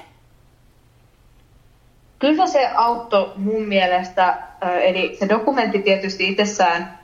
Kyllä 2.19 2.47
se 2.47 2.67
auttoi 2.75 3.33
mun 3.35 3.61
mielestä, 3.61 4.37
eli 4.81 5.17
se 5.19 5.29
dokumentti 5.29 5.81
tietysti 5.81 6.27
itsessään 6.27 6.99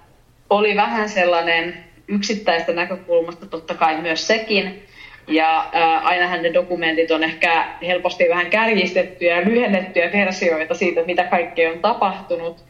oli 0.49 0.75
vähän 0.75 1.09
sellainen 1.09 1.83
yksittäistä 2.07 2.73
näkökulmasta 2.73 3.45
totta 3.45 3.73
kai 3.73 4.01
myös 4.01 4.27
sekin, 4.27 4.86
ja 5.27 5.65
ää, 5.71 5.99
ainahan 5.99 6.41
ne 6.41 6.53
dokumentit 6.53 7.11
on 7.11 7.23
ehkä 7.23 7.65
helposti 7.81 8.29
vähän 8.29 8.49
kärjistettyjä 8.49 9.39
ja 9.39 9.45
lyhennettyjä 9.45 10.11
versioita 10.13 10.73
siitä, 10.73 11.03
mitä 11.03 11.23
kaikkea 11.23 11.71
on 11.71 11.79
tapahtunut. 11.79 12.65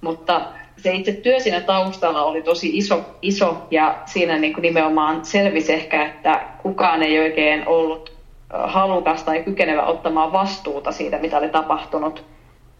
Mutta 0.00 0.40
se 0.76 0.92
itse 0.92 1.12
työ 1.12 1.40
siinä 1.40 1.60
taustalla 1.60 2.24
oli 2.24 2.42
tosi 2.42 2.76
iso, 2.76 3.04
iso 3.22 3.66
ja 3.70 3.98
siinä 4.06 4.38
niin 4.38 4.52
kuin 4.52 4.62
nimenomaan 4.62 5.24
selvisi 5.24 5.72
ehkä, 5.72 6.06
että 6.06 6.40
kukaan 6.62 7.02
ei 7.02 7.18
oikein 7.18 7.68
ollut 7.68 8.18
halukas 8.50 9.22
tai 9.22 9.42
kykenevä 9.42 9.82
ottamaan 9.82 10.32
vastuuta 10.32 10.92
siitä, 10.92 11.18
mitä 11.18 11.38
oli 11.38 11.48
tapahtunut. 11.48 12.24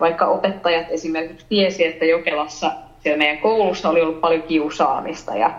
Vaikka 0.01 0.27
opettajat 0.27 0.87
esimerkiksi 0.91 1.47
tiesi, 1.49 1.87
että 1.87 2.05
Jokelassa 2.05 2.73
siellä 3.01 3.19
meidän 3.19 3.39
koulussa 3.39 3.89
oli 3.89 4.03
ollut 4.03 4.21
paljon 4.21 4.43
kiusaamista 4.43 5.37
ja 5.37 5.51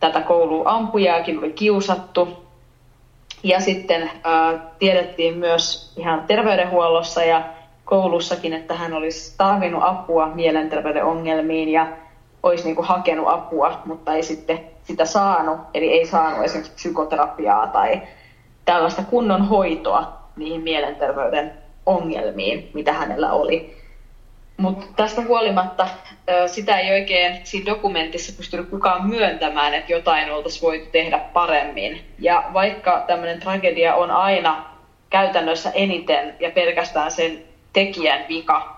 tätä 0.00 0.20
koulua 0.20 0.70
ampujaakin 0.70 1.38
oli 1.38 1.52
kiusattu, 1.52 2.43
ja 3.44 3.60
sitten 3.60 4.02
äh, 4.02 4.60
tiedettiin 4.78 5.38
myös 5.38 5.92
ihan 5.96 6.24
terveydenhuollossa 6.26 7.24
ja 7.24 7.42
koulussakin, 7.84 8.52
että 8.52 8.74
hän 8.74 8.92
olisi 8.92 9.34
tarvinnut 9.38 9.82
apua 9.84 10.26
mielenterveyden 10.26 11.04
ongelmiin 11.04 11.68
ja 11.68 11.86
olisi 12.42 12.64
niin 12.64 12.76
kuin 12.76 12.86
hakenut 12.86 13.28
apua, 13.28 13.80
mutta 13.84 14.14
ei 14.14 14.22
sitten 14.22 14.60
sitä 14.82 15.04
saanut. 15.04 15.58
Eli 15.74 15.92
ei 15.92 16.06
saanut 16.06 16.44
esimerkiksi 16.44 16.74
psykoterapiaa 16.74 17.66
tai 17.66 18.02
tällaista 18.64 19.02
kunnon 19.02 19.48
hoitoa 19.48 20.12
niihin 20.36 20.62
mielenterveyden 20.62 21.52
ongelmiin, 21.86 22.70
mitä 22.74 22.92
hänellä 22.92 23.32
oli. 23.32 23.83
Mutta 24.56 24.86
tästä 24.96 25.22
huolimatta 25.22 25.88
sitä 26.46 26.78
ei 26.78 26.92
oikein 26.92 27.40
siinä 27.46 27.66
dokumentissa 27.66 28.32
pystynyt 28.36 28.70
kukaan 28.70 29.06
myöntämään, 29.06 29.74
että 29.74 29.92
jotain 29.92 30.32
oltaisiin 30.32 30.62
voitu 30.62 30.86
tehdä 30.92 31.18
paremmin. 31.18 32.04
Ja 32.18 32.44
vaikka 32.52 33.04
tämmöinen 33.06 33.40
tragedia 33.40 33.94
on 33.94 34.10
aina 34.10 34.64
käytännössä 35.10 35.70
eniten 35.70 36.36
ja 36.40 36.50
pelkästään 36.50 37.10
sen 37.10 37.44
tekijän 37.72 38.24
vika, 38.28 38.76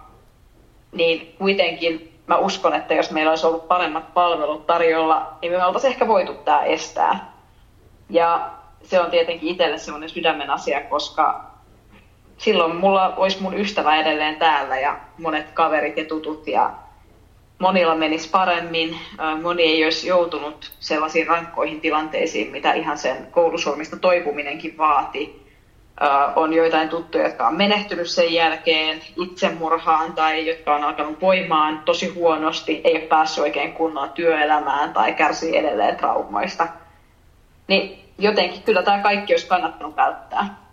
niin 0.93 1.35
kuitenkin 1.39 2.21
mä 2.27 2.37
uskon, 2.37 2.75
että 2.75 2.95
jos 2.95 3.11
meillä 3.11 3.31
olisi 3.31 3.47
ollut 3.47 3.69
paremmat 3.69 4.15
palvelut 4.15 4.67
tarjolla, 4.67 5.39
niin 5.43 5.53
me 5.53 5.65
oltaisiin 5.65 5.91
ehkä 5.91 6.09
voitu 6.09 6.35
tämä 6.35 6.63
estää. 6.63 7.33
Ja 8.11 8.51
se 8.83 9.01
on 9.01 9.11
tietenkin 9.11 9.49
itselle 9.49 9.79
semmoinen 9.79 10.09
sydämen 10.09 10.51
asia, 10.51 10.81
koska 10.81 11.56
silloin 12.39 12.77
mulla 12.77 13.15
olisi 13.17 13.43
mun 13.43 13.55
ystävä 13.55 13.97
edelleen 13.97 14.37
täällä 14.37 14.79
ja 14.79 15.01
monet 15.19 15.51
kaverit 15.51 15.97
ja 15.97 16.05
tutut 16.05 16.47
ja 16.49 16.71
monilla 17.59 17.95
menisi 17.95 18.31
paremmin. 18.31 18.97
Moni 19.43 19.63
ei 19.63 19.85
olisi 19.85 20.09
joutunut 20.09 20.73
sellaisiin 20.81 21.27
rankkoihin 21.27 21.81
tilanteisiin, 21.81 22.51
mitä 22.51 22.73
ihan 22.73 22.99
sen 22.99 23.27
koulusurmista 23.31 23.97
toipuminenkin 23.97 24.79
vaati. 24.79 25.47
On 26.37 26.53
joitain 26.53 26.89
tuttuja, 26.89 27.25
jotka 27.25 27.49
on 27.49 27.57
menehtynyt 27.57 28.11
sen 28.11 28.33
jälkeen 28.33 29.01
itsemurhaan 29.23 30.13
tai 30.13 30.49
jotka 30.49 30.75
on 30.75 30.85
alkanut 30.85 31.21
voimaan 31.21 31.83
tosi 31.85 32.09
huonosti, 32.09 32.81
ei 32.85 32.93
ole 32.93 33.01
päässyt 33.01 33.45
oikein 33.45 33.73
kunnolla 33.73 34.09
työelämään 34.09 34.93
tai 34.93 35.13
kärsii 35.13 35.57
edelleen 35.57 35.97
traumoista. 35.97 36.69
Niin 37.69 38.05
jotenkin 38.19 38.63
kyllä 38.63 38.83
tämä 38.83 39.03
kaikki 39.03 39.33
olisi 39.33 39.47
kannattanut 39.47 39.97
välttää. 39.97 40.66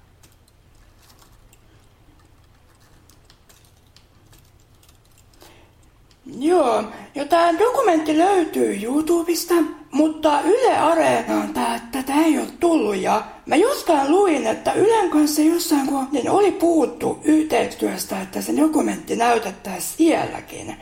Joo, 6.40 6.84
ja 7.16 7.26
tämä 7.26 7.60
dokumentti 7.60 8.18
löytyy 8.18 8.80
YouTubesta, 8.84 9.54
mutta 9.92 10.42
Yle 10.42 10.78
Areenaan 10.78 11.54
tää, 11.54 11.88
tätä 11.92 12.14
ei 12.14 12.40
ole 12.40 12.48
tullut. 12.60 12.96
Ja 12.96 13.24
mä 13.46 13.56
jostain 13.56 14.12
luin, 14.12 14.48
että 14.48 14.74
Ylen 14.74 15.10
kanssa 15.10 15.42
jossain 15.42 15.88
kohden 15.88 16.32
oli 16.32 16.52
puhuttu 16.52 17.20
yhteistyöstä, 17.24 18.22
että 18.22 18.42
se 18.42 18.58
dokumentti 18.58 19.16
näytettäisiin 19.16 19.98
sielläkin. 19.98 20.76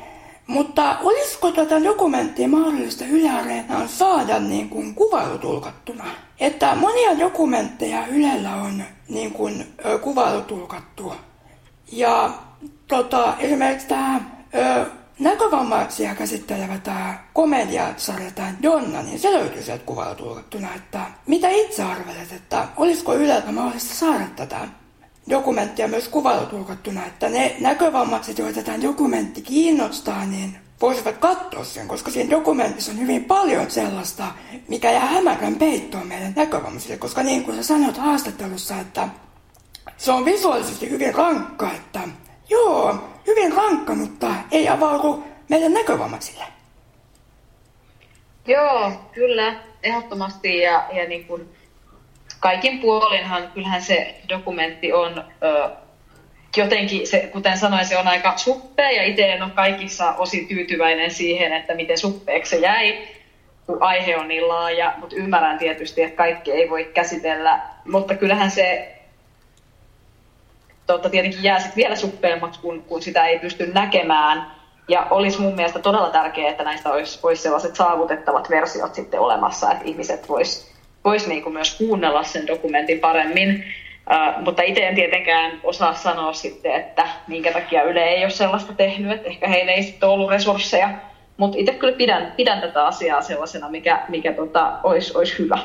Mutta 0.48 0.98
olisiko 1.00 1.52
tätä 1.52 1.84
dokumenttia 1.84 2.48
mahdollista 2.48 3.06
Yle 3.06 3.30
Areenaan 3.30 3.90
saada 3.90 4.40
niin 4.40 4.70
kuin 4.70 4.96
kuvailutulkattuna? 4.96 6.06
Että 6.40 6.76
monia 6.76 7.20
dokumentteja 7.20 8.08
Ylellä 8.08 8.56
on 8.56 8.84
niin 9.10 9.32
kuin, 9.32 9.66
kuvailutulkattu. 10.02 11.14
Ja 11.92 12.34
tota, 12.88 13.34
esimerkiksi 13.40 13.88
tämä 13.88 14.22
näkövammaisia 15.22 16.16
käsittelevä 16.16 16.78
tämä 16.78 17.20
komediasarja, 17.34 18.32
tämä 18.32 18.54
Donna, 18.64 19.02
niin 19.02 19.20
se 19.20 19.34
löytyy 19.34 19.64
sieltä 19.64 19.84
kuvailutulkattuna, 19.86 20.76
että 20.76 21.06
mitä 21.28 21.50
itse 21.50 21.84
arvelet, 21.84 22.32
että 22.32 22.68
olisiko 22.78 23.14
Yleltä 23.14 23.52
mahdollista 23.52 23.96
saada 23.96 24.26
tätä 24.36 24.68
dokumenttia 25.30 25.88
myös 25.88 26.08
kuvailutulkattuna, 26.08 27.06
että 27.06 27.30
ne 27.30 27.56
näkövammaiset, 27.60 28.38
joita 28.38 28.64
tämä 28.64 28.82
dokumentti 28.82 29.42
kiinnostaa, 29.42 30.26
niin 30.26 30.58
voisivat 30.82 31.18
katsoa 31.18 31.64
sen, 31.64 31.88
koska 31.88 32.12
siinä 32.12 32.30
dokumentissa 32.30 32.92
on 32.92 33.00
hyvin 33.00 33.26
paljon 33.26 33.72
sellaista, 33.72 34.28
mikä 34.68 34.92
jää 34.92 35.06
hämärän 35.06 35.56
peittoon 35.56 36.08
meidän 36.08 36.34
näkövammaisille, 36.36 36.98
koska 36.98 37.24
niin 37.24 37.44
kuin 37.44 37.58
sä 37.58 37.64
sanoit 37.64 37.98
haastattelussa, 37.98 38.80
että 38.80 39.10
se 39.98 40.12
on 40.12 40.26
visuaalisesti 40.26 40.90
hyvin 40.90 41.16
rankka, 41.16 41.72
että 41.72 42.00
joo, 42.50 43.11
hyvin 43.28 43.54
rankka, 43.54 43.96
mutta 43.96 44.28
ei 44.52 44.70
avaudu 44.70 45.24
meidän 45.50 45.74
näkövammaisille. 45.74 46.44
Joo, 48.48 48.92
kyllä, 49.14 49.56
ehdottomasti. 49.84 50.58
Ja, 50.58 50.88
ja 50.92 51.08
niin 51.08 51.26
kuin 51.26 51.50
kaikin 52.40 52.80
puolinhan 52.80 53.52
kyllähän 53.54 53.82
se 53.82 54.16
dokumentti 54.30 54.94
on 54.94 55.24
ö, 55.44 55.70
jotenkin, 56.58 57.08
se, 57.08 57.30
kuten 57.34 57.58
sanoin, 57.58 57.86
se 57.86 57.98
on 57.98 58.08
aika 58.08 58.38
suppea 58.38 58.92
ja 58.92 59.04
itse 59.04 59.32
en 59.32 59.44
ole 59.44 59.52
kaikissa 59.52 60.14
osin 60.14 60.48
tyytyväinen 60.48 61.12
siihen, 61.12 61.54
että 61.54 61.76
miten 61.76 61.98
suppeeksi 61.98 62.50
se 62.50 62.58
jäi, 62.58 63.08
kun 63.66 63.84
aihe 63.84 64.18
on 64.18 64.28
niin 64.28 64.48
laaja, 64.48 64.94
mutta 64.98 65.16
ymmärrän 65.16 65.60
tietysti, 65.60 66.02
että 66.02 66.18
kaikki 66.18 66.52
ei 66.52 66.70
voi 66.70 66.92
käsitellä, 66.94 67.62
mutta 67.86 68.16
kyllähän 68.16 68.52
se 68.52 68.96
totta, 70.92 71.10
tietenkin 71.10 71.44
jää 71.44 71.60
sit 71.60 71.76
vielä 71.76 71.96
suppeammaksi, 71.96 72.60
kun, 72.60 72.84
kun 72.84 73.02
sitä 73.02 73.26
ei 73.26 73.40
pysty 73.40 73.72
näkemään. 73.74 74.52
Ja 74.88 75.08
olisi 75.10 75.42
mun 75.42 75.56
mielestä 75.56 75.80
todella 75.80 76.10
tärkeää, 76.10 76.50
että 76.50 76.64
näistä 76.64 76.92
olisi, 76.92 77.20
olisi 77.24 77.42
sellaiset 77.42 77.76
saavutettavat 77.76 78.50
versiot 78.50 78.96
sitten 78.96 79.20
olemassa, 79.20 79.72
että 79.72 79.86
ihmiset 79.86 80.30
vois, 80.30 80.72
vois 81.06 81.28
niinku 81.28 81.50
myös 81.50 81.78
kuunnella 81.78 82.24
sen 82.24 82.48
dokumentin 82.48 83.00
paremmin. 83.00 83.66
Uh, 84.12 84.44
mutta 84.44 84.62
itse 84.62 84.88
en 84.88 84.96
tietenkään 84.96 85.60
osaa 85.64 85.94
sanoa 85.94 86.34
sitten, 86.34 86.76
että 86.76 87.08
minkä 87.28 87.52
takia 87.52 87.84
Yle 87.84 88.04
ei 88.04 88.24
ole 88.24 88.30
sellaista 88.30 88.74
tehnyt, 88.74 89.12
että 89.12 89.30
ehkä 89.30 89.48
heillä 89.48 89.72
ei 89.72 89.84
sitten 89.84 90.10
ollut 90.10 90.30
resursseja. 90.30 90.90
Mutta 91.38 91.58
itse 91.58 91.74
kyllä 91.74 91.98
pidän, 91.98 92.34
pidän 92.38 92.62
tätä 92.62 92.86
asiaa 92.86 93.22
sellaisena, 93.22 93.70
mikä, 93.70 94.06
mikä 94.10 94.34
tota, 94.34 94.72
olisi, 94.84 95.18
olisi 95.18 95.40
hyvä. 95.40 95.58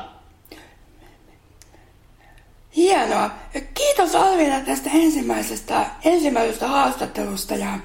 Hienoa. 2.77 3.29
Kiitos 3.73 4.15
Alvina 4.15 4.59
tästä 4.59 4.89
ensimmäisestä, 4.93 5.85
ensimmäisestä 6.05 6.67
haastattelusta. 6.67 7.55
Ja, 7.55 7.79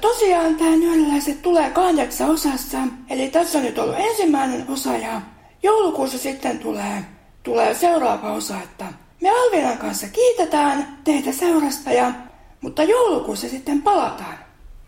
tosiaan 0.00 0.54
tämä 0.54 0.76
nyöläläiset 0.76 1.42
tulee 1.42 1.70
kahdeksan 1.70 2.30
osassa. 2.30 2.78
Eli 3.10 3.30
tässä 3.30 3.58
on 3.58 3.64
nyt 3.64 3.78
ollut 3.78 3.96
ensimmäinen 3.98 4.64
osa 4.68 4.96
ja 4.96 5.20
joulukuussa 5.62 6.18
sitten 6.18 6.58
tulee, 6.58 7.04
tulee 7.42 7.74
seuraava 7.74 8.32
osa. 8.32 8.56
Että 8.64 8.84
me 9.20 9.30
Alvinan 9.30 9.78
kanssa 9.78 10.06
kiitetään 10.08 10.98
teitä 11.04 11.32
seurasta, 11.32 11.92
ja, 11.92 12.12
mutta 12.60 12.82
joulukuussa 12.82 13.48
sitten 13.48 13.82
palataan. 13.82 14.38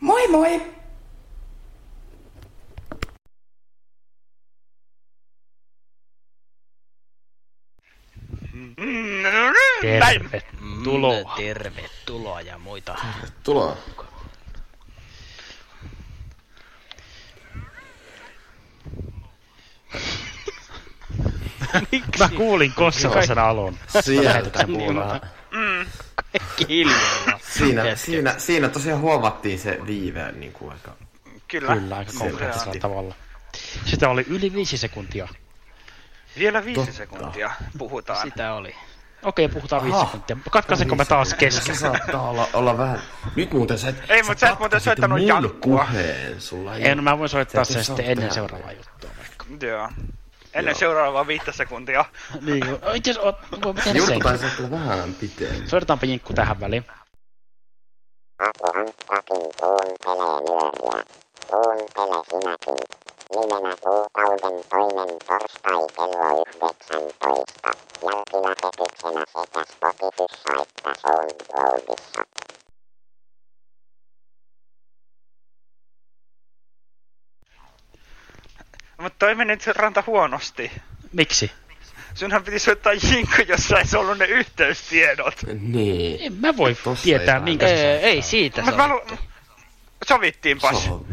Moi 0.00 0.28
moi! 0.28 0.75
Tervetuloa. 9.80 11.36
Mm, 11.36 11.42
tervetuloa 11.44 12.40
ja 12.40 12.58
muita. 12.58 12.96
Tuloa. 13.42 13.76
Mä 22.18 22.28
kuulin 22.36 22.72
Kossalan 22.72 23.38
alun. 23.38 23.78
Sieltä 24.00 24.64
kuullaan. 24.66 25.20
Mm. 25.50 25.86
Kiljalla. 26.66 27.40
Siinä, 27.58 27.96
siinä, 27.96 28.34
siinä 28.38 28.68
tosiaan 28.68 29.00
huomattiin 29.00 29.58
se 29.58 29.78
viive 29.86 30.32
niin 30.32 30.52
kuin 30.52 30.72
aika... 30.72 30.92
Kyllä. 31.48 31.74
Kyllä, 31.74 31.96
aika 31.96 32.12
Se- 32.12 32.18
konkreettisella 32.18 32.72
se- 32.72 32.78
tavalla. 32.78 33.14
Sitä 33.84 34.08
oli 34.08 34.24
yli 34.28 34.52
viisi 34.52 34.78
sekuntia. 34.78 35.28
Vielä 36.38 36.64
viisi 36.64 36.80
Totta. 36.80 36.92
sekuntia 36.96 37.50
puhutaan. 37.78 38.22
Sitä 38.22 38.54
oli. 38.54 38.74
Okei, 39.22 39.48
puhutaan 39.48 39.84
viisi 39.84 39.98
sekuntia. 40.00 40.36
Katkaisenko 40.50 40.94
me 40.96 41.04
taas 41.04 41.30
Se 41.30 41.36
kesken? 41.36 41.76
saattaa 41.76 42.28
olla, 42.30 42.48
olla 42.52 42.78
vähän... 42.78 43.00
Nyt 43.36 43.52
muuten 43.52 43.78
sä 43.78 43.88
et... 43.88 43.96
Ei, 44.08 44.22
mut 44.22 44.38
sä 44.38 44.48
et 44.50 44.58
muuten 44.58 44.80
soittanut 44.80 45.20
jankkua. 45.22 45.50
puheen. 45.86 46.40
Sulla 46.40 46.74
ei 46.76 46.88
En, 46.88 47.04
mä 47.04 47.18
voin 47.18 47.28
soittaa 47.28 47.64
sen 47.64 47.84
sitten 47.84 48.04
ennen 48.04 48.18
tehdä. 48.18 48.34
seuraavaa 48.34 48.72
juttua 48.72 49.10
vaikka. 49.18 49.66
Joo. 49.66 49.88
Ennen 50.54 50.72
Joo. 50.72 50.78
seuraavaa 50.78 51.26
viittä 51.26 51.52
sekuntia. 51.52 52.04
Niin, 52.40 52.60
no, 52.82 52.92
itse 52.94 53.10
asiassa 53.10 53.32
tehdä 53.84 54.18
taisi 54.22 54.44
olla 54.44 54.54
kyllä 54.56 54.70
vähän 54.70 55.14
pitemmän. 55.14 55.68
Soitetaanpa 55.68 56.06
jinkku 56.06 56.32
tähän 56.32 56.60
väliin. 56.60 56.84
Kuuntelee 59.28 60.40
nyöriä. 60.40 61.04
Kuuntele 61.50 62.24
sinäkin. 62.30 62.76
Nimenä 63.34 63.76
kuukauden 63.80 64.64
toinen 64.70 65.16
torstai 65.26 65.86
kello 65.96 66.44
19. 66.56 67.70
Jälkilähetyksenä 68.02 69.24
sekä 69.34 69.64
Spotifyssa 69.72 70.52
että 70.62 70.92
SoundCloudissa. 71.00 72.22
Mutta 78.98 79.18
toi 79.18 79.34
meni 79.34 79.48
nyt 79.54 79.66
ranta 79.66 80.04
huonosti. 80.06 80.72
Miksi? 81.12 81.50
Sunhan 82.14 82.44
piti 82.44 82.58
soittaa 82.58 82.92
jinkku, 82.92 83.42
jos 83.48 83.72
olisi 83.72 83.96
ollut 83.96 84.18
ne 84.18 84.24
yhteystiedot. 84.24 85.34
Niin. 85.60 86.20
En 86.20 86.32
mä 86.32 86.56
voi 86.56 86.74
Tossa 86.74 87.04
tietää, 87.04 87.34
ei 87.36 87.42
minkä 87.42 87.66
se 87.66 87.92
Ei, 87.96 88.04
ei 88.04 88.22
siitä 88.22 88.62
Mut 88.62 88.76
mä 88.76 88.88
sovittu. 88.88 89.14
lu- 89.14 89.18
Sovittiinpas. 90.08 90.84
Se 90.84 90.90
on- 90.90 91.06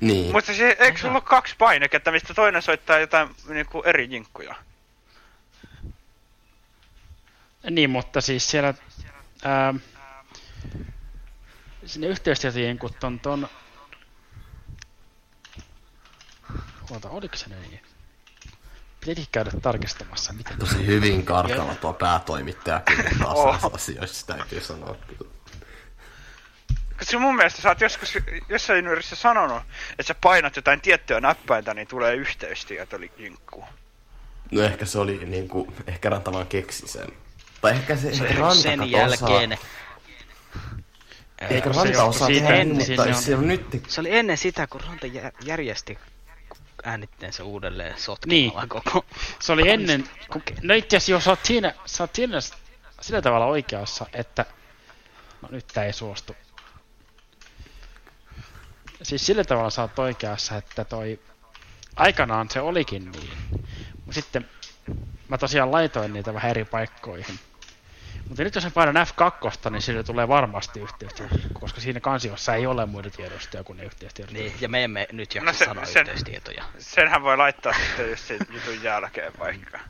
Niin. 0.00 0.32
Mutta 0.32 0.54
se, 0.54 0.76
eikö 0.80 0.98
sulla 0.98 1.12
ollut 1.12 1.24
kaksi 1.24 1.54
painiketta, 1.58 2.12
mistä 2.12 2.34
toinen 2.34 2.62
soittaa 2.62 2.98
jotain 2.98 3.28
niinku 3.48 3.82
eri 3.82 4.08
jinkkuja? 4.10 4.54
Niin, 7.70 7.90
mutta 7.90 8.20
siis 8.20 8.50
siellä... 8.50 8.74
Ää, 9.44 9.74
sinne 11.86 12.06
yhteystietojen 12.06 12.78
kun 12.78 12.94
ton 13.00 13.20
ton... 13.20 13.48
Huolta, 16.90 17.10
oliko 17.10 17.36
se 17.36 17.46
niin? 17.48 17.82
Pitikin 19.00 19.26
käydä 19.32 19.50
tarkistamassa, 19.62 20.32
miten... 20.32 20.58
Tosi 20.58 20.86
hyvin 20.86 21.24
kartalla 21.24 21.74
tuo 21.74 21.92
päätoimittaja 21.92 22.80
kyllä 22.80 23.10
taas 23.18 23.38
Oh. 23.38 23.74
asioista 23.74 24.34
täytyy 24.34 24.60
sanoa. 24.60 24.94
kyllä. 24.94 25.37
Koska 26.98 27.18
mun 27.18 27.36
mielestä 27.36 27.62
sä 27.62 27.68
oot 27.68 27.80
joskus 27.80 28.14
jossain 28.48 28.86
yrissä 28.86 29.16
sanonut, 29.16 29.62
että 29.90 30.02
sä 30.02 30.14
painat 30.14 30.56
jotain 30.56 30.80
tiettyä 30.80 31.20
näppäintä, 31.20 31.74
niin 31.74 31.88
tulee 31.88 32.14
yhteystieto 32.14 32.96
jinkkuun. 33.18 33.66
No 34.52 34.62
ehkä 34.62 34.84
se 34.84 34.98
oli 34.98 35.18
niinku, 35.26 35.74
ehkä 35.86 36.10
Ranta 36.10 36.32
vaan 36.32 36.46
keksi 36.46 36.88
sen. 36.88 37.08
Tai 37.60 37.72
ehkä 37.72 37.96
se, 37.96 38.14
Se 38.14 38.24
ehkä 38.26 38.40
Ranta 38.40 38.62
sen 38.62 38.90
jälkeen. 38.90 39.52
Osaa, 39.52 39.68
eikö 41.50 41.72
Ranta 41.72 42.04
osaa 42.04 42.28
tehdä, 42.28 42.56
että 42.56 42.74
mutta 42.74 43.02
on- 43.02 43.14
se 43.14 43.34
on 43.36 43.48
nyt... 43.48 43.66
Se 43.88 44.00
oli 44.00 44.16
ennen 44.16 44.38
sitä, 44.38 44.66
kun 44.66 44.80
Ranta 44.80 45.06
jä- 45.06 45.32
järjesti 45.44 45.98
äänitteensä 46.84 47.44
uudelleen 47.44 47.98
sotkemalla 47.98 48.60
Niin. 48.60 48.68
koko... 48.68 49.04
Se 49.40 49.52
oli 49.52 49.68
ennen... 49.70 50.04
Kun, 50.32 50.42
no 50.62 50.74
itse 50.74 50.96
asiassa 50.96 51.12
jos 51.12 51.24
sä 51.24 51.30
oot 51.30 51.44
siinä, 51.44 51.74
sä 51.86 52.02
oot 52.02 52.14
siinä 52.14 52.38
sillä 53.00 53.22
tavalla 53.22 53.46
oikeassa, 53.46 54.06
että... 54.12 54.44
No 55.42 55.48
nyt 55.50 55.66
tää 55.66 55.84
ei 55.84 55.92
suostu. 55.92 56.36
Siis 59.02 59.26
sillä 59.26 59.44
tavalla 59.44 59.70
sä 59.70 59.82
oot 59.82 59.98
oikeassa, 59.98 60.56
että 60.56 60.84
toi... 60.84 61.18
Aikanaan 61.96 62.50
se 62.50 62.60
olikin 62.60 63.12
niin. 63.12 63.30
Mut 64.06 64.14
sitten 64.14 64.48
mä 65.28 65.38
tosiaan 65.38 65.72
laitoin 65.72 66.12
niitä 66.12 66.34
vähän 66.34 66.50
eri 66.50 66.64
paikkoihin. 66.64 67.38
Mutta 68.28 68.42
nyt 68.44 68.54
jos 68.54 68.64
mä 68.64 68.70
painan 68.70 69.06
F2, 69.06 69.70
niin 69.70 69.82
sille 69.82 70.02
tulee 70.02 70.28
varmasti 70.28 70.80
yhteistyö, 70.80 71.26
koska 71.52 71.80
siinä 71.80 72.00
kansiossa 72.00 72.54
ei 72.54 72.66
ole 72.66 72.86
muita 72.86 73.10
tiedostoja 73.10 73.64
kuin 73.64 73.76
ne 73.78 73.84
yhteistyöt. 73.84 74.30
Niin, 74.30 74.54
ja 74.60 74.68
me 74.68 74.84
emme 74.84 75.06
nyt 75.12 75.34
jaksa 75.34 75.46
No 75.50 75.52
se- 75.52 75.64
sanoa 75.64 75.84
sen- 75.84 76.00
yhteystietoja. 76.06 76.64
Senhän 76.78 77.22
voi 77.22 77.36
laittaa 77.36 77.72
sitten 77.72 78.10
just 78.10 78.24
sen 78.24 78.38
jutun 78.50 78.82
jälkeen 78.82 79.32
vaikka. 79.38 79.80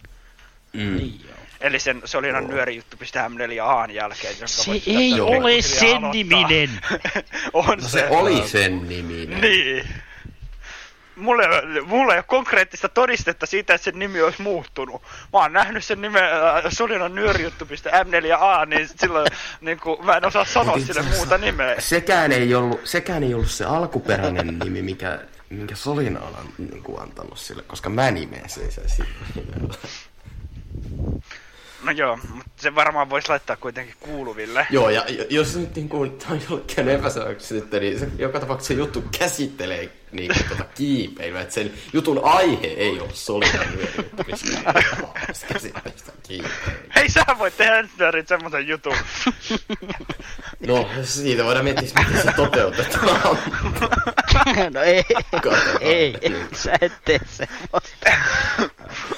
Mm. 0.78 0.96
Niin 0.96 1.20
joo. 1.28 1.34
Eli 1.60 1.78
sen 1.80 2.02
Solinan 2.04 2.46
nyörijuttu.m4a 2.48 3.90
jälkeen, 3.92 4.32
jonka 4.32 4.46
Se 4.46 4.70
voit 4.70 4.82
ei 4.86 5.10
tästä 5.10 5.22
ole 5.24 5.30
pikkuhiljaa 5.32 5.62
sen 5.62 5.88
aloittaa. 5.88 6.12
niminen. 6.12 6.70
on 7.52 7.78
No 7.82 7.88
se 7.88 8.06
oli 8.10 8.48
sen 8.48 8.88
niminen. 8.88 9.40
Niin. 9.40 9.88
Mulla 11.16 11.42
ei, 11.42 11.48
ole- 11.48 11.80
mulla 11.80 12.12
ei 12.14 12.18
ole 12.18 12.24
konkreettista 12.26 12.88
todistetta 12.88 13.46
siitä, 13.46 13.74
että 13.74 13.84
sen 13.84 13.98
nimi 13.98 14.20
olisi 14.22 14.42
muuttunut. 14.42 15.02
Mä 15.02 15.38
oon 15.38 15.52
nähnyt 15.52 15.84
sen 15.84 16.00
nimen 16.00 16.24
äh, 16.24 16.64
Solinan 16.68 17.14
nyörijuttu.m4a, 17.14 18.66
niin 18.66 18.88
silloin 18.96 19.26
niin 19.60 19.80
kuin, 19.80 20.06
mä 20.06 20.16
en 20.16 20.24
osaa 20.24 20.44
sanoa 20.44 20.78
sille 20.78 21.02
muuta 21.02 21.38
nimeä. 21.38 21.74
Sekään 21.78 22.32
ei 22.32 22.54
ollut, 22.54 22.80
sekään 22.84 23.22
ei 23.22 23.34
ollut 23.34 23.50
se 23.50 23.64
alkuperäinen 23.64 24.58
nimi, 24.64 24.82
mikä, 24.82 25.18
minkä 25.50 25.74
Solina 25.74 26.20
on 26.20 26.34
niin 26.58 26.82
kuin, 26.82 27.00
antanut 27.02 27.38
sille, 27.38 27.62
koska 27.62 27.90
mä 27.90 28.10
nimesin 28.10 28.72
sen 28.72 28.88
sillä 28.88 29.08
nimellä. 29.34 29.74
No 31.82 31.92
joo, 31.92 32.18
mutta 32.34 32.50
se 32.56 32.74
varmaan 32.74 33.10
voisi 33.10 33.28
laittaa 33.28 33.56
kuitenkin 33.56 33.94
kuuluville. 34.00 34.66
Joo, 34.70 34.90
ja 34.90 35.04
jos 35.30 35.56
nyt 35.56 35.74
niin 35.74 35.88
kuin, 35.88 36.10
tai 36.10 36.38
jollekin 36.50 36.88
epäselväksi 36.88 37.60
sitten, 37.60 37.82
niin 37.82 37.98
se, 37.98 38.08
joka 38.18 38.40
tapauksessa 38.40 38.74
se 38.74 38.78
juttu 38.80 39.04
käsittelee 39.18 39.90
niin 40.12 40.32
kuin, 40.34 40.48
tuota 40.48 40.64
kiipeilyä, 40.74 41.40
että 41.40 41.54
sen 41.54 41.72
jutun 41.92 42.24
aihe 42.24 42.66
ei 42.66 43.00
ole 43.00 43.08
sitä 43.12 43.64
kiipeilyä. 46.22 46.50
Hei, 46.94 47.08
sä 47.08 47.24
voit 47.38 47.56
tehdä 47.56 47.88
nyörit 47.98 48.28
semmoisen 48.28 48.68
jutun. 48.68 48.96
No, 50.66 50.88
siitä 51.02 51.44
voidaan 51.44 51.64
miettiä, 51.64 51.88
miten 51.98 52.22
se 52.22 52.32
toteutetaan. 52.32 53.38
no 54.74 54.82
ei, 54.82 55.04
Katsotaan. 55.30 55.78
ei, 55.80 56.14
sä 56.54 56.72
et 56.80 56.92
tee 57.04 57.20
semmoista. 57.26 58.10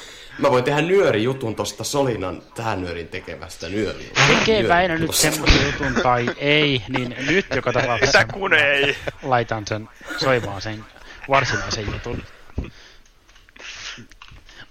Mä 0.40 0.50
voin 0.50 0.64
tehdä 0.64 0.82
nyörijutun 0.82 1.54
tosta 1.54 1.84
Solinan 1.84 2.42
tähän 2.54 2.80
nyörin 2.82 3.08
tekemästä 3.08 3.68
nyöri. 3.68 4.10
Tekee 4.28 4.68
Väinö 4.68 4.98
nyt 4.98 5.14
semmoisen 5.14 5.66
jutun 5.66 6.02
tai 6.02 6.26
ei, 6.36 6.82
niin 6.88 7.16
nyt 7.26 7.46
joka 7.54 7.72
tapauksessa 7.72 8.24
kun 8.24 8.54
ei. 8.54 8.96
laitan 9.22 9.66
sen 9.66 9.88
soimaan 10.16 10.62
sen 10.62 10.84
varsinaisen 11.28 11.86
jutun. 11.92 12.22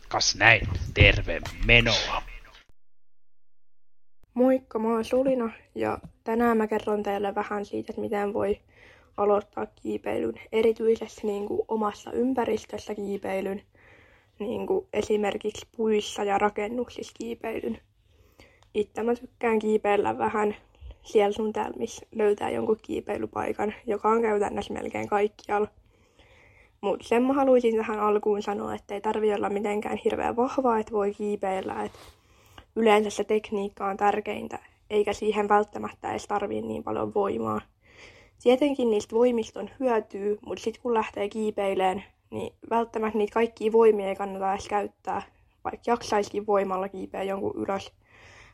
Kas 0.08 0.36
näin, 0.36 0.68
terve 0.94 1.42
menoa. 1.66 2.24
Moikka, 4.34 4.80
mä 4.80 4.88
oon 4.88 5.06
Sulina 5.06 5.50
ja 5.76 5.98
tänään 6.24 6.58
mä 6.58 6.68
kerron 6.68 7.04
teille 7.04 7.36
vähän 7.36 7.66
siitä, 7.66 7.92
että 7.92 8.02
miten 8.02 8.34
voi 8.34 8.60
aloittaa 9.18 9.66
kiipeilyn, 9.66 10.42
erityisesti 10.52 11.28
niin 11.28 11.48
kuin 11.48 11.62
omassa 11.68 12.12
ympäristössä 12.12 12.96
kiipeilyn, 12.96 13.62
niin 14.40 14.68
kuin 14.68 14.88
esimerkiksi 14.94 15.68
puissa 15.78 16.24
ja 16.24 16.38
rakennuksissa 16.38 17.14
kiipeilyn. 17.18 17.80
Itse 18.74 19.04
mä 19.04 19.16
tykkään 19.16 19.60
kiipeillä 19.60 20.18
vähän 20.18 20.56
siellä 21.04 21.32
sun 21.32 21.54
täällä, 21.54 21.78
missä 21.78 22.06
löytää 22.16 22.50
jonkun 22.50 22.78
kiipeilypaikan, 22.82 23.74
joka 23.88 24.10
on 24.10 24.22
käytännössä 24.22 24.74
melkein 24.74 25.08
kaikkialla. 25.08 25.68
Mutta 26.82 27.08
sen 27.08 27.24
mä 27.24 27.34
haluaisin 27.34 27.76
tähän 27.76 28.00
alkuun 28.00 28.42
sanoa, 28.42 28.76
että 28.76 28.94
ei 28.94 29.02
tarvi 29.02 29.34
olla 29.34 29.50
mitenkään 29.50 29.98
hirveän 30.06 30.36
vahvaa, 30.36 30.80
että 30.80 30.92
voi 30.92 31.14
kiipeillä. 31.14 31.84
Et 31.84 31.92
yleensä 32.76 33.10
se 33.10 33.24
tekniikka 33.24 33.86
on 33.86 33.98
tärkeintä, 33.98 34.60
eikä 34.90 35.14
siihen 35.14 35.50
välttämättä 35.50 36.12
edes 36.12 36.28
tarvii 36.28 36.62
niin 36.62 36.84
paljon 36.84 37.14
voimaa. 37.14 37.62
Tietenkin 38.44 38.90
niistä 38.90 39.16
voimista 39.16 39.60
on 39.60 39.70
hyötyä, 39.80 40.36
mutta 40.46 40.64
sitten 40.64 40.82
kun 40.82 40.94
lähtee 40.94 41.30
kiipeileen, 41.30 42.04
niin 42.30 42.54
välttämättä 42.70 43.18
niitä 43.18 43.34
kaikkia 43.34 43.72
voimia 43.72 44.08
ei 44.08 44.16
kannata 44.16 44.54
edes 44.54 44.68
käyttää, 44.68 45.22
vaikka 45.64 45.92
jaksaisikin 45.92 46.46
voimalla 46.46 46.90
kiipeä 46.90 47.24
jonkun 47.24 47.56
ylös, 47.56 47.92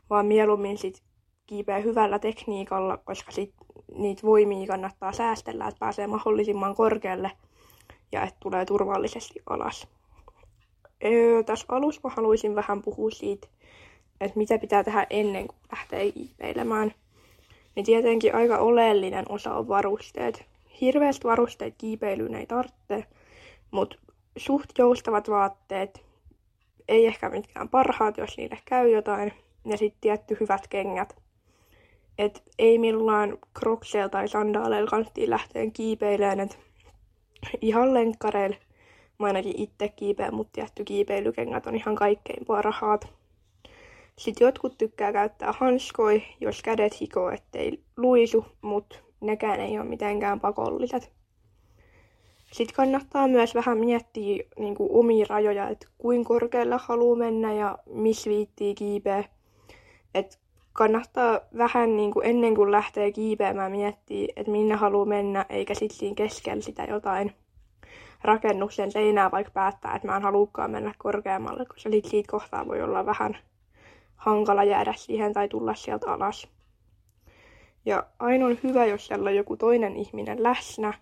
vaan 0.09 0.25
mieluummin 0.25 0.77
sit 0.77 1.03
kiipeä 1.47 1.79
hyvällä 1.79 2.19
tekniikalla, 2.19 2.97
koska 2.97 3.31
sit 3.31 3.53
niitä 3.97 4.23
voimia 4.23 4.67
kannattaa 4.67 5.11
säästellä, 5.11 5.67
että 5.67 5.79
pääsee 5.79 6.07
mahdollisimman 6.07 6.75
korkealle 6.75 7.31
ja 8.11 8.23
että 8.23 8.37
tulee 8.39 8.65
turvallisesti 8.65 9.41
alas. 9.49 9.87
Öö, 11.05 11.43
tässä 11.43 11.65
alussa 11.69 12.01
mä 12.03 12.09
haluaisin 12.15 12.55
vähän 12.55 12.81
puhua 12.81 13.11
siitä, 13.11 13.47
että 14.21 14.37
mitä 14.37 14.57
pitää 14.57 14.83
tehdä 14.83 15.07
ennen 15.09 15.47
kuin 15.47 15.57
lähtee 15.71 16.11
kiipeilemään. 16.11 16.93
Niin 17.75 17.85
tietenkin 17.85 18.35
aika 18.35 18.57
oleellinen 18.57 19.25
osa 19.29 19.53
on 19.53 19.67
varusteet. 19.67 20.45
Hirveästi 20.81 21.23
varusteet 21.23 21.75
kiipeilyyn 21.77 22.35
ei 22.35 22.45
tarvitse, 22.45 23.05
mutta 23.75 23.97
suht 24.37 24.69
joustavat 24.77 25.29
vaatteet, 25.29 26.05
ei 26.87 27.07
ehkä 27.07 27.29
mitkään 27.29 27.69
parhaat, 27.69 28.17
jos 28.17 28.37
niille 28.37 28.57
käy 28.65 28.89
jotain, 28.89 29.33
ja 29.65 29.77
sitten 29.77 30.01
tietty 30.01 30.37
hyvät 30.39 30.67
kengät. 30.67 31.15
Et 32.17 32.43
ei 32.59 32.77
millään 32.77 33.37
krokseilla 33.53 34.09
tai 34.09 34.27
sandaaleilla 34.27 34.89
kanttiin 34.89 35.29
lähteen 35.29 35.71
kiipeilemään, 35.71 36.39
et 36.39 36.59
ihan 37.61 37.93
lenkkareilla. 37.93 38.55
Mä 39.19 39.27
ainakin 39.27 39.59
itse 39.61 39.89
kiipeän, 39.89 40.35
mutta 40.35 40.51
tietty 40.53 40.83
kiipeilykengät 40.83 41.67
on 41.67 41.75
ihan 41.75 41.95
kaikkein 41.95 42.45
parhaat. 42.45 43.07
Sitten 44.17 44.45
jotkut 44.45 44.77
tykkää 44.77 45.13
käyttää 45.13 45.53
hanskoi, 45.59 46.23
jos 46.41 46.61
kädet 46.61 47.01
hikoo, 47.01 47.29
ettei 47.29 47.83
luisu, 47.97 48.45
mutta 48.61 48.97
nekään 49.21 49.59
ei 49.59 49.79
ole 49.79 49.87
mitenkään 49.87 50.39
pakolliset. 50.39 51.11
Sitten 52.55 52.75
kannattaa 52.75 53.27
myös 53.27 53.55
vähän 53.55 53.77
miettiä 53.77 54.43
niin 54.59 54.75
kuin, 54.75 54.89
omia 54.91 55.25
rajoja, 55.29 55.69
että 55.69 55.87
kuinka 55.97 56.27
korkealle 56.27 56.75
haluaa 56.79 57.17
mennä 57.17 57.53
ja 57.53 57.77
missä 57.85 58.29
viittii 58.29 58.75
kiipeä. 58.75 59.23
Et 60.13 60.39
kannattaa 60.73 61.39
vähän 61.57 61.97
niin 61.97 62.11
kuin, 62.11 62.25
ennen 62.25 62.55
kuin 62.55 62.71
lähtee 62.71 63.11
kiipeämään 63.11 63.71
miettiä, 63.71 64.27
että 64.35 64.51
minne 64.51 64.75
haluaa 64.75 65.05
mennä, 65.05 65.45
eikä 65.49 65.73
sitten 65.73 65.97
siinä 65.97 66.15
keskellä 66.15 66.61
sitä 66.61 66.83
jotain 66.83 67.31
rakennuksen 68.23 68.91
seinää 68.91 69.31
vaikka 69.31 69.51
päättää, 69.51 69.95
että 69.95 70.07
mä 70.07 70.15
en 70.15 70.23
haluukaan 70.23 70.71
mennä 70.71 70.93
korkeammalle, 70.97 71.65
koska 71.65 71.89
sit 71.89 72.05
siitä 72.05 72.31
kohtaa 72.31 72.67
voi 72.67 72.81
olla 72.81 73.05
vähän 73.05 73.37
hankala 74.15 74.63
jäädä 74.63 74.93
siihen 74.97 75.33
tai 75.33 75.47
tulla 75.47 75.75
sieltä 75.75 76.13
alas. 76.13 76.47
Ja 77.85 78.03
aina 78.19 78.45
on 78.45 78.57
hyvä, 78.63 78.85
jos 78.85 79.07
siellä 79.07 79.29
on 79.29 79.35
joku 79.35 79.57
toinen 79.57 79.95
ihminen 79.95 80.43
läsnä, 80.43 80.93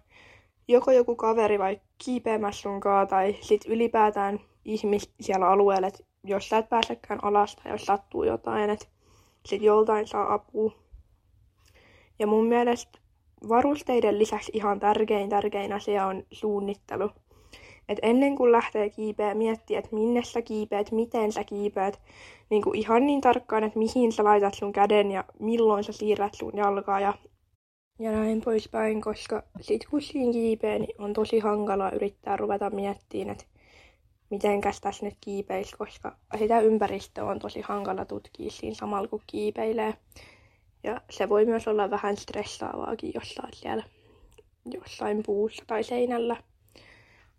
joko 0.67 0.91
joku 0.91 1.15
kaveri 1.15 1.59
vai 1.59 1.81
kiipeämässä 2.05 2.61
sunkaan 2.61 3.07
tai 3.07 3.35
sit 3.41 3.61
ylipäätään 3.67 4.39
ihmis 4.65 5.13
siellä 5.21 5.47
alueella, 5.47 5.87
että 5.87 6.03
jos 6.23 6.49
sä 6.49 6.57
et 6.57 6.69
pääsekään 6.69 7.23
alas 7.23 7.55
tai 7.55 7.71
jos 7.71 7.85
sattuu 7.85 8.23
jotain, 8.23 8.69
että 8.69 8.85
sit 9.45 9.61
joltain 9.61 10.07
saa 10.07 10.33
apua. 10.33 10.71
Ja 12.19 12.27
mun 12.27 12.45
mielestä 12.45 12.99
varusteiden 13.49 14.19
lisäksi 14.19 14.51
ihan 14.55 14.79
tärkein 14.79 15.29
tärkein 15.29 15.73
asia 15.73 16.05
on 16.05 16.23
suunnittelu. 16.31 17.09
Et 17.89 17.99
ennen 18.01 18.35
kuin 18.35 18.51
lähtee 18.51 18.89
kiipeä, 18.89 19.33
miettiä, 19.33 19.79
että 19.79 19.95
minne 19.95 20.23
sä 20.23 20.41
kiipeät, 20.41 20.91
miten 20.91 21.31
sä 21.31 21.43
kiipeät, 21.43 22.01
niin 22.49 22.63
ihan 22.73 23.05
niin 23.05 23.21
tarkkaan, 23.21 23.63
että 23.63 23.79
mihin 23.79 24.11
sä 24.11 24.23
laitat 24.23 24.53
sun 24.53 24.73
käden 24.73 25.11
ja 25.11 25.23
milloin 25.39 25.83
sä 25.83 25.91
siirrät 25.91 26.33
sun 26.33 26.51
jalkaa 26.55 26.99
ja, 26.99 27.13
ja 27.99 28.11
näin 28.11 28.41
poispäin, 28.41 29.01
koska 29.01 29.43
sit 29.61 29.85
kun 29.89 30.01
siinä 30.01 30.31
kiipeä, 30.31 30.79
niin 30.79 31.01
on 31.01 31.13
tosi 31.13 31.39
hankala 31.39 31.91
yrittää 31.91 32.37
ruveta 32.37 32.69
miettimään, 32.69 33.29
että 33.29 33.45
miten 34.29 34.61
tässä 34.81 35.05
nyt 35.05 35.17
kiipeisi, 35.21 35.77
koska 35.77 36.17
sitä 36.37 36.59
ympäristöä 36.59 37.25
on 37.25 37.39
tosi 37.39 37.61
hankala 37.61 38.05
tutkia 38.05 38.51
siinä 38.51 38.75
samalla 38.75 39.07
kun 39.07 39.21
kiipeilee. 39.27 39.93
Ja 40.83 41.01
se 41.09 41.29
voi 41.29 41.45
myös 41.45 41.67
olla 41.67 41.89
vähän 41.89 42.17
stressaavaakin, 42.17 43.11
jos 43.15 43.35
oot 43.43 43.53
siellä 43.53 43.83
jossain 44.65 45.23
puussa 45.25 45.63
tai 45.67 45.83
seinällä. 45.83 46.37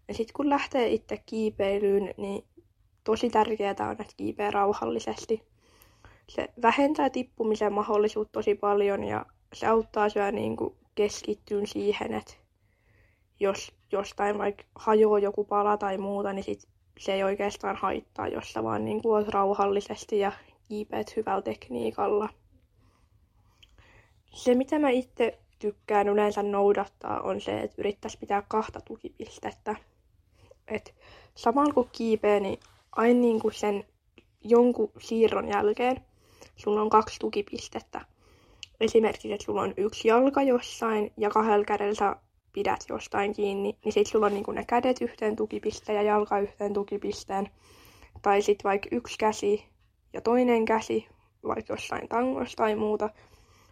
Ja 0.09 0.15
sitten 0.15 0.35
kun 0.35 0.51
lähtee 0.51 0.89
itse 0.89 1.23
kiipeilyyn, 1.27 2.15
niin 2.17 2.45
tosi 3.05 3.31
tärkeää 3.31 3.75
on, 3.81 3.93
että 3.93 4.15
kiipeää 4.17 4.51
rauhallisesti. 4.51 5.43
Se 6.29 6.49
vähentää 6.63 7.11
tippumisen 7.11 7.73
mahdollisuutta 7.73 8.33
tosi 8.33 8.55
paljon 8.55 9.05
ja 9.05 9.27
se 9.55 9.67
auttaa 9.67 10.09
syö 10.09 10.33
niin 10.33 10.57
keskittyyn 10.95 11.67
siihen, 11.67 12.15
että 12.15 12.35
jos 13.41 13.73
jostain 13.93 14.39
vaikka 14.39 14.65
hajoaa 14.75 15.19
joku 15.19 15.45
pala 15.45 15.77
tai 15.77 15.99
muuta, 15.99 16.33
niin 16.33 16.45
sit 16.45 16.69
se 16.99 17.13
ei 17.15 17.25
oikeastaan 17.25 17.77
haittaa, 17.77 18.29
jos 18.29 18.53
sä 18.53 18.63
vaan 18.63 18.85
niin 18.85 19.01
oot 19.05 19.29
rauhallisesti 19.29 20.19
ja 20.19 20.33
kiipeät 20.69 21.17
hyvällä 21.17 21.43
tekniikalla. 21.43 22.29
Se, 24.33 24.55
mitä 24.55 24.79
mä 24.79 24.91
itse 24.91 25.39
tykkään 25.59 26.09
yleensä 26.09 26.43
noudattaa, 26.43 27.21
on 27.21 27.41
se, 27.41 27.61
että 27.61 27.75
yrittäisi 27.79 28.19
pitää 28.19 28.43
kahta 28.49 28.81
tukipistettä. 28.81 29.77
Et 30.69 30.95
samalla 31.35 31.75
kun 31.75 31.89
kiipee, 31.93 32.41
niin 32.41 32.61
aina 32.93 33.21
niin 33.21 33.41
kuin 33.41 33.55
sen 33.55 33.85
jonkun 34.41 34.91
siirron 34.99 35.49
jälkeen 35.49 35.97
sulla 36.57 36.83
on 36.83 36.91
kaksi 36.91 37.19
tukipistettä. 37.19 38.14
Esimerkiksi, 38.85 39.33
että 39.33 39.45
sulla 39.45 39.63
on 39.63 39.75
yksi 39.77 40.09
jalka 40.09 40.43
jossain 40.43 41.13
ja 41.17 41.31
kahdella 41.31 41.65
kädellä 41.65 41.95
sä 41.95 42.17
pidät 42.53 42.85
jostain 42.89 43.33
kiinni, 43.33 43.79
niin 43.85 43.93
sitten 43.93 44.13
sulla 44.13 44.27
on 44.27 44.35
niin 44.35 44.45
ne 44.53 44.65
kädet 44.65 45.01
yhteen 45.01 45.37
tukipisteen 45.37 45.97
ja 45.97 46.03
jalka 46.03 46.39
yhteen 46.39 46.73
tukipisteen. 46.73 47.49
Tai 48.23 48.43
sitten 48.43 48.69
vaikka 48.69 48.89
yksi 48.93 49.19
käsi 49.19 49.65
ja 50.13 50.21
toinen 50.21 50.65
käsi, 50.65 51.07
vaikka 51.47 51.73
jossain 51.73 52.09
tangossa 52.09 52.57
tai 52.57 52.77
muuta. 52.77 53.11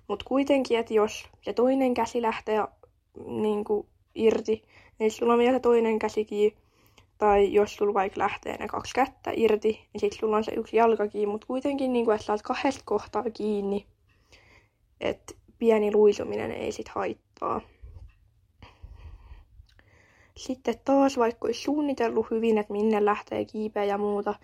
Mutta 0.09 0.25
kuitenkin, 0.29 0.79
että 0.79 0.95
jos 0.95 1.29
se 1.41 1.53
toinen 1.53 1.95
käsi 1.95 2.23
lähtee 2.23 2.65
niin 3.27 3.65
irti, 4.15 4.63
niin 4.99 5.11
sulla 5.11 5.33
on 5.33 5.39
vielä 5.39 5.61
toinen 5.61 5.99
käsi 5.99 6.25
kiinni 6.25 6.59
tai 7.19 7.53
jos 7.53 7.75
sulla 7.75 7.95
vaikka 7.95 8.19
lähtee 8.19 8.57
ne 8.57 8.69
kaksi 8.69 8.95
kättä 8.95 9.31
irti, 9.35 9.89
niin 9.93 10.01
sitten 10.01 10.21
sulla 10.21 10.37
on 10.37 10.45
se 10.45 10.53
yksi 10.57 10.77
jalka 10.77 11.09
kiinni, 11.09 11.33
mutta 11.33 11.47
kuitenkin 11.47 11.93
niin 11.93 12.05
kuin, 12.05 12.15
että 12.15 12.27
saat 12.27 12.43
kahdesta 12.43 12.83
kohtaa 12.85 13.25
kiinni, 13.35 13.87
että 15.03 15.35
pieni 15.59 15.93
luisuminen 15.95 16.53
ei 16.53 16.73
sit 16.73 16.89
haittaa. 16.89 17.61
Sitten 20.37 20.75
taas, 20.85 21.19
vaikka 21.19 21.47
olisi 21.47 21.63
suunnitellut 21.63 22.31
hyvin, 22.31 22.59
että 22.59 22.73
minne 22.73 23.05
lähtee 23.05 23.45
kiipeä 23.45 23.85
ja 23.85 23.99
muuta, 23.99 24.35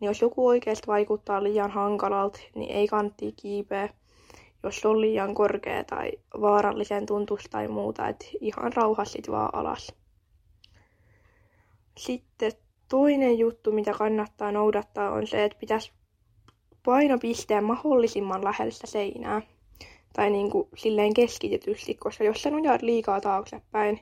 niin 0.00 0.06
jos 0.06 0.20
joku 0.20 0.46
oikeasti 0.46 0.86
vaikuttaa 0.86 1.42
liian 1.42 1.70
hankalalta, 1.70 2.38
niin 2.54 2.70
ei 2.70 2.86
kantti 2.86 3.32
kiipeä, 3.32 3.88
jos 4.62 4.86
on 4.86 5.00
liian 5.00 5.34
korkea 5.34 5.84
tai 5.84 6.12
vaarallisen 6.40 7.06
tuntus 7.06 7.44
tai 7.50 7.68
muuta, 7.68 8.08
että 8.08 8.26
ihan 8.40 8.72
rauhassa 8.72 9.18
vaan 9.30 9.54
alas. 9.54 9.94
Sitten 11.96 12.52
toinen 12.88 13.38
juttu, 13.38 13.72
mitä 13.72 13.92
kannattaa 13.92 14.52
noudattaa, 14.52 15.10
on 15.10 15.26
se, 15.26 15.44
että 15.44 15.58
pitäisi 15.58 15.92
painopisteen 16.84 17.64
mahdollisimman 17.64 18.44
lähellä 18.44 18.86
seinää. 18.86 19.42
Tai 20.18 20.30
niin 20.30 20.50
kuin 20.50 20.68
silleen 20.76 21.14
keskitetysti, 21.14 21.94
koska 21.94 22.24
jos 22.24 22.42
sä 22.42 22.50
nojaat 22.50 22.82
liikaa 22.82 23.20
taaksepäin, 23.20 24.00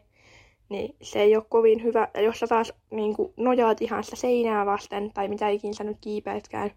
niin 0.69 0.97
se 1.03 1.23
ei 1.23 1.37
ole 1.37 1.45
kovin 1.49 1.83
hyvä. 1.83 2.09
Ja 2.15 2.21
jos 2.21 2.39
sä 2.39 2.47
taas 2.47 2.73
niin 2.91 3.17
kuin 3.17 3.33
nojaat 3.37 3.83
ihan 3.83 4.05
sitä 4.05 4.17
seinää 4.17 4.67
vasten, 4.67 5.11
tai 5.15 5.29
mitä 5.29 5.49
ikinä 5.49 5.73
sä 5.73 5.85
nyt 5.85 5.97
kiipeätkään, 6.01 6.71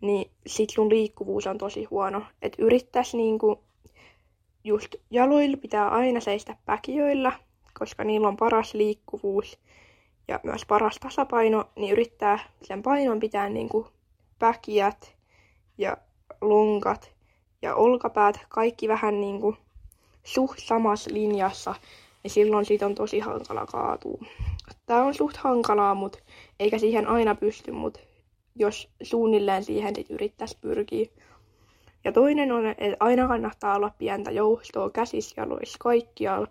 niin 0.00 0.30
sit 0.46 0.70
sun 0.70 0.88
liikkuvuus 0.88 1.46
on 1.46 1.58
tosi 1.58 1.84
huono. 1.84 2.22
Että 2.42 2.62
yrittäisi 2.62 3.16
niin 3.16 3.38
kuin 3.38 3.58
just 4.64 4.94
jaloilla 5.10 5.56
pitää 5.56 5.88
aina 5.88 6.20
seistä 6.20 6.56
päkiöillä, 6.64 7.32
koska 7.78 8.04
niillä 8.04 8.28
on 8.28 8.36
paras 8.36 8.74
liikkuvuus 8.74 9.58
ja 10.28 10.40
myös 10.42 10.66
paras 10.66 10.96
tasapaino, 11.00 11.64
niin 11.76 11.92
yrittää 11.92 12.38
sen 12.62 12.82
painon 12.82 13.20
pitää 13.20 13.48
niin 13.48 13.68
kuin 13.68 13.86
päkiät 14.38 15.16
ja 15.78 15.96
lonkat 16.40 17.21
ja 17.62 17.74
olkapäät 17.74 18.40
kaikki 18.48 18.88
vähän 18.88 19.20
niin 19.20 19.40
kuin 19.40 19.56
suht 20.24 20.58
samassa 20.58 21.10
linjassa, 21.14 21.74
niin 22.22 22.30
silloin 22.30 22.64
siitä 22.64 22.86
on 22.86 22.94
tosi 22.94 23.18
hankala 23.18 23.66
kaatua. 23.66 24.24
Tämä 24.86 25.04
on 25.04 25.14
suht 25.14 25.36
hankalaa, 25.36 25.94
mutta 25.94 26.18
eikä 26.60 26.78
siihen 26.78 27.06
aina 27.06 27.34
pysty, 27.34 27.72
mutta 27.72 28.00
jos 28.54 28.88
suunnilleen 29.02 29.64
siihen 29.64 29.94
sit 29.96 30.10
yrittäisi 30.10 30.58
pyrkiä. 30.60 31.06
Ja 32.04 32.12
toinen 32.12 32.52
on, 32.52 32.66
että 32.66 32.96
aina 33.00 33.28
kannattaa 33.28 33.76
olla 33.76 33.90
pientä 33.98 34.30
joustoa 34.30 34.90
käsissä 34.90 35.40
jaloissa 35.40 35.78
kaikkialla, 35.80 36.48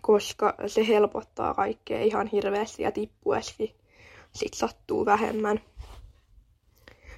koska 0.00 0.54
se 0.66 0.88
helpottaa 0.88 1.54
kaikkea 1.54 2.00
ihan 2.00 2.26
hirveästi 2.26 2.82
ja 2.82 2.92
tippueskin 2.92 3.74
sit 4.32 4.54
sattuu 4.54 5.06
vähemmän. 5.06 5.60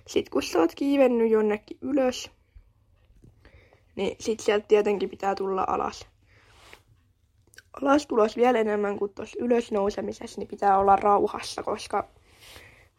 Sitten 0.06 0.30
kun 0.30 0.42
sä 0.42 0.58
oot 0.58 0.74
kiivennyt 0.74 1.30
jonnekin 1.30 1.78
ylös, 1.80 2.30
niin 4.00 4.16
sit 4.20 4.40
sieltä 4.40 4.66
tietenkin 4.68 5.10
pitää 5.10 5.34
tulla 5.34 5.64
alas. 5.68 6.08
Alas 7.82 8.06
tulos 8.06 8.36
vielä 8.36 8.58
enemmän 8.58 8.98
kuin 8.98 9.14
tuossa 9.14 9.36
ylös 9.40 9.72
nousemisessa, 9.72 10.40
niin 10.40 10.48
pitää 10.48 10.78
olla 10.78 10.96
rauhassa, 10.96 11.62
koska 11.62 12.08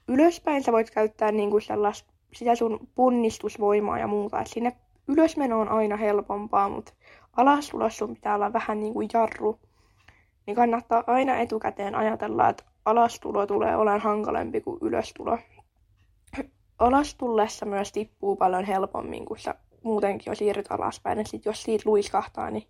ylöspäin 0.07 0.63
sä 0.63 0.71
voit 0.71 0.91
käyttää 0.91 1.31
niinku 1.31 1.59
sellaista, 1.59 2.13
sitä 2.33 2.55
sun 2.55 2.87
punnistusvoimaa 2.95 3.99
ja 3.99 4.07
muuta. 4.07 4.41
Et 4.41 4.47
sinne 4.47 4.75
ylösmeno 5.07 5.59
on 5.59 5.69
aina 5.69 5.97
helpompaa, 5.97 6.69
mutta 6.69 6.93
alas 7.33 7.69
tulos 7.69 7.97
sun 7.97 8.13
pitää 8.13 8.35
olla 8.35 8.53
vähän 8.53 8.79
niin 8.79 8.93
kuin 8.93 9.09
jarru. 9.13 9.59
Niin 10.45 10.55
kannattaa 10.55 11.03
aina 11.07 11.37
etukäteen 11.37 11.95
ajatella, 11.95 12.49
että 12.49 12.63
alastulo 12.85 13.47
tulee 13.47 13.75
olemaan 13.75 14.01
hankalempi 14.01 14.61
kuin 14.61 14.77
ylöstulo. 14.81 15.37
Alas 16.79 17.15
tullessa 17.15 17.65
myös 17.65 17.91
tippuu 17.91 18.35
paljon 18.35 18.65
helpommin, 18.65 19.25
kun 19.25 19.39
sä 19.39 19.55
muutenkin 19.84 20.32
jo 20.32 20.36
siirryt 20.36 20.71
alaspäin. 20.71 21.17
Ja 21.19 21.25
sit 21.25 21.45
jos 21.45 21.63
siitä 21.63 21.84
luiskahtaa, 21.86 22.51
niin 22.51 22.67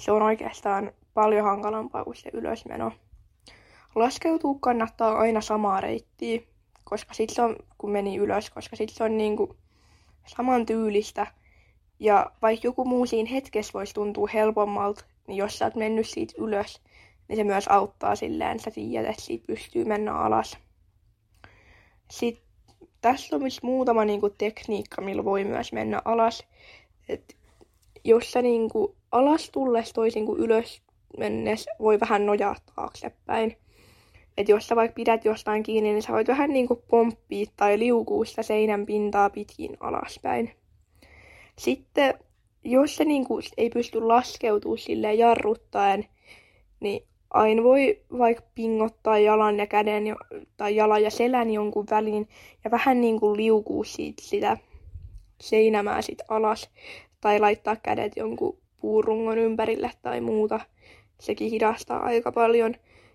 se 0.00 0.12
on 0.12 0.22
oikeastaan 0.22 0.92
paljon 1.14 1.44
hankalampaa 1.44 2.04
kuin 2.04 2.16
se 2.16 2.30
ylösmeno. 2.32 2.92
Laskeutuu 3.94 4.58
kannattaa 4.58 5.18
aina 5.18 5.40
samaa 5.40 5.80
reittiä, 5.80 6.40
koska 6.84 7.14
sit 7.14 7.30
se 7.30 7.42
on, 7.42 7.56
kun 7.78 7.90
meni 7.90 8.16
ylös, 8.16 8.50
koska 8.50 8.76
sit 8.76 8.88
se 8.88 9.04
on 9.04 9.16
niinku 9.16 9.56
saman 10.26 10.66
tyylistä 10.66 11.26
Ja 12.00 12.30
vaikka 12.42 12.66
joku 12.66 12.84
muu 12.84 13.06
siinä 13.06 13.30
hetkessä 13.30 13.72
voisi 13.72 13.94
tuntua 13.94 14.28
helpommalta, 14.34 15.04
niin 15.26 15.36
jos 15.36 15.58
sä 15.58 15.64
oot 15.64 15.74
mennyt 15.74 16.08
siitä 16.08 16.34
ylös, 16.38 16.82
niin 17.28 17.36
se 17.36 17.44
myös 17.44 17.68
auttaa 17.68 18.16
silleen, 18.16 18.60
sä 18.60 18.70
tiedät, 18.70 19.10
että 19.10 19.22
siitä 19.22 19.46
pystyy 19.46 19.84
mennä 19.84 20.14
alas. 20.14 20.58
Sitten 22.10 22.47
tässä 23.00 23.36
on 23.36 23.42
myös 23.42 23.62
muutama 23.62 24.04
niin 24.04 24.20
kuin, 24.20 24.34
tekniikka, 24.38 25.02
millä 25.02 25.24
voi 25.24 25.44
myös 25.44 25.72
mennä 25.72 26.02
alas. 26.04 26.44
Et 27.08 27.36
jos 28.04 28.30
sä 28.30 28.42
niin 28.42 28.68
kuin, 28.68 28.94
alas 29.12 29.50
tulles 29.50 29.92
toisin 29.92 30.26
kuin 30.26 30.40
ylös 30.40 30.82
mennessä 31.18 31.70
voi 31.78 32.00
vähän 32.00 32.26
nojaa 32.26 32.56
taaksepäin. 32.74 33.56
Et 34.38 34.48
jos 34.48 34.66
sä 34.66 34.76
vaikka 34.76 34.94
pidät 34.94 35.24
jostain 35.24 35.62
kiinni, 35.62 35.92
niin 35.92 36.02
sä 36.02 36.12
voit 36.12 36.28
vähän 36.28 36.50
niin 36.50 36.68
kuin 36.68 36.82
pomppia 36.88 37.46
tai 37.56 37.78
liukua 37.78 38.24
sitä 38.24 38.42
seinän 38.42 38.86
pintaa 38.86 39.30
pitkin 39.30 39.76
alaspäin. 39.80 40.50
Sitten 41.58 42.14
jos 42.64 42.96
se 42.96 43.04
niin 43.04 43.24
kuin 43.24 43.42
ei 43.56 43.70
pysty 43.70 44.00
laskeutumaan 44.00 44.78
sille 44.78 45.14
jarruttaen, 45.14 46.04
niin 46.80 47.06
aina 47.30 47.62
voi 47.62 48.00
vaikka 48.18 48.42
pingottaa 48.54 49.18
jalan 49.18 49.58
ja 49.58 49.66
käden 49.66 50.16
tai 50.56 50.76
jalan 50.76 51.02
ja 51.02 51.10
selän 51.10 51.50
jonkun 51.50 51.86
väliin 51.90 52.28
ja 52.64 52.70
vähän 52.70 53.00
niin 53.00 53.20
kuin 53.20 53.36
liukuu 53.36 53.84
siitä 53.84 54.22
sitä 54.22 54.56
seinämää 55.40 56.02
sit 56.02 56.18
alas 56.28 56.70
tai 57.20 57.40
laittaa 57.40 57.76
kädet 57.76 58.16
jonkun 58.16 58.58
puurungon 58.80 59.38
ympärille 59.38 59.90
tai 60.02 60.20
muuta. 60.20 60.60
Sekin 61.20 61.50
hidastaa 61.50 62.02
aika 62.02 62.32
paljon. 62.32 62.74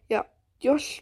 Ja 0.10 0.26
jos 0.64 1.02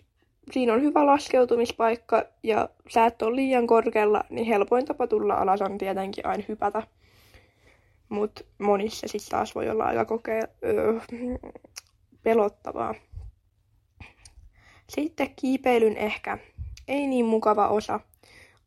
siinä 0.51 0.74
on 0.74 0.82
hyvä 0.82 1.05
laskeutumispaikka 1.05 2.26
ja 2.43 2.70
sä 2.89 3.05
et 3.05 3.22
ole 3.22 3.36
liian 3.36 3.68
korkealla, 3.68 4.24
niin 4.30 4.45
helpoin 4.45 4.86
tapa 4.86 5.07
tulla 5.07 5.34
alas 5.34 5.62
on 5.62 5.78
tietenkin 5.78 6.26
aina 6.26 6.43
hypätä. 6.47 6.84
Mutta 8.09 8.43
monissa 8.57 9.07
sitten 9.07 9.32
taas 9.32 9.55
voi 9.55 9.70
olla 9.70 9.84
aika 9.84 10.05
kokea, 10.05 10.43
öö, 10.64 10.99
pelottavaa. 12.24 12.95
Sitten 14.89 15.34
kiipeilyn 15.36 15.97
ehkä 15.97 16.38
ei 16.88 17.07
niin 17.07 17.26
mukava 17.26 17.67
osa 17.67 17.99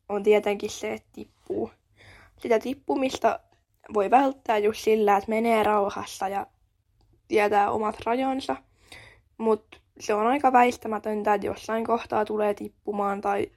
on 0.09 0.23
tietenkin 0.23 0.69
se, 0.69 0.93
että 0.93 1.09
tippuu. 1.13 1.71
Sitä 2.37 2.59
tippumista 2.59 3.39
voi 3.93 4.11
välttää 4.11 4.57
just 4.57 4.83
sillä, 4.83 5.17
että 5.17 5.29
menee 5.29 5.63
rauhassa 5.63 6.27
ja 6.27 6.47
tietää 7.27 7.71
omat 7.71 7.99
rajansa, 8.05 8.55
mutta 9.37 9.77
se 9.99 10.13
on 10.13 10.27
aika 10.27 10.53
väistämätöntä, 10.53 11.33
että 11.33 11.47
jossain 11.47 11.85
kohtaa 11.85 12.25
tulee 12.25 12.53
tippumaan 12.53 13.21
tai 13.21 13.51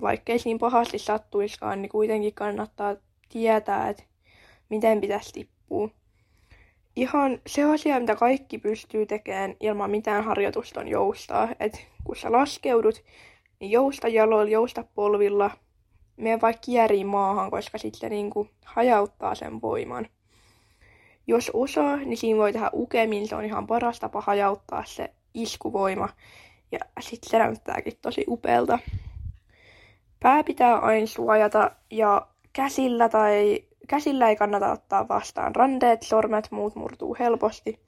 vaikkei 0.00 0.38
siinä 0.38 0.58
pahasti 0.58 0.98
sattuiskaan, 0.98 1.82
niin 1.82 1.90
kuitenkin 1.90 2.34
kannattaa 2.34 2.96
tietää, 3.28 3.88
että 3.88 4.02
miten 4.68 5.00
pitäisi 5.00 5.32
tippua. 5.32 5.88
Ihan 6.98 7.40
se 7.46 7.62
asia, 7.62 8.00
mitä 8.00 8.16
kaikki 8.16 8.58
pystyy 8.58 9.06
tekemään 9.06 9.54
ilman 9.60 9.90
mitään 9.90 10.24
harjoitusta 10.24 10.80
on 10.80 10.88
joustaa. 10.88 11.48
Et 11.60 11.86
kun 12.04 12.16
sä 12.16 12.32
laskeudut, 12.32 13.02
niin 13.60 13.70
jousta 13.70 14.08
jaloilla, 14.08 14.50
jousta 14.50 14.84
polvilla, 14.94 15.50
mene 16.16 16.40
vaikka 16.40 16.60
kieriin 16.60 17.06
maahan, 17.06 17.50
koska 17.50 17.78
sitten 17.78 18.00
se 18.00 18.08
niinku 18.08 18.48
hajauttaa 18.64 19.34
sen 19.34 19.62
voiman. 19.62 20.06
Jos 21.26 21.50
osaa, 21.54 21.96
niin 21.96 22.16
siinä 22.16 22.38
voi 22.38 22.52
tehdä 22.52 22.70
ukemin, 22.74 23.28
se 23.28 23.36
on 23.36 23.44
ihan 23.44 23.66
paras 23.66 24.00
tapa 24.00 24.20
hajauttaa 24.20 24.84
se 24.86 25.10
iskuvoima. 25.34 26.08
Ja 26.72 26.78
sitten 27.00 27.30
se 27.30 27.38
näyttääkin 27.38 27.98
tosi 28.02 28.24
upealta. 28.28 28.78
Pää 30.20 30.44
pitää 30.44 30.78
aina 30.78 31.06
suojata 31.06 31.70
ja 31.90 32.26
käsillä 32.52 33.08
tai 33.08 33.64
käsillä 33.88 34.28
ei 34.28 34.36
kannata 34.36 34.72
ottaa 34.72 35.08
vastaan 35.08 35.56
ranteet, 35.56 36.02
sormet, 36.02 36.50
muut 36.50 36.74
murtuu 36.74 37.16
helposti. 37.18 37.80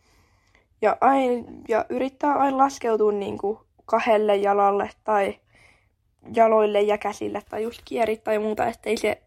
Ja, 0.82 0.96
aina, 1.01 1.44
ja 1.68 1.84
yrittää 1.88 2.34
aina 2.34 2.59
laskeutua 2.59 3.12
niin 3.12 3.38
kuin 3.38 3.59
kahdelle 3.86 4.36
jalalle 4.36 4.90
tai 5.05 5.38
jaloille 6.34 6.80
ja 6.80 6.98
käsille 6.98 7.42
tai 7.51 7.62
just 7.62 7.82
kieri 7.84 8.16
tai 8.16 8.38
muuta, 8.38 8.66
ettei 8.66 8.96
se 8.96 9.22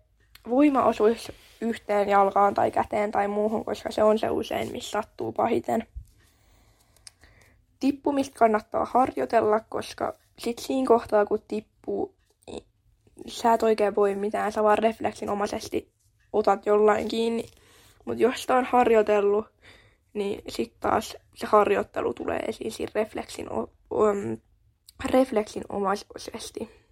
voima 0.50 0.84
osuisi 0.84 1.34
yhteen 1.62 2.10
jalkaan 2.10 2.54
tai 2.54 2.72
käteen 2.72 3.12
tai 3.12 3.28
muuhun, 3.28 3.66
koska 3.66 3.92
se 3.92 4.04
on 4.04 4.20
se 4.20 4.30
usein, 4.30 4.72
missä 4.72 4.92
sattuu 4.92 5.32
pahiten. 5.32 5.88
Tippumista 7.80 8.40
kannattaa 8.40 8.86
harjoitella, 8.86 9.60
koska 9.70 10.14
sit 10.40 10.60
siinä 10.60 10.88
kohtaa, 10.88 11.26
kun 11.26 11.40
tippuu, 11.48 12.14
niin 12.48 12.64
sä 13.28 13.54
et 13.54 13.64
oikein 13.64 13.96
voi 13.96 14.16
mitään, 14.16 14.52
sä 14.52 14.64
vaan 14.64 14.78
refleksinomaisesti 14.78 15.93
otat 16.34 16.66
jollain 16.66 17.08
kiinni. 17.08 17.46
Mutta 18.06 18.24
jos 18.24 18.42
sitä 18.42 18.56
on 18.56 18.66
harjoitellut, 18.66 19.46
niin 20.14 20.42
sitten 20.50 20.80
taas 20.80 21.18
se 21.36 21.48
harjoittelu 21.48 22.14
tulee 22.14 22.40
esiin 22.40 22.72
siinä 22.72 22.92
refleksin, 22.96 23.50
um, 23.50 24.38
refleksin 25.12 25.64
omaisesti. 25.70 26.84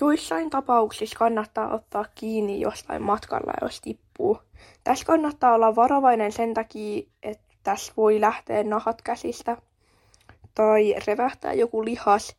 Joissain 0.00 0.50
tapauksissa 0.50 1.18
kannattaa 1.18 1.74
ottaa 1.74 2.04
kiinni 2.14 2.60
jostain 2.60 3.02
matkalla, 3.02 3.52
jos 3.62 3.80
tippuu. 3.80 4.38
Tässä 4.84 5.04
kannattaa 5.04 5.54
olla 5.54 5.76
varovainen 5.76 6.32
sen 6.32 6.54
takia, 6.54 7.02
että 7.22 7.44
tässä 7.62 7.92
voi 7.96 8.20
lähteä 8.20 8.62
nahat 8.62 9.02
käsistä 9.02 9.56
tai 10.54 10.94
revähtää 11.06 11.52
joku 11.52 11.84
lihas, 11.84 12.36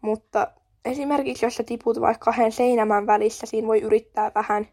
mutta 0.00 0.46
esimerkiksi 0.84 1.46
jos 1.46 1.54
sä 1.54 1.62
tiput 1.62 2.00
vaikka 2.00 2.24
kahden 2.24 2.52
seinämän 2.52 3.06
välissä, 3.06 3.46
siinä 3.46 3.68
voi 3.68 3.80
yrittää 3.80 4.32
vähän 4.34 4.68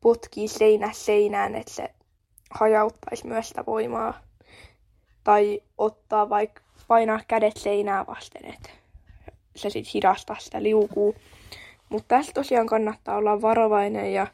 potkia 0.00 0.48
seinä 0.48 0.92
seinään, 0.92 1.54
että 1.54 1.72
se 1.72 1.90
hajauttaisi 2.50 3.26
myös 3.26 3.48
sitä 3.48 3.66
voimaa. 3.66 4.20
Tai 5.24 5.62
ottaa 5.78 6.28
vaikka 6.28 6.62
painaa 6.88 7.20
kädet 7.28 7.56
seinää 7.56 8.06
vasten, 8.06 8.44
että 8.44 8.70
se 9.56 9.70
sitten 9.70 9.90
hidastaa 9.94 10.36
sitä 10.40 10.62
liukuu. 10.62 11.14
Mutta 11.88 12.08
tässä 12.08 12.32
tosiaan 12.32 12.66
kannattaa 12.66 13.16
olla 13.16 13.42
varovainen 13.42 14.12
ja 14.12 14.26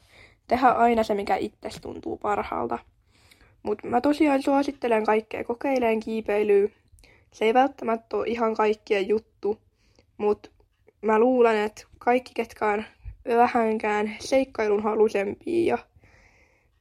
tehdä 0.49 0.69
aina 0.69 1.03
se, 1.03 1.15
mikä 1.15 1.37
itse 1.37 1.69
tuntuu 1.83 2.17
parhaalta. 2.17 2.79
Mutta 3.63 3.87
mä 3.87 4.01
tosiaan 4.01 4.43
suosittelen 4.43 5.05
kaikkea 5.07 5.45
kokeileen 5.45 6.01
kiipeilyä. 6.01 6.69
Se 7.33 7.45
ei 7.45 7.55
välttämättä 7.55 8.17
ole 8.17 8.27
ihan 8.27 8.55
kaikkien 8.55 9.09
juttu, 9.09 9.59
mutta 10.17 10.51
mä 11.07 11.19
luulen, 11.19 11.57
että 11.57 11.83
kaikki, 11.99 12.33
ketkä 12.35 12.67
on 12.67 12.85
vähänkään 13.37 14.17
seikkailun 14.21 14.83
halusempia 14.83 15.77
ja 15.77 15.79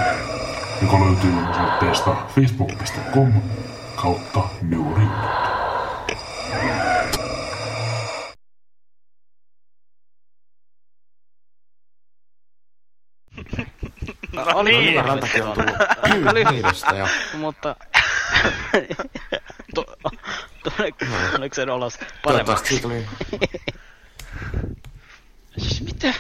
joka 0.83 1.01
löytyy 1.01 1.33
osoitteesta 1.51 2.17
facebook.com 2.35 3.33
kautta 3.97 4.41
newrinnut. 4.63 5.49
Oli 14.55 14.73
no, 14.73 14.79
niin, 14.79 14.95
no 14.95 15.03
niin 15.03 15.05
rantakin 15.05 15.43
on 15.43 15.53
tullut. 15.53 16.49
Kiitosta 16.51 16.95
jo. 16.95 17.09
Mutta... 17.39 17.77
Tuleeko 21.35 21.55
sen 21.55 21.71
olos 21.71 21.99
paremmaksi. 21.99 22.23
Toivottavasti 22.23 22.69
siitä 22.69 22.89
oli... 22.89 23.07
siis 25.59 25.81
mitä? 25.81 26.15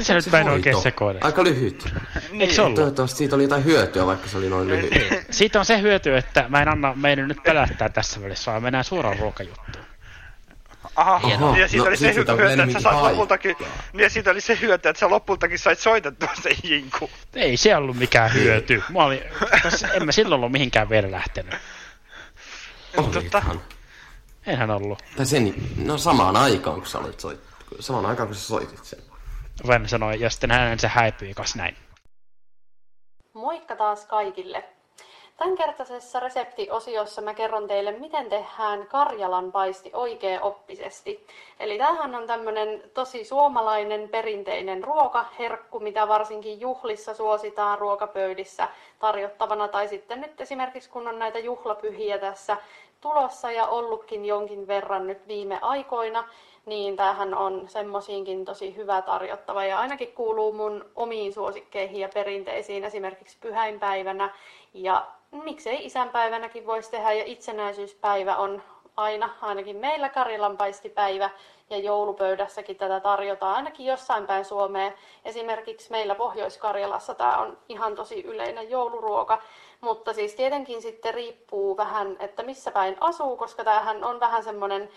Se 0.00 0.14
nyt 0.14 0.26
mä 0.32 0.40
en 0.40 0.48
oikein 0.48 0.74
Hoito. 0.74 0.82
sekoile. 0.82 1.20
Aika 1.22 1.44
lyhyt. 1.44 1.94
Eikö 2.40 2.54
se 2.54 2.62
ollut? 2.62 2.74
Toivottavasti 2.74 3.18
siitä 3.18 3.34
oli 3.36 3.42
jotain 3.42 3.64
hyötyä, 3.64 4.06
vaikka 4.06 4.28
se 4.28 4.38
oli 4.38 4.48
noin 4.48 4.68
lyhyt. 4.68 4.92
Siitä 5.30 5.58
on 5.58 5.64
se 5.64 5.80
hyöty, 5.80 6.16
että 6.16 6.44
mä 6.48 6.62
en 6.62 6.68
anna 6.68 6.94
meidän 6.94 7.28
nyt 7.28 7.42
pelättää 7.42 7.88
tässä 7.88 8.22
välissä, 8.22 8.50
vaan 8.50 8.62
mennään 8.62 8.84
suoraan 8.84 9.18
ruokajuttuun. 9.18 9.84
Aha, 10.96 11.18
Hienoa. 11.18 11.56
ja 11.58 11.68
siitä 11.68 11.84
No, 11.84 11.88
oli 11.88 11.96
se 11.96 12.14
hyöty, 12.14 12.32
että 12.62 12.72
sä 12.72 12.80
sait 12.80 12.96
lopultakin, 13.02 13.56
niin 13.92 14.02
ja 14.02 14.10
siitä 14.10 14.30
oli 14.30 14.40
se 14.40 14.58
hyöty, 14.60 14.88
että 14.88 15.00
sä 15.00 15.10
lopultakin 15.10 15.58
sait 15.58 15.78
soitettua 15.78 16.28
sen 16.42 16.56
jinku. 16.62 17.10
Ei 17.34 17.56
se 17.56 17.76
ollut 17.76 17.96
mikään 17.96 18.34
hyöty. 18.34 18.82
Mä 18.88 19.04
olin, 19.04 19.20
tässä, 19.62 19.88
en 19.88 20.06
mä 20.06 20.12
silloin 20.12 20.38
ollut 20.38 20.52
mihinkään 20.52 20.88
vielä 20.90 21.10
lähtenyt. 21.10 21.54
Olithan. 22.96 23.62
Enhän 24.46 24.70
ollut. 24.70 25.02
Tai 25.16 25.26
sen, 25.26 25.54
no 25.84 25.98
samaan 25.98 26.36
aikaan, 26.36 26.76
kun 26.76 26.86
sä 26.86 26.98
olit 26.98 27.20
soit, 27.20 27.40
samaan 27.80 28.06
aikaan, 28.06 28.26
kun 28.28 28.36
sä 28.36 28.46
soitit 28.46 28.84
sen. 28.84 28.98
Ven 29.68 29.88
sanoi, 29.88 30.20
ja 30.20 30.30
sitten 30.30 30.50
hänen 30.50 30.78
se 30.78 30.88
häipyi 30.88 31.34
kas 31.34 31.56
näin. 31.56 31.76
Moikka 33.32 33.76
taas 33.76 34.06
kaikille! 34.06 34.64
Tämänkertaisessa 35.36 36.20
reseptiosiossa 36.20 37.22
mä 37.22 37.34
kerron 37.34 37.68
teille, 37.68 37.92
miten 37.92 38.28
tehdään 38.28 38.86
Karjalan 38.86 39.52
paisti 39.52 39.90
oikea-oppisesti. 39.94 41.26
Eli 41.60 41.78
tämähän 41.78 42.14
on 42.14 42.26
tämmönen 42.26 42.82
tosi 42.94 43.24
suomalainen 43.24 44.08
perinteinen 44.08 44.84
ruokaherkku, 44.84 45.80
mitä 45.80 46.08
varsinkin 46.08 46.60
juhlissa 46.60 47.14
suositaan 47.14 47.78
ruokapöydissä 47.78 48.68
tarjottavana. 48.98 49.68
Tai 49.68 49.88
sitten 49.88 50.20
nyt 50.20 50.40
esimerkiksi 50.40 50.90
kun 50.90 51.08
on 51.08 51.18
näitä 51.18 51.38
juhlapyhiä 51.38 52.18
tässä 52.18 52.56
tulossa 53.00 53.50
ja 53.50 53.66
ollutkin 53.66 54.24
jonkin 54.24 54.66
verran 54.66 55.06
nyt 55.06 55.28
viime 55.28 55.58
aikoina, 55.62 56.28
niin 56.66 56.96
tämähän 56.96 57.34
on 57.34 57.68
semmosiinkin 57.68 58.44
tosi 58.44 58.76
hyvä 58.76 59.02
tarjottava 59.02 59.64
ja 59.64 59.78
ainakin 59.78 60.12
kuuluu 60.12 60.52
mun 60.52 60.84
omiin 60.96 61.32
suosikkeihin 61.32 62.00
ja 62.00 62.08
perinteisiin 62.14 62.84
esimerkiksi 62.84 63.36
pyhäinpäivänä 63.40 64.30
ja 64.74 65.06
miksei 65.44 65.86
isänpäivänäkin 65.86 66.66
voisi 66.66 66.90
tehdä 66.90 67.12
ja 67.12 67.24
itsenäisyyspäivä 67.24 68.36
on 68.36 68.62
aina, 68.96 69.30
ainakin 69.40 69.76
meillä 69.76 70.08
Karjalanpaistipäivä 70.08 71.30
ja 71.70 71.78
joulupöydässäkin 71.78 72.76
tätä 72.76 73.00
tarjotaan 73.00 73.56
ainakin 73.56 73.86
jossain 73.86 74.26
päin 74.26 74.44
Suomea. 74.44 74.92
Esimerkiksi 75.24 75.90
meillä 75.90 76.14
Pohjois-Karjalassa 76.14 77.14
tämä 77.14 77.38
on 77.38 77.58
ihan 77.68 77.94
tosi 77.94 78.20
yleinen 78.20 78.70
jouluruoka, 78.70 79.42
mutta 79.80 80.12
siis 80.12 80.34
tietenkin 80.34 80.82
sitten 80.82 81.14
riippuu 81.14 81.76
vähän, 81.76 82.16
että 82.18 82.42
missä 82.42 82.70
päin 82.70 82.96
asuu, 83.00 83.36
koska 83.36 83.64
tämähän 83.64 84.04
on 84.04 84.20
vähän 84.20 84.44
semmoinen 84.44 84.88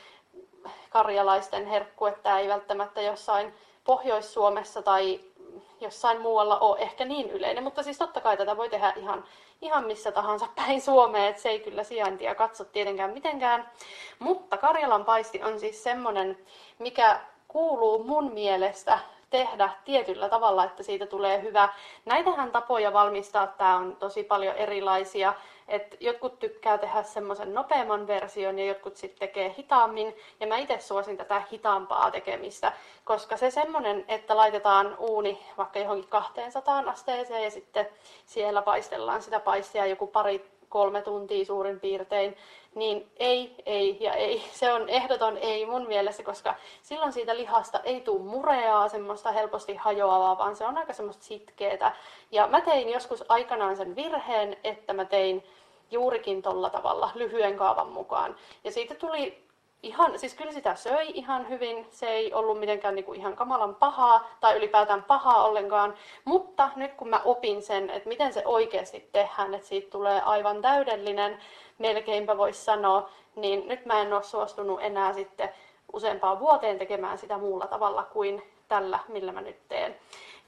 karjalaisten 0.94 1.66
herkku, 1.66 2.06
että 2.06 2.40
ei 2.40 2.48
välttämättä 2.48 3.02
jossain 3.02 3.54
Pohjois-Suomessa 3.84 4.82
tai 4.82 5.20
jossain 5.80 6.22
muualla 6.22 6.60
ole 6.60 6.80
ehkä 6.80 7.06
niin 7.06 7.30
yleinen, 7.30 7.64
mutta 7.64 7.84
siis 7.84 7.98
totta 7.98 8.22
kai 8.22 8.38
tätä 8.38 8.58
voi 8.58 8.70
tehdä 8.70 8.94
ihan, 8.96 9.24
ihan 9.62 9.86
missä 9.88 10.12
tahansa 10.12 10.48
päin 10.56 10.82
Suomea, 10.82 11.28
että 11.28 11.42
se 11.42 11.50
ei 11.50 11.60
kyllä 11.60 11.84
sijaintia 11.84 12.36
katso 12.36 12.66
tietenkään 12.66 13.14
mitenkään. 13.14 13.70
Mutta 14.20 14.58
Karjalan 14.58 15.06
paisti 15.06 15.44
on 15.44 15.60
siis 15.60 15.84
semmoinen, 15.84 16.38
mikä 16.80 17.20
kuuluu 17.48 18.04
mun 18.04 18.34
mielestä 18.34 19.00
tehdä 19.30 19.70
tietyllä 19.86 20.30
tavalla, 20.30 20.64
että 20.64 20.84
siitä 20.84 21.06
tulee 21.06 21.42
hyvä. 21.42 21.70
Näitähän 22.06 22.52
tapoja 22.52 22.94
valmistaa, 22.94 23.48
tämä 23.48 23.78
on 23.78 23.96
tosi 23.96 24.24
paljon 24.24 24.56
erilaisia. 24.56 25.34
Et 25.68 25.98
jotkut 26.00 26.40
tykkää 26.40 26.78
tehdä 26.78 27.04
semmoisen 27.04 27.54
nopeamman 27.54 28.08
version 28.08 28.60
ja 28.60 28.66
jotkut 28.66 28.98
sitten 28.98 29.20
tekee 29.20 29.56
hitaammin. 29.58 30.16
Ja 30.40 30.48
mä 30.48 30.58
itse 30.58 30.80
suosin 30.80 31.18
tätä 31.18 31.44
hitaampaa 31.52 32.12
tekemistä, 32.12 32.74
koska 33.04 33.38
se 33.38 33.52
semmoinen, 33.52 34.06
että 34.08 34.38
laitetaan 34.38 34.96
uuni 35.00 35.46
vaikka 35.58 35.80
johonkin 35.80 36.10
200 36.10 36.84
asteeseen 36.86 37.44
ja 37.44 37.52
sitten 37.52 37.88
siellä 38.26 38.62
paistellaan 38.62 39.22
sitä 39.22 39.40
paistia 39.40 39.86
joku 39.86 40.08
pari 40.08 40.53
kolme 40.74 41.02
tuntia 41.02 41.46
suurin 41.46 41.80
piirtein, 41.80 42.38
niin 42.76 43.08
ei, 43.18 43.56
ei 43.66 43.98
ja 44.00 44.14
ei. 44.14 44.44
Se 44.52 44.74
on 44.74 44.90
ehdoton 44.90 45.38
ei 45.38 45.66
mun 45.66 45.88
mielestä, 45.88 46.24
koska 46.24 46.56
silloin 46.82 47.14
siitä 47.14 47.38
lihasta 47.38 47.80
ei 47.80 48.02
tule 48.02 48.22
mureaa, 48.22 48.90
semmoista 48.90 49.32
helposti 49.32 49.76
hajoavaa, 49.76 50.38
vaan 50.38 50.56
se 50.56 50.66
on 50.66 50.78
aika 50.78 50.94
semmoista 50.94 51.24
sitkeetä. 51.24 51.92
Ja 52.32 52.48
mä 52.48 52.62
tein 52.62 52.90
joskus 52.90 53.24
aikanaan 53.30 53.78
sen 53.78 53.96
virheen, 53.96 54.58
että 54.64 54.94
mä 54.94 55.06
tein 55.06 55.44
juurikin 55.92 56.42
tolla 56.42 56.70
tavalla 56.70 57.12
lyhyen 57.16 57.58
kaavan 57.58 57.90
mukaan. 57.90 58.36
Ja 58.64 58.72
siitä 58.72 58.96
tuli 58.96 59.44
ihan, 59.84 60.20
siis 60.20 60.34
kyllä 60.34 60.52
sitä 60.52 60.76
söi 60.76 61.12
ihan 61.14 61.50
hyvin, 61.50 61.88
se 61.92 62.08
ei 62.08 62.34
ollut 62.34 62.60
mitenkään 62.60 62.96
niinku 62.96 63.14
ihan 63.14 63.36
kamalan 63.36 63.76
pahaa 63.76 64.28
tai 64.40 64.58
ylipäätään 64.58 65.04
pahaa 65.04 65.46
ollenkaan, 65.46 65.94
mutta 66.26 66.70
nyt 66.76 66.94
kun 66.94 67.10
mä 67.10 67.22
opin 67.26 67.62
sen, 67.62 67.90
että 67.90 68.10
miten 68.10 68.34
se 68.34 68.44
oikeasti 68.46 69.10
tehdään, 69.12 69.54
että 69.54 69.68
siitä 69.68 69.90
tulee 69.90 70.22
aivan 70.22 70.62
täydellinen, 70.62 71.40
melkeinpä 71.78 72.38
voisi 72.38 72.64
sanoa, 72.64 73.10
niin 73.36 73.68
nyt 73.68 73.86
mä 73.86 74.02
en 74.02 74.14
ole 74.14 74.24
suostunut 74.24 74.80
enää 74.82 75.14
sitten 75.14 75.50
useampaan 75.94 76.40
vuoteen 76.40 76.80
tekemään 76.80 77.18
sitä 77.18 77.38
muulla 77.38 77.68
tavalla 77.68 78.04
kuin 78.04 78.44
tällä, 78.68 79.00
millä 79.08 79.32
mä 79.32 79.42
nyt 79.42 79.68
teen. 79.68 79.96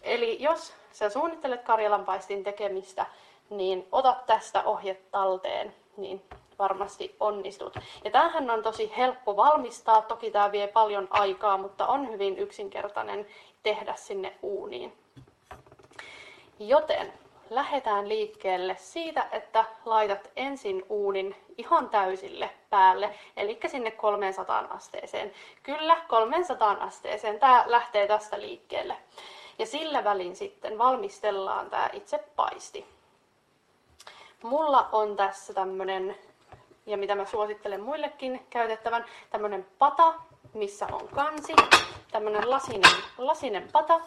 Eli 0.02 0.44
jos 0.44 0.74
sä 0.92 1.10
suunnittelet 1.10 1.64
karjalanpaistin 1.64 2.44
tekemistä, 2.44 3.06
niin 3.50 3.88
ota 3.92 4.16
tästä 4.26 4.64
ohje 4.64 5.02
talteen, 5.12 5.76
niin 5.98 6.22
varmasti 6.60 7.16
onnistut. 7.20 7.76
Ja 8.04 8.12
tämähän 8.12 8.50
on 8.50 8.64
tosi 8.64 8.94
helppo 8.98 9.36
valmistaa, 9.36 10.02
toki 10.02 10.32
tämä 10.32 10.52
vie 10.52 10.68
paljon 10.68 11.08
aikaa, 11.10 11.58
mutta 11.58 11.88
on 11.88 12.12
hyvin 12.12 12.38
yksinkertainen 12.38 13.28
tehdä 13.64 13.94
sinne 13.96 14.34
uuniin. 14.42 14.94
Joten 16.60 17.14
lähdetään 17.50 18.10
liikkeelle 18.10 18.76
siitä, 18.80 19.28
että 19.32 19.66
laitat 19.86 20.32
ensin 20.36 20.86
uunin 20.90 21.36
ihan 21.58 21.90
täysille 21.90 22.50
päälle, 22.70 23.16
eli 23.38 23.60
sinne 23.68 23.92
300 23.92 24.68
asteeseen. 24.70 25.32
Kyllä, 25.64 25.98
300 26.08 26.78
asteeseen. 26.80 27.40
Tämä 27.40 27.64
lähtee 27.68 28.08
tästä 28.08 28.40
liikkeelle. 28.42 28.98
Ja 29.60 29.66
sillä 29.66 30.04
välin 30.04 30.36
sitten 30.36 30.78
valmistellaan 30.78 31.70
tämä 31.70 31.90
itse 31.94 32.18
paisti. 32.36 32.86
Mulla 34.44 34.90
on 34.92 35.16
tässä 35.16 35.54
tämmönen, 35.54 36.16
ja 36.86 36.98
mitä 36.98 37.16
mä 37.16 37.26
suosittelen 37.26 37.82
muillekin 37.82 38.46
käytettävän, 38.50 39.06
tämmönen 39.30 39.68
pata, 39.80 40.14
missä 40.54 40.88
on 40.92 41.08
kansi, 41.08 41.54
tämmönen 42.12 42.50
lasinen, 42.50 42.92
lasinen 43.18 43.68
pata. 43.72 44.00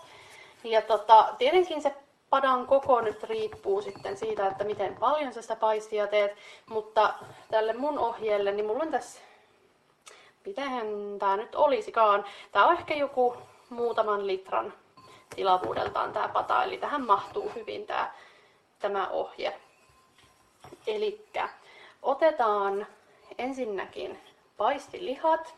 Ja 0.65 0.83
tota, 0.83 1.35
tietenkin 1.39 1.83
se 1.83 1.95
padan 2.31 2.67
koko 2.67 3.01
nyt 3.01 3.23
riippuu 3.23 3.83
sitten 3.83 4.17
siitä, 4.17 4.47
että 4.47 4.65
miten 4.65 4.97
paljon 4.97 5.33
sä 5.33 5.43
sitä 5.43 5.57
paistia 5.57 6.07
teet, 6.07 6.37
mutta 6.71 7.15
tälle 7.51 7.73
mun 7.73 7.99
ohjeelle, 7.99 8.53
niin 8.53 8.67
mulla 8.67 8.83
on 8.83 8.91
tässä, 8.91 9.21
miten 10.47 11.19
tää 11.19 11.37
nyt 11.37 11.55
olisikaan, 11.55 12.25
tää 12.53 12.67
on 12.67 12.75
ehkä 12.79 12.95
joku 12.95 13.37
muutaman 13.71 14.27
litran 14.27 14.73
tilavuudeltaan 15.35 16.13
tää 16.13 16.29
pata, 16.29 16.65
eli 16.65 16.79
tähän 16.79 17.07
mahtuu 17.07 17.53
hyvin 17.55 17.87
tää, 17.87 18.15
tämä 18.79 19.09
ohje. 19.09 19.61
Eli 20.87 21.27
otetaan 22.03 22.87
ensinnäkin 23.39 24.19
paistilihat 24.57 25.55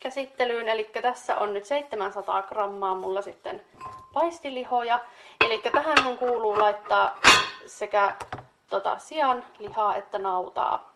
käsittelyyn. 0.00 0.68
Eli 0.68 0.90
tässä 1.02 1.38
on 1.38 1.54
nyt 1.54 1.64
700 1.64 2.42
grammaa 2.42 2.94
mulla 2.94 3.22
sitten 3.22 3.62
paistilihoja. 4.12 5.00
Eli 5.46 5.58
tähän 5.58 6.04
mun 6.04 6.18
kuuluu 6.18 6.58
laittaa 6.58 7.18
sekä 7.66 8.16
tota, 8.70 8.98
sian 8.98 9.44
lihaa 9.58 9.96
että 9.96 10.18
nautaa 10.18 10.92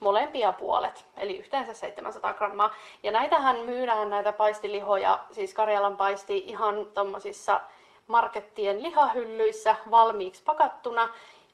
molempia 0.00 0.52
puolet, 0.52 1.06
eli 1.16 1.38
yhteensä 1.38 1.74
700 1.74 2.34
grammaa. 2.34 2.74
Ja 3.02 3.12
näitähän 3.12 3.56
myydään 3.56 4.10
näitä 4.10 4.32
paistilihoja, 4.32 5.18
siis 5.32 5.54
Karjalan 5.54 5.96
paisti 5.96 6.38
ihan 6.38 6.86
tommosissa 6.94 7.60
markettien 8.06 8.82
lihahyllyissä 8.82 9.76
valmiiksi 9.90 10.42
pakattuna, 10.44 11.08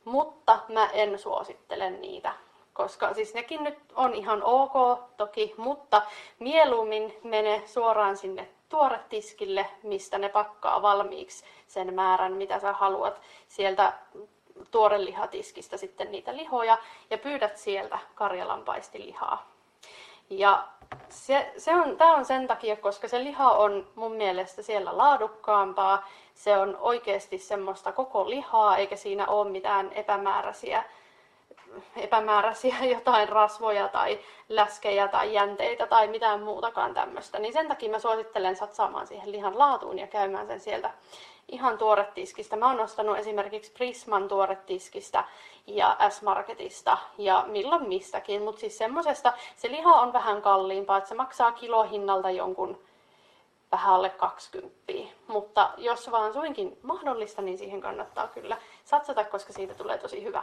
mutta 0.05 0.59
mä 0.69 0.87
en 0.87 1.19
suosittele 1.19 1.91
niitä. 1.91 2.33
Koska 2.73 3.14
siis 3.14 3.35
nekin 3.35 3.64
nyt 3.64 3.79
on 3.95 4.14
ihan 4.14 4.43
ok 4.43 5.01
toki, 5.16 5.55
mutta 5.57 6.03
mieluummin 6.39 7.18
mene 7.25 7.62
suoraan 7.66 8.16
sinne 8.16 8.49
tuoretiskille, 8.68 9.66
mistä 9.83 10.18
ne 10.18 10.29
pakkaa 10.29 10.83
valmiiksi 10.83 11.45
sen 11.66 11.95
määrän, 11.95 12.33
mitä 12.33 12.59
sä 12.59 12.73
haluat 12.73 13.20
sieltä 13.49 13.93
tuorelihatiskistä 14.70 15.77
sitten 15.77 16.12
niitä 16.12 16.37
lihoja 16.37 16.79
ja 17.11 17.18
pyydät 17.18 17.57
sieltä 17.57 17.99
karjalanpaistilihaa. 18.14 19.53
Ja 20.31 20.68
se, 21.09 21.53
se 21.57 21.75
on, 21.75 21.97
tämä 21.97 22.14
on 22.14 22.25
sen 22.25 22.47
takia, 22.47 22.77
koska 22.77 23.09
se 23.09 23.25
liha 23.25 23.51
on 23.51 23.87
mun 23.95 24.12
mielestä 24.12 24.62
siellä 24.62 24.99
laadukkaampaa, 24.99 26.09
se 26.35 26.59
on 26.59 26.77
oikeasti 26.81 27.39
semmoista 27.39 27.93
koko 27.93 28.31
lihaa, 28.31 28.77
eikä 28.77 28.97
siinä 28.97 29.27
ole 29.27 29.51
mitään 29.51 29.93
epämääräisiä 29.93 30.85
epämääräisiä 31.97 32.77
jotain 32.95 33.29
rasvoja 33.29 33.89
tai 33.89 34.18
läskejä 34.49 35.09
tai 35.09 35.35
jänteitä 35.35 35.87
tai 35.87 36.09
mitään 36.09 36.43
muutakaan 36.43 36.95
tämmöistä. 36.95 37.39
Niin 37.39 37.53
sen 37.53 37.68
takia 37.68 37.91
mä 37.91 37.99
suosittelen 37.99 38.57
satsaamaan 38.57 39.07
siihen 39.07 39.33
lihan 39.33 39.59
laatuun 39.59 39.99
ja 39.99 40.07
käymään 40.07 40.47
sen 40.47 40.61
sieltä 40.61 40.91
ihan 41.49 41.79
tuoretiskistä. 41.79 42.57
Mä 42.57 42.68
oon 42.68 42.81
ostanut 42.81 43.18
esimerkiksi 43.18 43.73
Prisman 43.73 44.29
tuoretiskistä 44.29 45.25
ja 45.66 45.97
S-Marketista 46.09 46.99
ja 47.18 47.45
milloin 47.49 47.89
mistäkin, 47.89 48.43
mutta 48.43 48.61
siis 48.61 48.79
semmosesta, 48.79 49.33
se 49.57 49.70
liha 49.70 50.01
on 50.01 50.12
vähän 50.12 50.43
kalliimpaa, 50.43 50.99
että 50.99 51.09
se 51.09 51.14
maksaa 51.14 51.53
kilohinnalta 51.53 52.31
jonkun 52.31 52.79
vähän 53.73 53.95
alle 53.95 54.11
20. 54.11 54.93
Mutta 55.27 55.70
jos 55.77 56.11
vaan 56.11 56.33
suinkin 56.33 56.79
mahdollista, 56.83 57.43
niin 57.43 57.59
siihen 57.59 57.81
kannattaa 57.81 58.29
kyllä 58.29 58.57
satsata, 58.85 59.24
koska 59.24 59.53
siitä 59.53 59.74
tulee 59.74 59.99
tosi 59.99 60.24
hyvä. 60.24 60.43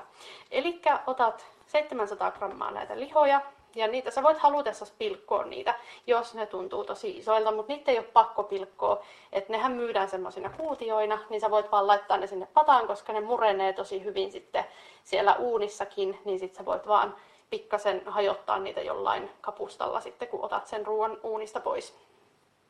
Eli 0.51 0.81
otat 1.07 1.45
700 1.67 2.31
grammaa 2.31 2.71
näitä 2.71 2.99
lihoja, 2.99 3.41
ja 3.75 3.87
niitä 3.87 4.11
sä 4.11 4.23
voit 4.23 4.37
halutessa 4.37 4.85
pilkkoa 4.97 5.43
niitä, 5.43 5.75
jos 6.07 6.33
ne 6.33 6.45
tuntuu 6.45 6.83
tosi 6.83 7.17
isoilta, 7.17 7.51
mutta 7.51 7.73
niitä 7.73 7.91
ei 7.91 7.97
ole 7.97 8.05
pakko 8.13 8.43
pilkkoa. 8.43 9.03
Että 9.33 9.51
nehän 9.53 9.71
myydään 9.71 10.09
semmoisina 10.09 10.49
kuutioina, 10.49 11.19
niin 11.29 11.41
sä 11.41 11.51
voit 11.51 11.71
vaan 11.71 11.87
laittaa 11.87 12.17
ne 12.17 12.27
sinne 12.27 12.47
pataan, 12.53 12.87
koska 12.87 13.13
ne 13.13 13.21
murenee 13.21 13.73
tosi 13.73 14.03
hyvin 14.03 14.31
sitten 14.31 14.65
siellä 15.03 15.35
uunissakin, 15.35 16.19
niin 16.25 16.39
sit 16.39 16.55
sä 16.55 16.65
voit 16.65 16.87
vaan 16.87 17.15
pikkasen 17.49 18.01
hajottaa 18.05 18.59
niitä 18.59 18.81
jollain 18.81 19.29
kapustalla 19.41 20.01
sitten, 20.01 20.27
kun 20.27 20.45
otat 20.45 20.67
sen 20.67 20.85
ruoan 20.85 21.17
uunista 21.23 21.59
pois. 21.59 21.95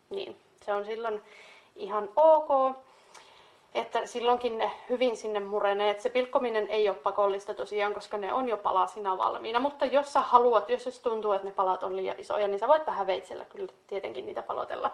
Niin, 0.09 0.39
se 0.65 0.73
on 0.73 0.85
silloin 0.85 1.21
ihan 1.75 2.09
ok 2.15 2.75
että 3.73 4.05
silloinkin 4.05 4.57
ne 4.57 4.71
hyvin 4.89 5.17
sinne 5.17 5.39
murenee. 5.39 5.89
Että 5.89 6.03
se 6.03 6.09
pilkkominen 6.09 6.67
ei 6.67 6.89
ole 6.89 6.97
pakollista 6.97 7.53
tosiaan, 7.53 7.93
koska 7.93 8.17
ne 8.17 8.33
on 8.33 8.49
jo 8.49 8.57
palasina 8.57 9.17
valmiina. 9.17 9.59
Mutta 9.59 9.85
jos 9.85 10.13
sä 10.13 10.21
haluat, 10.21 10.69
jos 10.69 10.83
se 10.83 11.01
tuntuu, 11.01 11.31
että 11.31 11.47
ne 11.47 11.53
palat 11.53 11.83
on 11.83 11.95
liian 11.95 12.19
isoja, 12.19 12.47
niin 12.47 12.59
sä 12.59 12.67
voit 12.67 12.87
vähän 12.87 13.07
veitsellä 13.07 13.45
kyllä 13.45 13.73
tietenkin 13.87 14.25
niitä 14.25 14.41
palotella. 14.41 14.91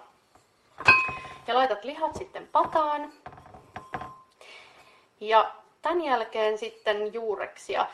Ja 1.48 1.56
laitat 1.56 1.84
lihat 1.84 2.16
sitten 2.16 2.48
pataan. 2.52 3.14
Ja 5.20 5.52
tämän 5.82 6.04
jälkeen 6.04 6.58
sitten 6.58 7.14
juureksia. 7.14 7.86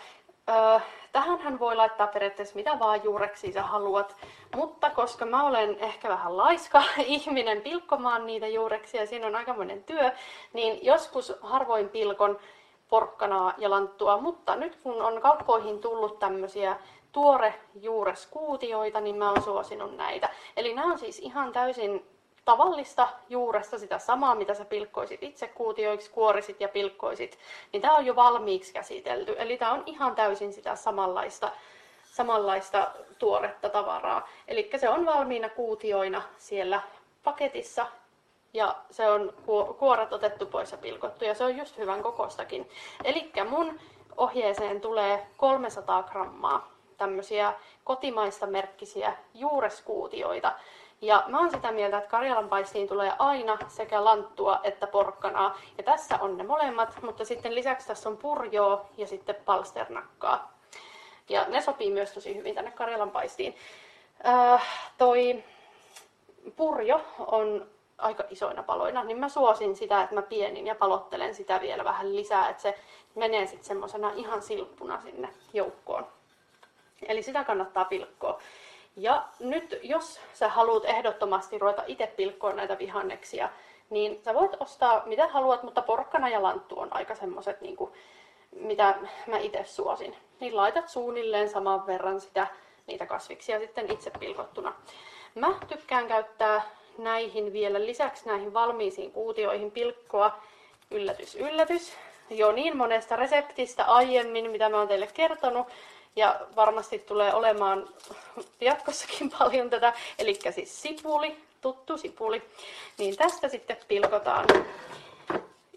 Öö, 0.52 0.80
tähän 1.12 1.60
voi 1.60 1.76
laittaa 1.76 2.08
periaatteessa 2.08 2.56
mitä 2.56 2.80
vaan 2.80 3.04
juureksi 3.04 3.52
sä 3.52 3.64
haluat, 3.64 4.16
mutta 4.56 4.90
koska 4.90 5.26
mä 5.26 5.48
olen 5.48 5.78
ehkä 5.80 6.10
vähän 6.10 6.38
laiska 6.38 6.84
ihminen 7.06 7.62
pilkkomaan 7.62 8.26
niitä 8.26 8.48
juureksia, 8.48 9.06
siinä 9.06 9.28
on 9.28 9.36
aikamoinen 9.36 9.84
työ, 9.84 10.12
niin 10.54 10.86
joskus 10.86 11.34
harvoin 11.42 11.90
pilkon 11.90 12.40
porkkanaa 12.90 13.54
ja 13.58 13.70
lanttua, 13.70 14.18
mutta 14.18 14.56
nyt 14.56 14.76
kun 14.76 15.02
on 15.02 15.22
kauppoihin 15.22 15.80
tullut 15.80 16.20
tämmöisiä 16.20 16.78
tuore 17.12 17.54
juureskuutioita, 17.82 19.02
niin 19.02 19.16
mä 19.16 19.32
oon 19.32 19.42
suosinut 19.42 19.98
näitä. 19.98 20.30
Eli 20.58 20.74
nämä 20.74 20.92
on 20.92 21.00
siis 21.00 21.20
ihan 21.20 21.52
täysin 21.52 22.06
tavallista 22.46 23.08
juuresta, 23.30 23.80
sitä 23.80 24.00
samaa, 24.00 24.36
mitä 24.36 24.54
sä 24.54 24.66
pilkkoisit 24.66 25.24
itse 25.24 25.48
kuutioiksi, 25.48 26.12
kuorisit 26.12 26.62
ja 26.62 26.68
pilkkoisit, 26.68 27.40
niin 27.74 27.82
tämä 27.82 27.96
on 27.96 28.06
jo 28.06 28.16
valmiiksi 28.16 28.74
käsitelty. 28.74 29.36
Eli 29.38 29.58
tämä 29.58 29.72
on 29.72 29.84
ihan 29.86 30.16
täysin 30.16 30.54
sitä 30.54 30.76
samanlaista, 30.76 31.52
samanlaista 32.04 32.92
tuoretta 33.20 33.70
tavaraa. 33.70 34.28
Eli 34.48 34.70
se 34.78 34.90
on 34.90 35.06
valmiina 35.06 35.50
kuutioina 35.50 36.22
siellä 36.38 36.82
paketissa 37.24 37.88
ja 38.54 38.76
se 38.92 39.10
on 39.10 39.34
kuoret 39.80 40.14
otettu 40.14 40.46
pois 40.46 40.72
ja 40.72 40.78
pilkottu 40.78 41.26
ja 41.26 41.36
se 41.36 41.44
on 41.44 41.58
just 41.58 41.78
hyvän 41.78 42.04
kokostakin. 42.04 42.70
Eli 43.04 43.32
mun 43.50 43.80
ohjeeseen 44.18 44.82
tulee 44.82 45.28
300 45.38 46.04
grammaa 46.04 46.72
tämmöisiä 46.98 47.54
kotimaista 47.84 48.48
merkkisiä 48.48 49.14
juureskuutioita. 49.34 50.52
Ja 51.02 51.24
mä 51.28 51.40
oon 51.40 51.52
sitä 51.52 51.72
mieltä, 51.72 51.98
että 51.98 52.10
Karjalan 52.10 52.50
paistiin 52.50 52.88
tulee 52.88 53.14
aina 53.20 53.58
sekä 53.68 54.04
lanttua 54.04 54.60
että 54.64 54.88
porkkanaa. 54.88 55.58
Ja 55.78 55.84
tässä 55.84 56.18
on 56.22 56.38
ne 56.38 56.44
molemmat, 56.44 57.02
mutta 57.02 57.26
sitten 57.26 57.56
lisäksi 57.56 57.88
tässä 57.88 58.10
on 58.10 58.18
purjoa 58.18 58.86
ja 58.98 59.08
sitten 59.08 59.36
palsternakkaa. 59.46 60.52
Ja 61.30 61.46
ne 61.48 61.62
sopii 61.62 61.92
myös 61.92 62.12
tosi 62.12 62.36
hyvin 62.36 62.56
tänne 62.56 62.72
Karjalan 62.72 63.12
paistiin. 63.12 63.56
Äh, 64.28 64.64
toi 64.98 65.44
purjo 66.56 67.02
on 67.20 67.68
aika 67.98 68.24
isoina 68.30 68.64
paloina, 68.64 69.04
niin 69.04 69.18
mä 69.18 69.30
suosin 69.30 69.76
sitä, 69.76 70.02
että 70.02 70.16
mä 70.16 70.22
pienin 70.22 70.68
ja 70.68 70.76
palottelen 70.76 71.36
sitä 71.36 71.62
vielä 71.62 71.84
vähän 71.84 72.16
lisää, 72.16 72.50
että 72.50 72.62
se 72.62 72.80
menee 73.16 73.48
sitten 73.48 73.66
semmosena 73.66 74.12
ihan 74.16 74.42
silppuna 74.42 75.02
sinne 75.02 75.30
joukkoon. 75.54 76.08
Eli 77.08 77.24
sitä 77.24 77.44
kannattaa 77.44 77.86
pilkkoa. 77.86 78.42
Ja 79.02 79.24
nyt 79.40 79.80
jos 79.84 80.20
sä 80.34 80.50
haluat 80.50 80.86
ehdottomasti 80.86 81.58
ruveta 81.58 81.84
itse 81.88 82.08
pilkkoon 82.08 82.56
näitä 82.56 82.80
vihanneksia, 82.80 83.50
niin 83.90 84.22
sä 84.24 84.34
voit 84.34 84.52
ostaa 84.60 85.04
mitä 85.06 85.28
haluat, 85.28 85.64
mutta 85.64 85.82
porkkana 85.82 86.30
ja 86.30 86.44
lanttu 86.44 86.80
on 86.80 86.94
aika 86.94 87.16
semmoset, 87.16 87.62
niin 87.62 87.76
kuin, 87.76 87.92
mitä 88.52 88.96
mä 89.28 89.38
itse 89.38 89.64
suosin. 89.64 90.16
Niin 90.40 90.56
laitat 90.56 90.90
suunnilleen 90.90 91.50
saman 91.50 91.88
verran 91.88 92.22
sitä, 92.22 92.48
niitä 92.88 93.06
kasviksia 93.06 93.60
sitten 93.60 93.92
itse 93.92 94.12
pilkottuna. 94.20 94.74
Mä 95.36 95.54
tykkään 95.68 96.08
käyttää 96.08 96.62
näihin 96.98 97.54
vielä 97.54 97.86
lisäksi 97.86 98.28
näihin 98.28 98.54
valmiisiin 98.54 99.12
kuutioihin 99.12 99.72
pilkkoa, 99.72 100.38
yllätys 100.92 101.36
yllätys, 101.36 101.94
jo 102.30 102.52
niin 102.52 102.78
monesta 102.78 103.16
reseptistä 103.16 103.86
aiemmin, 103.86 104.52
mitä 104.52 104.70
mä 104.70 104.78
oon 104.78 104.88
teille 104.88 105.08
kertonut, 105.08 105.68
ja 106.16 106.40
varmasti 106.56 107.00
tulee 107.00 107.34
olemaan 107.34 107.90
jatkossakin 108.62 109.30
paljon 109.40 109.70
tätä, 109.70 109.94
eli 110.20 110.40
siis 110.52 110.82
sipuli, 110.82 111.38
tuttu 111.62 111.98
sipuli. 111.98 112.42
Niin 112.98 113.18
tästä 113.18 113.50
sitten 113.50 113.78
pilkotaan 113.88 114.46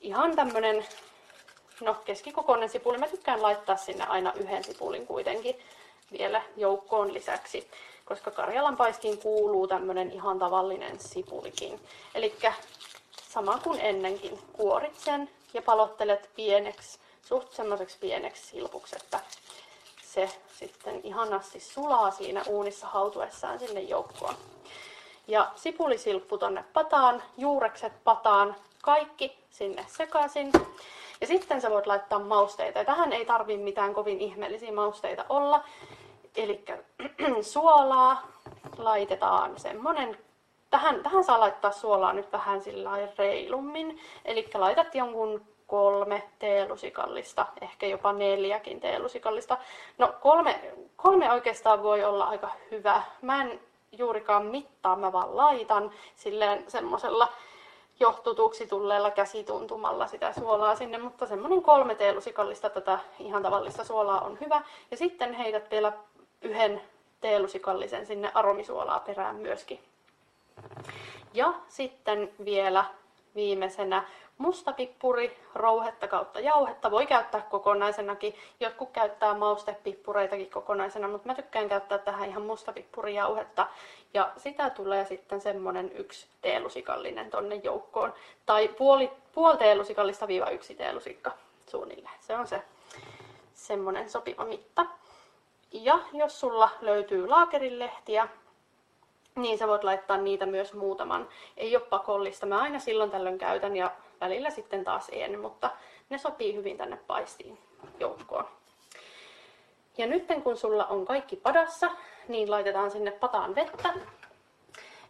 ihan 0.01 0.37
tämmönen 0.37 0.87
no, 1.81 1.95
keskikokoinen 2.05 2.69
sipuli. 2.69 2.99
Mä 2.99 3.09
tykkään 3.09 3.43
laittaa 3.43 3.77
sinne 3.77 4.07
aina 4.07 4.33
yhden 4.33 4.65
sipulin 4.65 5.07
kuitenkin 5.07 5.59
vielä 6.19 6.43
joukkoon 6.57 7.15
lisäksi, 7.15 7.71
koska 8.05 8.31
Karjalan 8.31 8.77
paistiin 8.77 9.19
kuuluu 9.19 9.69
tämmönen 9.69 10.13
ihan 10.13 10.39
tavallinen 10.39 11.01
sipulikin. 11.01 11.81
Eli 12.15 12.35
sama 13.29 13.59
kuin 13.59 13.81
ennenkin, 13.81 14.39
kuorit 14.53 14.99
sen 14.99 15.31
ja 15.55 15.63
palottelet 15.63 16.31
pieneksi, 16.37 16.99
suht 17.29 17.53
semmoiseksi 17.53 17.97
pieneksi 18.01 18.47
silpuksi, 18.47 18.97
että 18.97 19.21
se 20.15 20.31
sitten 20.59 21.01
ihanasti 21.03 21.61
sulaa 21.61 22.11
siinä 22.11 22.43
uunissa 22.49 22.87
hautuessaan 22.87 23.59
sinne 23.59 23.81
joukkoon. 23.81 24.35
Ja 25.29 25.51
sipulisilppu 25.55 26.39
tonne 26.39 26.65
pataan, 26.73 27.23
juurekset 27.37 27.93
pataan, 28.05 28.57
kaikki 28.83 29.39
sinne 29.51 29.85
sekaisin. 29.89 30.53
Ja 31.21 31.27
sitten 31.27 31.61
sä 31.61 31.71
voit 31.71 31.87
laittaa 31.87 32.19
mausteita. 32.19 32.79
Ja 32.79 32.85
tähän 32.85 33.13
ei 33.13 33.27
tarvi 33.27 33.57
mitään 33.57 33.95
kovin 33.95 34.21
ihmeellisiä 34.21 34.73
mausteita 34.73 35.25
olla. 35.29 35.65
Eli 36.37 36.65
suolaa 37.53 38.27
laitetaan 38.79 39.61
semmonen 39.61 40.19
tähän, 40.71 41.03
tähän 41.03 41.25
saa 41.25 41.41
laittaa 41.41 41.73
suolaa 41.73 42.13
nyt 42.13 42.33
vähän 42.33 42.63
sillä 42.63 42.91
reilummin. 43.19 44.01
Eli 44.25 44.51
laitat 44.55 44.95
jonkun 44.95 45.43
kolme 45.67 46.23
teelusikallista, 46.39 47.47
ehkä 47.61 47.87
jopa 47.87 48.13
neljäkin 48.13 48.81
teelusikallista. 48.81 49.59
No 49.99 50.15
kolme, 50.21 50.61
kolme 50.97 51.33
oikeastaan 51.33 51.83
voi 51.83 52.05
olla 52.05 52.25
aika 52.25 52.51
hyvä. 52.71 53.03
Mä 53.23 53.43
en 53.43 53.61
juurikaan 53.93 54.47
mittaa, 54.47 54.97
mä 54.97 55.13
vaan 55.13 55.37
laitan 55.37 55.91
silleen 56.17 56.65
semmoisella 56.69 57.29
johtutuksi 58.01 58.67
tulleella 58.67 59.11
käsituntumalla 59.11 60.07
sitä 60.07 60.33
suolaa 60.33 60.77
sinne, 60.77 60.99
mutta 60.99 61.27
semmoinen 61.27 61.63
kolme 61.63 61.95
teelusikallista 61.95 62.71
tätä 62.71 62.99
ihan 63.19 63.43
tavallista 63.43 63.85
suolaa 63.85 64.21
on 64.21 64.39
hyvä. 64.41 64.63
Ja 64.91 64.97
sitten 64.97 65.33
heität 65.33 65.71
vielä 65.71 65.93
yhden 66.43 66.83
teelusikallisen 67.21 68.07
sinne 68.07 68.31
aromisuolaa 68.35 69.01
perään 69.01 69.37
myöskin. 69.37 69.81
Ja 71.35 71.55
sitten 71.69 72.33
vielä 72.45 72.85
viimeisenä 73.35 74.05
mustapippuri, 74.39 75.39
rouhetta 75.55 76.09
kautta 76.09 76.41
jauhetta. 76.41 76.91
Voi 76.91 77.07
käyttää 77.07 77.41
kokonaisenakin. 77.41 78.35
Jotkut 78.61 78.91
käyttää 78.91 79.35
maustepippureitakin 79.35 80.51
kokonaisena, 80.51 81.09
mutta 81.09 81.29
mä 81.29 81.35
tykkään 81.35 81.69
käyttää 81.69 81.99
tähän 81.99 82.29
ihan 82.29 82.43
mustapippurijauhetta. 82.43 83.67
Ja 84.15 84.33
sitä 84.37 84.71
tulee 84.71 85.05
sitten 85.05 85.41
semmonen 85.41 85.93
yksi 85.95 86.27
teelusikallinen 86.43 87.31
tonne 87.31 87.55
joukkoon. 87.55 88.15
Tai 88.47 88.69
puoli, 88.69 89.11
puoli 89.33 89.57
teelusikallista 89.57 90.29
viiva 90.29 90.51
yksi 90.51 90.75
teelusikka 90.75 91.33
suunnilleen. 91.67 92.19
Se 92.21 92.37
on 92.37 92.47
se 92.47 92.63
semmonen 93.55 94.11
sopiva 94.11 94.45
mitta. 94.45 94.87
Ja 95.73 95.99
jos 96.13 96.41
sulla 96.41 96.71
löytyy 96.81 97.29
laakerilehtiä, 97.29 98.29
niin 99.37 99.59
sä 99.59 99.69
voit 99.69 99.85
laittaa 99.85 100.17
niitä 100.17 100.47
myös 100.47 100.75
muutaman. 100.75 101.29
Ei 101.57 101.77
ole 101.77 101.85
pakollista. 101.85 102.47
Mä 102.47 102.63
aina 102.63 102.79
silloin 102.79 103.11
tällöin 103.11 103.39
käytän 103.39 103.77
ja 103.77 103.91
välillä 104.21 104.51
sitten 104.51 104.85
taas 104.85 105.07
en, 105.13 105.41
mutta 105.41 105.71
ne 106.11 106.19
sopii 106.19 106.55
hyvin 106.55 106.79
tänne 106.79 106.97
paistiin 106.97 107.59
joukkoon. 108.01 108.49
Ja 109.99 110.07
nyt 110.07 110.27
kun 110.45 110.57
sulla 110.57 110.87
on 110.87 111.07
kaikki 111.07 111.37
padassa, 111.37 111.91
niin 112.29 112.51
laitetaan 112.51 112.91
sinne 112.91 113.11
pataan 113.11 113.55
vettä. 113.55 113.95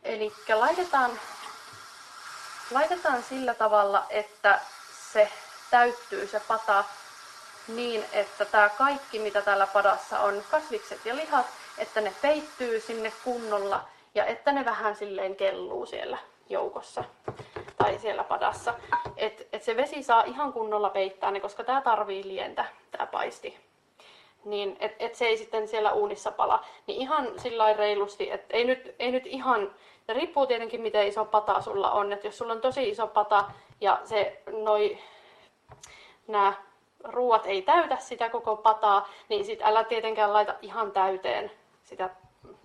Eli 0.02 0.32
laitetaan, 0.54 1.10
laitetaan 2.70 3.22
sillä 3.22 3.54
tavalla, 3.54 4.04
että 4.10 4.60
se 5.12 5.28
täyttyy 5.70 6.26
se 6.26 6.40
pata 6.48 6.84
niin, 7.68 8.04
että 8.12 8.44
tämä 8.44 8.68
kaikki, 8.68 9.18
mitä 9.18 9.42
täällä 9.42 9.66
padassa 9.66 10.20
on, 10.20 10.42
kasvikset 10.50 11.06
ja 11.06 11.16
lihat, 11.16 11.46
että 11.78 12.00
ne 12.00 12.12
peittyy 12.22 12.80
sinne 12.80 13.12
kunnolla 13.24 13.84
ja 14.14 14.24
että 14.24 14.52
ne 14.52 14.64
vähän 14.64 14.96
silleen 14.96 15.36
kelluu 15.36 15.86
siellä 15.86 16.18
joukossa 16.48 17.04
tai 17.78 17.98
siellä 17.98 18.24
padassa. 18.24 18.74
Että 19.16 19.44
et 19.52 19.62
se 19.62 19.76
vesi 19.76 20.02
saa 20.02 20.22
ihan 20.22 20.52
kunnolla 20.52 20.90
peittää 20.90 21.30
ne, 21.30 21.40
koska 21.40 21.64
tämä 21.64 21.80
tarvii 21.80 22.24
lientä, 22.24 22.64
tämä 22.90 23.06
paisti. 23.06 23.58
Niin, 24.44 24.76
että 24.80 25.04
et 25.04 25.14
se 25.14 25.26
ei 25.26 25.36
sitten 25.36 25.68
siellä 25.68 25.92
uunissa 25.92 26.30
pala. 26.30 26.64
Niin 26.86 27.00
ihan 27.00 27.28
sillä 27.36 27.72
reilusti, 27.72 28.30
että 28.30 28.56
ei 28.56 28.64
nyt, 28.64 28.94
ei 28.98 29.12
nyt 29.12 29.26
ihan, 29.26 29.70
se 30.06 30.12
riippuu 30.12 30.46
tietenkin 30.46 30.80
miten 30.80 31.06
iso 31.06 31.24
pata 31.24 31.60
sulla 31.60 31.90
on. 31.90 32.12
Että 32.12 32.26
jos 32.26 32.38
sulla 32.38 32.52
on 32.52 32.60
tosi 32.60 32.88
iso 32.88 33.06
pata 33.06 33.44
ja 33.80 34.00
se 34.04 34.42
noi, 34.62 34.98
nämä 36.28 36.52
ruuat 37.04 37.46
ei 37.46 37.62
täytä 37.62 37.96
sitä 37.96 38.28
koko 38.28 38.56
pataa, 38.56 39.08
niin 39.28 39.44
sit 39.44 39.62
älä 39.62 39.84
tietenkään 39.84 40.32
laita 40.32 40.54
ihan 40.62 40.92
täyteen 40.92 41.50
sitä 41.84 42.10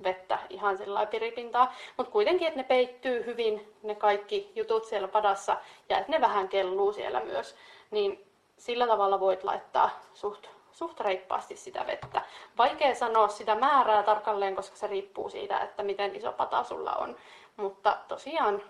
vettä 0.03 0.39
ihan 0.49 0.77
sillä 0.77 1.05
piripintaa, 1.05 1.73
mutta 1.97 2.11
kuitenkin, 2.11 2.47
että 2.47 2.59
ne 2.59 2.63
peittyy 2.63 3.25
hyvin 3.25 3.73
ne 3.83 3.95
kaikki 3.95 4.51
jutut 4.55 4.85
siellä 4.85 5.07
padassa 5.07 5.57
ja 5.89 5.97
että 5.97 6.11
ne 6.11 6.21
vähän 6.21 6.49
kelluu 6.49 6.93
siellä 6.93 7.19
myös, 7.19 7.55
niin 7.91 8.25
sillä 8.57 8.87
tavalla 8.87 9.19
voit 9.19 9.43
laittaa 9.43 9.89
suht, 10.13 10.47
suht 10.71 10.99
reippaasti 10.99 11.55
sitä 11.55 11.87
vettä. 11.87 12.21
Vaikea 12.57 12.95
sanoa 12.95 13.27
sitä 13.27 13.55
määrää 13.55 14.03
tarkalleen, 14.03 14.55
koska 14.55 14.75
se 14.75 14.87
riippuu 14.87 15.29
siitä, 15.29 15.59
että 15.59 15.83
miten 15.83 16.15
iso 16.15 16.31
pata 16.31 16.63
sulla 16.63 16.95
on, 16.95 17.15
mutta 17.57 17.97
tosiaan 18.07 18.63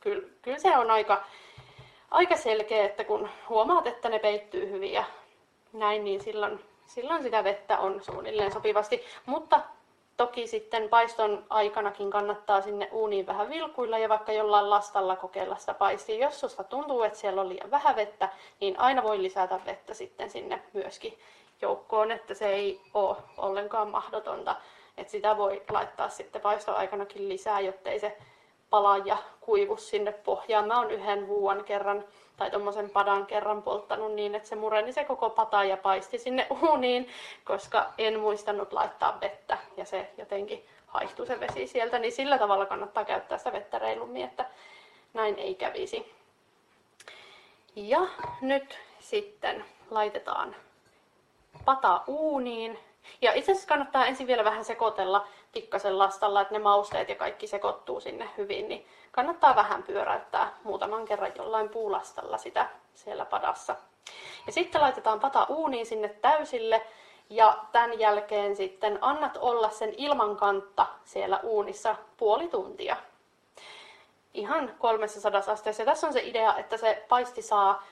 kyllä, 0.00 0.28
kyllä 0.42 0.58
se 0.58 0.78
on 0.78 0.90
aika, 0.90 1.24
aika 2.10 2.36
selkeä, 2.36 2.84
että 2.84 3.04
kun 3.04 3.28
huomaat, 3.48 3.86
että 3.86 4.08
ne 4.08 4.18
peittyy 4.18 4.70
hyvin 4.70 4.92
ja 4.92 5.04
näin, 5.72 6.04
niin 6.04 6.20
silloin, 6.20 6.64
silloin 6.86 7.22
sitä 7.22 7.44
vettä 7.44 7.78
on 7.78 8.02
suunnilleen 8.02 8.52
sopivasti. 8.52 9.04
Mutta 9.26 9.60
toki 10.18 10.46
sitten 10.46 10.88
paiston 10.88 11.44
aikanakin 11.50 12.10
kannattaa 12.10 12.60
sinne 12.60 12.88
uuniin 12.92 13.26
vähän 13.26 13.50
vilkuilla 13.50 13.98
ja 13.98 14.08
vaikka 14.08 14.32
jollain 14.32 14.70
lastalla 14.70 15.16
kokeilla 15.16 15.56
sitä 15.56 15.74
paistia. 15.74 16.26
Jos 16.26 16.40
susta 16.40 16.64
tuntuu, 16.64 17.02
että 17.02 17.18
siellä 17.18 17.40
on 17.40 17.48
liian 17.48 17.70
vähän 17.70 17.96
vettä, 17.96 18.28
niin 18.60 18.80
aina 18.80 19.02
voi 19.02 19.22
lisätä 19.22 19.60
vettä 19.66 19.94
sitten 19.94 20.30
sinne 20.30 20.62
myöskin 20.72 21.18
joukkoon, 21.62 22.10
että 22.10 22.34
se 22.34 22.48
ei 22.48 22.80
ole 22.94 23.16
ollenkaan 23.36 23.88
mahdotonta. 23.88 24.56
Että 24.96 25.10
sitä 25.10 25.36
voi 25.36 25.62
laittaa 25.70 26.08
sitten 26.08 26.42
paiston 26.42 26.76
aikanakin 26.76 27.28
lisää, 27.28 27.60
jottei 27.60 28.00
se 28.00 28.18
pala 28.70 28.98
ja 28.98 29.16
kuivu 29.40 29.76
sinne 29.76 30.12
pohjaan. 30.12 30.66
Mä 30.66 30.78
oon 30.78 30.90
yhden 30.90 31.28
vuon 31.28 31.64
kerran 31.64 32.04
tai 32.38 32.50
tuommoisen 32.50 32.90
padan 32.90 33.26
kerran 33.26 33.62
polttanut 33.62 34.12
niin, 34.12 34.34
että 34.34 34.48
se 34.48 34.56
mureni 34.56 34.92
se 34.92 35.04
koko 35.04 35.30
pata 35.30 35.64
ja 35.64 35.76
paisti 35.76 36.18
sinne 36.18 36.46
uuniin, 36.62 37.08
koska 37.44 37.92
en 37.98 38.20
muistanut 38.20 38.72
laittaa 38.72 39.18
vettä 39.20 39.58
ja 39.76 39.84
se 39.84 40.10
jotenkin 40.18 40.64
haihtui 40.86 41.26
se 41.26 41.40
vesi 41.40 41.66
sieltä, 41.66 41.98
niin 41.98 42.12
sillä 42.12 42.38
tavalla 42.38 42.66
kannattaa 42.66 43.04
käyttää 43.04 43.38
sitä 43.38 43.52
vettä 43.52 43.78
reilummin, 43.78 44.24
että 44.24 44.46
näin 45.14 45.38
ei 45.38 45.54
kävisi. 45.54 46.12
Ja 47.76 48.00
nyt 48.40 48.78
sitten 49.00 49.64
laitetaan 49.90 50.56
pata 51.64 52.02
uuniin. 52.06 52.78
Ja 53.22 53.32
itse 53.32 53.52
asiassa 53.52 53.68
kannattaa 53.68 54.06
ensin 54.06 54.26
vielä 54.26 54.44
vähän 54.44 54.64
sekoitella 54.64 55.26
pikkasen 55.52 55.98
lastalla, 55.98 56.40
että 56.40 56.54
ne 56.54 56.58
mausteet 56.58 57.08
ja 57.08 57.14
kaikki 57.14 57.46
sekoittuu 57.46 58.00
sinne 58.00 58.30
hyvin, 58.36 58.68
niin 58.68 58.86
kannattaa 59.12 59.56
vähän 59.56 59.82
pyöräyttää 59.82 60.54
muutaman 60.64 61.04
kerran 61.04 61.32
jollain 61.36 61.68
puulastalla 61.68 62.38
sitä 62.38 62.66
siellä 62.94 63.24
padassa. 63.24 63.76
Ja 64.46 64.52
sitten 64.52 64.80
laitetaan 64.80 65.20
pata 65.20 65.46
uuniin 65.48 65.86
sinne 65.86 66.08
täysille 66.08 66.86
ja 67.30 67.58
tämän 67.72 67.98
jälkeen 67.98 68.56
sitten 68.56 68.98
annat 69.00 69.36
olla 69.40 69.70
sen 69.70 69.94
ilman 69.96 70.36
kantta 70.36 70.86
siellä 71.04 71.40
uunissa 71.42 71.96
puoli 72.16 72.48
tuntia. 72.48 72.96
Ihan 74.34 74.74
300 74.78 75.42
asteessa. 75.46 75.82
Ja 75.82 75.86
tässä 75.86 76.06
on 76.06 76.12
se 76.12 76.20
idea, 76.22 76.56
että 76.56 76.76
se 76.76 77.04
paisti 77.08 77.42
saa 77.42 77.82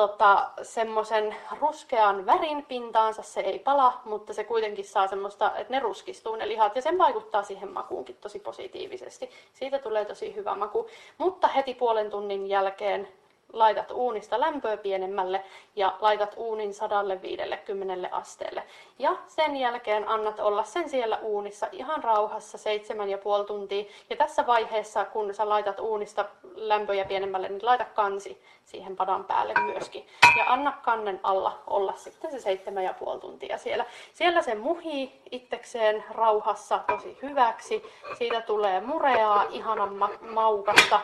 tota, 0.00 0.50
semmoisen 0.62 1.36
ruskean 1.60 2.26
värin 2.26 2.64
pintaansa, 2.64 3.22
se 3.22 3.40
ei 3.40 3.58
pala, 3.58 4.00
mutta 4.04 4.32
se 4.32 4.44
kuitenkin 4.44 4.84
saa 4.84 5.08
semmoista, 5.08 5.56
että 5.56 5.72
ne 5.72 5.80
ruskistuu 5.80 6.36
ne 6.36 6.48
lihat 6.48 6.76
ja 6.76 6.82
sen 6.82 6.98
vaikuttaa 6.98 7.42
siihen 7.42 7.72
makuunkin 7.72 8.16
tosi 8.20 8.38
positiivisesti. 8.38 9.30
Siitä 9.52 9.78
tulee 9.78 10.04
tosi 10.04 10.34
hyvä 10.34 10.54
maku, 10.54 10.86
mutta 11.18 11.48
heti 11.48 11.74
puolen 11.74 12.10
tunnin 12.10 12.46
jälkeen 12.46 13.08
laitat 13.52 13.90
uunista 13.90 14.40
lämpöä 14.40 14.76
pienemmälle 14.76 15.44
ja 15.76 15.96
laitat 16.00 16.34
uunin 16.36 16.74
150 16.74 18.08
asteelle. 18.16 18.62
Ja 18.98 19.16
sen 19.26 19.56
jälkeen 19.56 20.08
annat 20.08 20.40
olla 20.40 20.64
sen 20.64 20.88
siellä 20.88 21.18
uunissa 21.18 21.66
ihan 21.72 22.04
rauhassa 22.04 22.58
seitsemän 22.58 23.10
ja 23.10 23.18
puoli 23.18 23.44
tuntia. 23.44 23.84
Ja 24.10 24.16
tässä 24.16 24.46
vaiheessa, 24.46 25.04
kun 25.04 25.34
sä 25.34 25.48
laitat 25.48 25.80
uunista 25.80 26.24
lämpöjä 26.54 27.04
pienemmälle, 27.04 27.48
niin 27.48 27.66
laita 27.66 27.84
kansi 27.84 28.42
siihen 28.64 28.96
padan 28.96 29.24
päälle 29.24 29.54
myöskin. 29.64 30.06
Ja 30.36 30.44
anna 30.46 30.72
kannen 30.72 31.20
alla 31.22 31.58
olla 31.66 31.92
sitten 31.96 32.30
se 32.30 32.40
seitsemän 32.40 32.84
ja 32.84 32.94
puoli 32.94 33.20
tuntia 33.20 33.58
siellä. 33.58 33.84
Siellä 34.12 34.42
se 34.42 34.54
muhii 34.54 35.22
itsekseen 35.30 36.04
rauhassa 36.10 36.80
tosi 36.86 37.18
hyväksi. 37.22 37.82
Siitä 38.18 38.40
tulee 38.40 38.80
mureaa, 38.80 39.44
ihanan 39.50 39.94
ma- 39.94 40.10
maukasta 40.20 41.00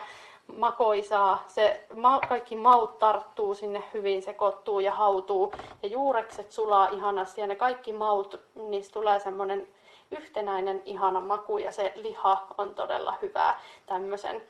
makoisaa, 0.55 1.43
se 1.47 1.85
ma- 1.95 2.19
kaikki 2.19 2.55
maut 2.55 2.99
tarttuu 2.99 3.55
sinne 3.55 3.83
hyvin, 3.93 4.23
sekoittuu 4.23 4.79
ja 4.79 4.91
hautuu. 4.91 5.53
Ja 5.83 5.89
juurekset 5.89 6.51
sulaa 6.51 6.87
ihanasti 6.87 7.41
ja 7.41 7.47
ne 7.47 7.55
kaikki 7.55 7.93
maut, 7.93 8.39
niistä 8.55 8.93
tulee 8.93 9.19
semmoinen 9.19 9.67
yhtenäinen 10.11 10.81
ihana 10.85 11.19
maku 11.21 11.57
ja 11.57 11.71
se 11.71 11.93
liha 11.95 12.47
on 12.57 12.75
todella 12.75 13.13
hyvää 13.21 13.59
tämmöisen 13.85 14.41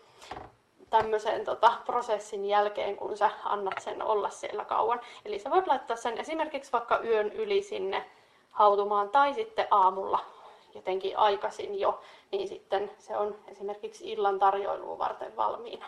tämmöisen 0.89 1.45
tota, 1.45 1.73
prosessin 1.85 2.45
jälkeen, 2.45 2.95
kun 2.95 3.17
sä 3.17 3.29
annat 3.43 3.73
sen 3.79 4.03
olla 4.03 4.29
siellä 4.29 4.65
kauan. 4.65 5.01
Eli 5.25 5.39
sä 5.39 5.51
voit 5.51 5.67
laittaa 5.67 5.97
sen 5.97 6.17
esimerkiksi 6.17 6.71
vaikka 6.71 6.99
yön 6.99 7.31
yli 7.31 7.61
sinne 7.63 8.05
hautumaan 8.51 9.09
tai 9.09 9.33
sitten 9.33 9.67
aamulla 9.71 10.19
jotenkin 10.77 11.17
aikaisin 11.17 11.79
jo, 11.79 12.01
niin 12.31 12.47
sitten 12.47 12.91
se 12.99 13.17
on 13.17 13.35
esimerkiksi 13.47 14.11
illan 14.11 14.39
tarjoilua 14.39 14.97
varten 14.97 15.35
valmiina. 15.35 15.85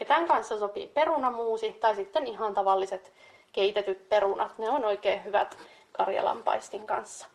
Ja 0.00 0.06
tämän 0.06 0.28
kanssa 0.28 0.58
sopii 0.58 0.86
perunamuusi 0.86 1.72
tai 1.72 1.94
sitten 1.94 2.26
ihan 2.26 2.54
tavalliset 2.54 3.12
keitetyt 3.52 4.08
perunat. 4.08 4.58
Ne 4.58 4.70
on 4.70 4.84
oikein 4.84 5.24
hyvät 5.24 5.58
karjalanpaistin 5.92 6.86
kanssa. 6.86 7.26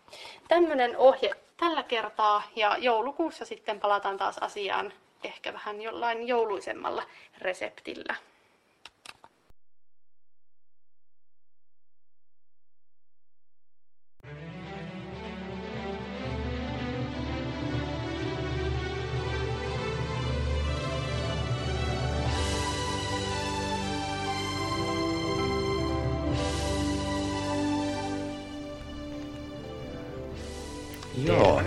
Tämmöinen 0.48 0.98
ohje 0.98 1.32
tällä 1.57 1.84
kertaa 1.84 2.44
ja 2.56 2.78
joulukuussa 2.78 3.45
sitten 3.45 3.80
palataan 3.80 4.18
taas 4.18 4.38
asiaan 4.38 4.94
ehkä 5.23 5.53
vähän 5.53 5.82
jollain 5.82 6.28
jouluisemmalla 6.28 7.03
reseptillä. 7.38 8.15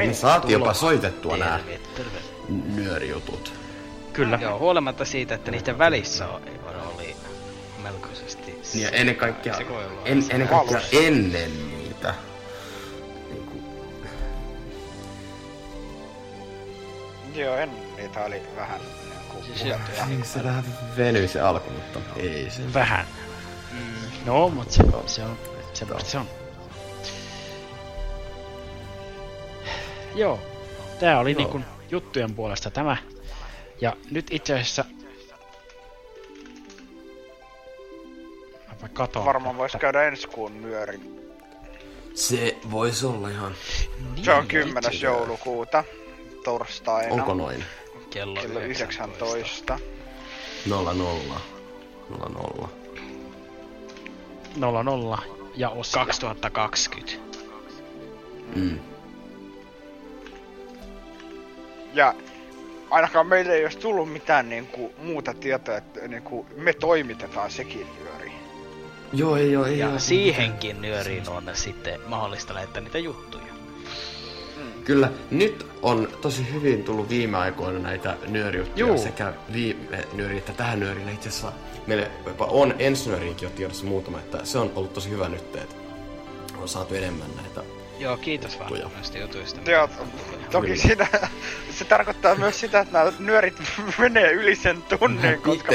Me 0.07 0.15
saatiin 0.15 0.53
jopa 0.53 0.75
soitettua 0.75 1.37
nämä 1.37 1.61
terve. 1.97 2.19
nyörijutut. 2.49 3.53
Kyllä. 4.13 4.39
Joo, 4.43 4.59
huolimatta 4.59 5.05
siitä, 5.05 5.35
että 5.35 5.51
niiden 5.51 5.79
välissä 5.79 6.29
oli, 6.29 6.61
oli 6.95 7.17
melkoisesti 7.83 8.53
Niin 8.75 8.83
ja 8.83 8.91
ennen 8.91 9.17
kaikkea, 9.17 9.59
en, 10.05 10.25
ennen 10.31 10.49
kaikkea 10.49 10.81
ennen 10.93 11.69
niitä. 11.69 12.15
Joo, 17.35 17.57
en 17.57 17.71
niitä 17.97 18.25
oli 18.25 18.43
vähän 18.57 18.81
niinku. 19.11 19.45
Niin 20.09 20.25
se 20.25 20.45
vähän 20.45 20.65
venyi 20.97 21.29
se 21.29 21.41
alku, 21.41 21.71
mutta 21.71 22.01
ei 22.17 22.51
se. 22.51 22.75
Vähän. 22.75 23.07
No, 24.27 24.49
mutta 24.49 24.75
se, 24.75 24.83
se 25.07 25.23
on, 25.23 25.39
semmoista 25.73 26.11
se 26.11 26.19
on. 26.19 26.44
Joo, 30.15 30.41
tää 31.01 31.19
oli 31.19 31.31
Joo. 31.31 31.39
niinku 31.39 31.61
juttujen 31.91 32.35
puolesta 32.35 32.71
tämä. 32.71 32.97
Ja 33.81 33.97
nyt 34.11 34.27
itse 34.31 34.55
asiassa 34.55 34.85
Mä 38.83 38.89
katon. 38.89 39.25
Varmaan 39.25 39.57
voisi 39.57 39.79
käydä 39.79 40.03
ensi 40.03 40.29
kuun 40.29 40.63
nyöri. 40.63 41.01
Se 42.15 42.57
voisi 42.71 43.07
olla 43.07 43.29
ihan... 43.29 43.55
Se 44.25 44.33
on 44.33 44.47
10. 44.47 44.83
joulukuuta 45.01 45.85
torstaina. 46.45 47.15
Onko 47.15 47.35
noin? 47.35 47.65
Kello, 48.11 48.41
Kello 48.43 48.61
19. 48.61 49.79
Nolla 50.67 50.95
nolla. 50.95 51.41
Nolla 52.11 52.29
nolla. 52.29 52.69
00 54.57 55.23
ja 55.55 55.71
osia. 55.71 56.05
2020. 56.05 57.13
Mm. 58.57 58.94
Ja 61.95 62.15
ainakaan 62.91 63.27
meille 63.27 63.53
ei 63.55 63.65
olisi 63.65 63.79
tullut 63.79 64.13
mitään 64.13 64.49
niinku, 64.49 64.93
muuta 64.99 65.35
tietoa, 65.35 65.77
että 65.77 66.09
niinku, 66.09 66.47
me 66.57 66.73
toimitetaan 66.73 67.51
sekin 67.51 67.87
nyöri. 68.05 68.33
Joo, 69.13 69.37
ei 69.37 69.57
oo, 69.57 69.65
ei 69.65 69.79
Ja 69.79 69.89
oo. 69.89 69.99
siihenkin 69.99 70.83
nyöriin 70.83 71.29
on 71.29 71.51
sitten 71.53 72.01
mahdollista 72.07 72.55
lähettää 72.55 72.83
niitä 72.83 72.99
juttuja. 72.99 73.45
Kyllä, 74.85 75.11
nyt 75.31 75.67
on 75.83 76.09
tosi 76.21 76.53
hyvin 76.53 76.85
tullut 76.85 77.09
viime 77.09 77.37
aikoina 77.39 77.79
näitä 77.79 78.17
nyörijuttuja 78.27 78.87
Juu. 78.87 78.99
sekä 78.99 79.33
viime 79.53 80.05
nyöri 80.13 80.39
että 80.39 80.53
tähän 80.53 80.81
nyöriin. 80.81 81.09
Itse 81.09 81.29
asiassa 81.29 81.53
meille 81.87 82.11
jopa 82.27 82.45
on 82.45 82.75
ensi 82.79 83.09
nyöriinkin 83.11 83.47
jo 83.47 83.51
tiedossa 83.51 83.85
muutama, 83.85 84.19
että 84.19 84.45
se 84.45 84.59
on 84.59 84.73
ollut 84.75 84.93
tosi 84.93 85.11
hyvä 85.11 85.29
nyt, 85.29 85.57
että 85.57 85.75
on 86.63 86.69
saatu 86.69 86.95
enemmän 86.95 87.29
näitä. 87.37 87.63
Joo, 87.99 88.17
kiitos 88.17 88.59
Juttuja. 88.59 88.83
vaan 88.83 88.93
näistä 88.95 89.19
jutuista. 89.19 89.71
Joo, 89.71 89.89
toki 90.51 90.67
Kyllä. 90.67 90.83
siinä, 90.83 91.07
se 91.75 91.85
tarkoittaa 91.85 92.35
myös 92.35 92.61
sitä, 92.61 92.81
että 92.81 92.93
nämä 92.99 93.13
nyörit 93.19 93.63
menee 93.99 94.33
yli 94.33 94.57
sen 94.57 94.83
tunnin, 94.83 95.41
koska 95.43 95.73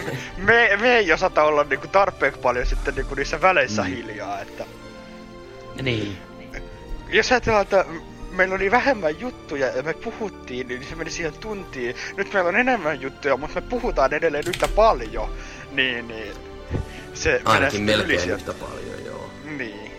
me, 0.36 0.78
me 0.80 0.96
ei 0.96 1.12
osata 1.12 1.42
olla 1.42 1.64
niinku 1.64 1.86
tarpeeksi 1.88 2.40
paljon 2.40 2.66
sitten 2.66 2.94
niinku 2.94 3.14
niissä 3.14 3.40
väleissä 3.40 3.82
Mm. 3.82 3.88
hiljaa, 3.88 4.40
että 4.40 4.64
Niin. 5.82 6.18
jos 7.08 7.32
ajatellaan, 7.32 7.62
että 7.62 7.84
meillä 8.30 8.54
oli 8.54 8.70
vähemmän 8.70 9.20
juttuja 9.20 9.66
ja 9.66 9.82
me 9.82 9.92
puhuttiin, 9.94 10.68
niin 10.68 10.84
se 10.84 10.94
meni 10.94 11.10
siihen 11.10 11.32
tuntiin. 11.32 11.96
Nyt 12.16 12.32
meillä 12.32 12.48
on 12.48 12.56
enemmän 12.56 13.00
juttuja, 13.00 13.36
mutta 13.36 13.60
me 13.60 13.66
puhutaan 13.68 14.14
edelleen 14.14 14.44
yhtä 14.48 14.68
paljon. 14.68 15.30
Niin, 15.72 16.08
niin. 16.08 16.32
Se 17.14 17.40
Ainakin 17.44 17.82
melkein 17.82 18.20
sieltä. 18.20 18.34
yhtä 18.50 18.64
paljon, 18.66 19.04
joo. 19.04 19.30
Niin. 19.58 19.92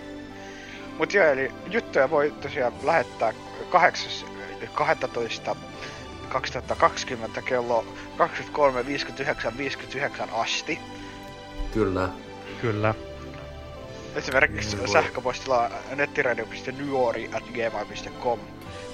Mut 0.98 1.14
joo, 1.14 1.26
eli 1.26 1.52
juttuja 1.72 2.10
voi 2.10 2.34
tosiaan 2.42 2.74
lähettää 2.84 3.34
8.12. 4.66 5.56
2020 6.30 7.42
kello 7.42 7.86
23.59.59 8.18 8.24
asti. 10.34 10.80
Kyllä. 11.74 12.10
Kyllä. 12.62 12.96
Esimerkiksi 14.16 14.76
Niin 14.76 14.88
sähköpostilla 14.88 15.70
nettiradio.nuori.gmail.com 15.96 18.40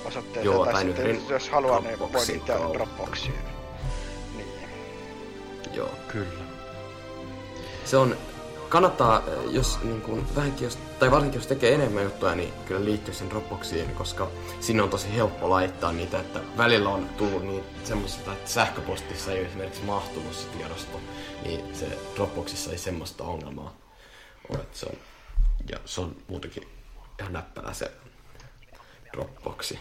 osoitteeseen, 0.05 0.45
Joo, 0.45 0.65
tai 0.65 0.73
tai 0.73 0.83
sitten 0.83 1.05
Nyörin 1.05 1.29
jos 1.29 1.49
haluaa, 1.49 1.79
niin 1.79 1.99
voi 1.99 2.09
kautta. 2.47 2.73
Dropboxiin. 2.73 3.39
Niin. 4.37 4.47
Joo. 5.73 5.91
Kyllä. 6.07 6.43
Se 7.85 7.97
on, 7.97 8.17
kannattaa, 8.69 9.17
äh, 9.17 9.53
jos 9.53 9.83
niin 9.83 10.01
kuin, 10.01 10.35
vähänkin 10.35 10.65
jos, 10.65 10.75
tai 10.99 11.11
varsinkin 11.11 11.37
jos 11.37 11.47
tekee 11.47 11.75
enemmän 11.75 12.03
juttuja, 12.03 12.35
niin 12.35 12.53
kyllä 12.65 12.85
liittyy 12.85 13.13
sen 13.13 13.29
Dropboxiin, 13.29 13.95
koska 13.95 14.27
sinne 14.59 14.83
on 14.83 14.89
tosi 14.89 15.15
helppo 15.15 15.49
laittaa 15.49 15.91
niitä, 15.91 16.19
että 16.19 16.39
välillä 16.57 16.89
on 16.89 17.09
tullut 17.09 17.43
niin 17.43 17.63
semmoista, 17.83 18.33
että 18.33 18.49
sähköpostissa 18.49 19.31
ei 19.31 19.39
ole 19.39 19.47
esimerkiksi 19.47 19.83
mahtunut 19.83 20.33
se 20.33 20.47
tiedosto, 20.47 21.01
niin 21.43 21.75
se 21.75 21.97
Dropboxissa 22.15 22.71
ei 22.71 22.77
semmoista 22.77 23.23
ongelmaa 23.23 23.73
ole, 24.49 24.59
että 24.59 24.77
se 24.77 24.85
on, 24.85 24.97
ja 25.69 25.77
se 25.85 26.01
on 26.01 26.15
muutenkin 26.27 26.67
ihan 27.19 27.33
näppärä 27.33 27.73
se 27.73 27.91
Dropboxi. 29.13 29.79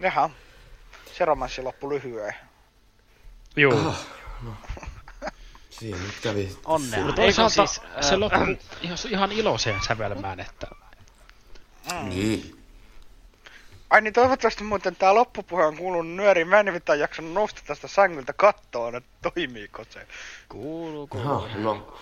Jaha. 0.00 0.30
Se 1.18 1.24
romanssi 1.24 1.62
loppu 1.62 1.90
lyhyen. 1.90 2.34
Joo. 3.56 3.88
Ah, 3.88 4.06
no. 4.42 4.56
Siinä 5.78 5.98
nyt 5.98 6.20
kävi 6.22 6.56
Onnea. 6.64 7.04
Mutta 7.04 7.22
toisaalta 7.22 7.66
siis, 7.66 7.80
se 8.00 8.14
äh, 8.14 8.18
loppui 8.20 8.58
ihan, 8.82 8.98
ihan 9.10 9.32
iloiseen 9.32 9.80
sävelmään, 9.88 10.40
että 10.40 10.66
Niin. 12.02 12.58
Ai 13.90 14.00
niin 14.00 14.14
toivottavasti 14.14 14.64
muuten 14.64 14.96
tää 14.96 15.14
loppupuhe 15.14 15.64
on 15.64 15.76
kuulunut 15.76 16.16
nyöriin. 16.16 16.48
Mä 16.48 16.60
en 16.60 16.66
nimittäin 16.66 17.00
jaksanut 17.00 17.32
nousta 17.32 17.62
tästä 17.66 17.88
sängyltä 17.88 18.32
kattoon, 18.32 18.96
että 18.96 19.10
toimiiko 19.22 19.84
se. 19.90 20.06
Kuuluu, 20.48 21.06
kuuluu. 21.06 21.30
Aha, 21.30 21.48
no, 21.58 21.98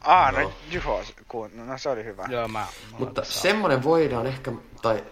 Aa, 0.00 0.32
no 0.32 0.40
Joo. 0.40 0.52
juho, 0.70 1.02
kun, 1.28 1.50
no 1.54 1.78
se 1.78 1.88
oli 1.88 2.04
hyvä. 2.04 2.24
Joo, 2.28 2.48
mä... 2.48 2.66
Mutta 2.98 3.24
semmonen 3.24 3.82
voidaan 3.82 4.26
ehkä, 4.26 4.52
tai 4.82 5.04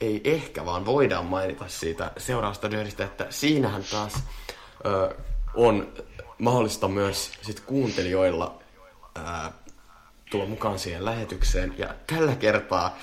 ei 0.00 0.20
ehkä, 0.24 0.64
vaan 0.64 0.86
voidaan 0.86 1.26
mainita 1.26 1.64
siitä 1.68 2.10
seuraavasta 2.16 2.68
nyöristä, 2.68 3.04
että 3.04 3.26
siinähän 3.30 3.84
taas 3.90 4.22
ö, 4.86 5.16
on 5.54 5.92
mahdollista 6.38 6.88
myös 6.88 7.32
sit 7.42 7.60
kuuntelijoilla 7.60 8.62
ää, 9.14 9.52
tulla 10.30 10.46
mukaan 10.46 10.78
siihen 10.78 11.04
lähetykseen. 11.04 11.74
Ja 11.78 11.94
tällä 12.06 12.36
kertaa 12.36 12.98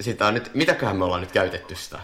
sitä 0.00 0.26
on 0.26 0.34
nyt, 0.34 0.54
mitäköhän 0.54 0.96
me 0.96 1.04
ollaan 1.04 1.20
nyt 1.20 1.32
käytetty 1.32 1.74
sitä 1.74 1.98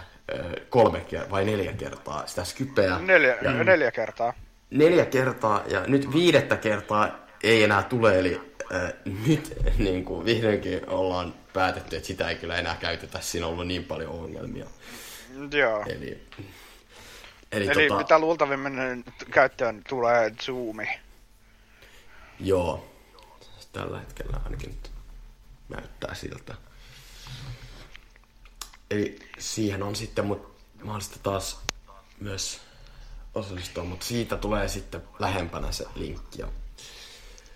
kolme 0.68 1.06
vai 1.30 1.44
neljä 1.44 1.72
kertaa 1.72 2.26
sitä 2.26 2.44
Skypeä. 2.44 2.98
Neljä, 2.98 3.36
ja, 3.42 3.64
neljä 3.64 3.90
kertaa. 3.90 4.32
neljä 4.70 5.06
kertaa 5.06 5.62
ja 5.68 5.84
nyt 5.86 6.12
viidettä 6.12 6.56
kertaa 6.56 7.26
ei 7.42 7.62
enää 7.62 7.82
tule, 7.82 8.18
eli 8.18 8.40
äh, 8.74 8.92
nyt 9.26 9.56
niin 9.78 10.04
kuin, 10.04 10.24
vihdoinkin 10.24 10.88
ollaan 10.88 11.34
päätetty, 11.52 11.96
että 11.96 12.06
sitä 12.06 12.28
ei 12.28 12.36
kyllä 12.36 12.56
enää 12.56 12.76
käytetä, 12.80 13.20
siinä 13.20 13.46
on 13.46 13.52
ollut 13.52 13.66
niin 13.66 13.84
paljon 13.84 14.10
ongelmia. 14.10 14.66
Joo. 15.52 15.84
Eli, 15.88 16.22
eli, 17.56 17.68
Eli 17.70 17.88
tota, 17.88 17.98
mitä 18.02 18.18
luultavimmin 18.18 19.04
käyttöön 19.30 19.82
tulee 19.88 20.30
Zoomi. 20.30 20.88
joo, 22.40 22.90
tällä 23.72 23.98
hetkellä 24.00 24.40
ainakin 24.44 24.70
nyt 24.70 24.90
näyttää 25.68 26.14
siltä. 26.14 26.54
Eli 28.90 29.18
siihen 29.38 29.82
on 29.82 29.96
sitten 29.96 30.26
mut 30.26 30.54
mahdollista 30.82 31.18
taas 31.22 31.60
myös 32.20 32.60
osallistua, 33.34 33.84
mutta 33.84 34.06
siitä 34.06 34.36
tulee 34.36 34.68
sitten 34.68 35.02
lähempänä 35.18 35.72
se 35.72 35.84
linkki 35.94 36.40
ja 36.40 36.48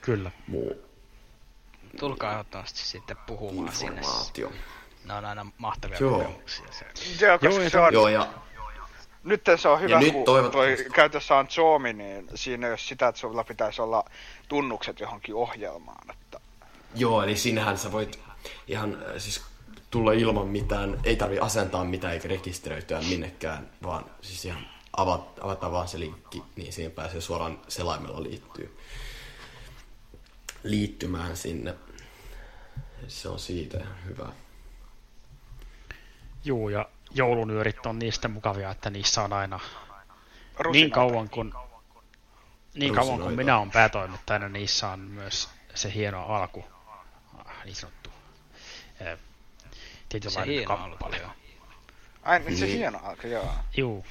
kyllä. 0.00 0.30
muu 0.46 0.88
Tulkaa 2.00 2.32
ehdottomasti 2.32 2.78
sitten 2.80 3.16
puhumaan 3.16 3.76
sinne. 3.76 4.00
informaatio. 4.00 4.52
Ne 5.04 5.14
on 5.14 5.24
aina 5.24 5.46
mahtavia 5.58 5.98
Joo. 6.00 6.18
kokemuksia. 6.18 6.66
Se. 6.70 6.86
Joo, 7.26 7.38
koska 7.38 7.60
Joo, 7.60 7.70
se 7.70 7.78
on, 7.80 7.92
Joo, 7.92 8.08
ja 8.08 8.28
nyt 9.24 9.42
se 9.56 9.68
on 9.68 9.80
hyvä, 9.80 9.94
Ja 9.94 10.00
nyt 10.00 10.12
kun 10.12 10.24
toivottavasti- 10.24 10.82
toi 10.82 10.92
käytössä 10.92 11.36
on 11.36 11.48
Zoomi, 11.48 11.92
niin 11.92 12.28
siinä 12.34 12.66
ei 12.66 12.70
ole 12.72 12.78
sitä, 12.78 13.08
että 13.08 13.20
sulla 13.20 13.44
pitäisi 13.44 13.82
olla 13.82 14.04
tunnukset 14.48 15.00
johonkin 15.00 15.34
ohjelmaan. 15.34 16.10
Että... 16.10 16.40
Joo, 16.94 17.22
eli 17.22 17.36
sinähän 17.36 17.78
sä 17.78 17.92
voit 17.92 18.18
ihan 18.68 18.94
äh, 18.94 19.12
siis 19.18 19.42
tulla 19.90 20.12
ilman 20.12 20.48
mitään, 20.48 21.00
ei 21.04 21.16
tarvi 21.16 21.38
asentaa 21.38 21.84
mitään 21.84 22.12
eikä 22.14 22.28
rekisteröityä 22.28 23.00
minnekään, 23.00 23.70
vaan 23.82 24.04
siis 24.22 24.44
ihan 24.44 24.66
avat, 24.96 25.38
avataan 25.40 25.72
vaan 25.72 25.88
se 25.88 25.98
linkki, 25.98 26.42
niin 26.56 26.72
siihen 26.72 26.92
pääsee 26.92 27.20
suoraan 27.20 27.60
selaimella 27.68 28.22
liittyy, 28.22 28.78
liittymään 30.62 31.36
sinne. 31.36 31.74
Se 33.08 33.28
on 33.28 33.38
siitä 33.38 33.86
hyvä. 34.06 34.28
Juu, 36.44 36.68
ja 36.68 36.88
joulunyörit 37.10 37.86
on 37.86 37.98
niistä 37.98 38.28
mukavia, 38.28 38.70
että 38.70 38.90
niissä 38.90 39.22
on 39.22 39.32
aina 39.32 39.56
niin 39.58 40.64
Rusinoita. 40.64 40.94
kauan 40.94 41.28
kuin 41.30 41.52
niin 42.74 42.94
kauan 42.94 43.20
kuin 43.20 43.36
minä 43.36 43.58
olen 43.58 43.70
päätoimittajana, 43.70 44.48
niissä 44.48 44.88
on 44.88 45.00
myös 45.00 45.48
se 45.74 45.94
hieno 45.94 46.22
alku, 46.26 46.64
ah, 47.38 47.64
niin 47.64 47.76
sanottu, 47.76 48.10
eh, 49.00 49.18
Se 49.18 49.78
tietynlainen 50.08 50.54
hieno 50.54 50.76
kappale. 50.76 51.16
alku. 51.16 51.30
Ai, 52.22 52.40
niin 52.40 52.56
se 52.56 52.64
Niin. 52.66 52.78
hieno 52.78 52.98
alku, 53.02 53.26
joo. 53.26 53.48
Juu, 53.76 54.04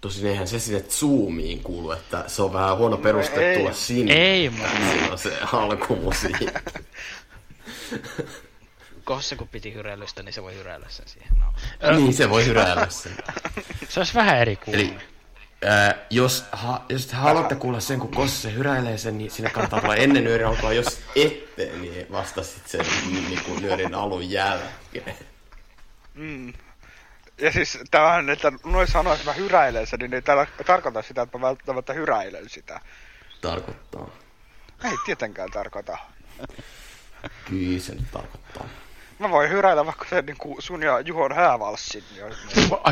Tosin 0.00 0.26
eihän 0.26 0.48
se 0.48 0.58
sinne 0.60 0.80
Zoomiin 0.80 1.62
kuulu, 1.62 1.92
että 1.92 2.24
se 2.26 2.42
on 2.42 2.52
vähän 2.52 2.76
huono 2.76 2.96
peruste 2.96 3.50
ei. 3.50 3.58
tulla 3.58 3.72
sinne. 3.72 4.12
ei 4.14 4.50
mutta 4.50 4.68
Siinä 4.90 5.12
on 5.12 5.18
se 5.18 5.38
alkumusiikki. 5.52 6.46
Kossa 9.04 9.36
kun 9.36 9.48
piti 9.48 9.74
hyräilystä, 9.74 10.22
niin 10.22 10.32
se 10.32 10.42
voi 10.42 10.54
hyräillä 10.54 10.86
sen 10.88 11.08
siihen. 11.08 11.38
No. 11.38 11.96
niin, 11.96 12.14
se 12.14 12.30
voi 12.30 12.46
hyräillä 12.46 12.86
sen. 13.02 13.16
se 13.88 14.00
olisi 14.00 14.14
vähän 14.14 14.38
eri 14.38 14.56
kuuluu. 14.56 14.80
Eli 14.80 14.96
ää, 15.64 15.94
jos, 16.10 16.44
ha, 16.52 16.84
jos 16.88 17.06
te 17.06 17.16
haluatte 17.16 17.54
kuulla 17.54 17.80
sen, 17.80 18.00
kun 18.00 18.10
Kosse 18.10 18.52
hyräilee 18.52 18.98
sen, 18.98 19.18
niin 19.18 19.30
sinne 19.30 19.50
kannattaa 19.50 19.80
tulla 19.80 19.96
ennen 19.96 20.24
nyörin 20.24 20.46
alkua. 20.46 20.72
Jos 20.72 21.00
ette, 21.16 21.72
niin 21.80 22.06
vasta 22.12 22.42
sit 22.42 22.68
sen 22.68 22.86
niin 23.28 23.40
kuin 23.44 23.62
nyörin 23.62 23.94
alun 23.94 24.30
jälkeen. 24.30 25.16
Mm. 26.14 26.52
Ja 27.38 27.52
siis 27.52 27.78
tämähän, 27.90 28.30
että 28.30 28.52
noin 28.64 28.88
sanoo, 28.88 29.12
että 29.12 29.24
mä 29.24 29.32
hyräilen 29.32 29.86
sen, 29.86 29.98
niin 29.98 30.14
ei 30.14 30.22
täällä 30.22 30.46
tarkoita 30.66 31.02
sitä, 31.02 31.22
että 31.22 31.38
mä 31.38 31.46
välttämättä 31.46 31.92
hyräilen 31.92 32.48
sitä. 32.48 32.80
Tarkoittaa. 33.40 34.10
Ei 34.84 34.96
tietenkään 35.04 35.50
tarkoita. 35.50 35.98
Kyllä 37.44 37.80
se 37.80 37.94
nyt 37.94 38.10
tarkoittaa. 38.12 38.68
Mä 39.24 39.30
voin 39.30 39.50
hyräillä 39.50 39.86
vaikka 39.86 40.04
se 40.10 40.22
niinku 40.22 40.56
sun 40.58 40.82
ja 40.82 41.00
Juhon 41.00 41.34
häävalssin. 41.34 42.04
jo. 42.16 42.26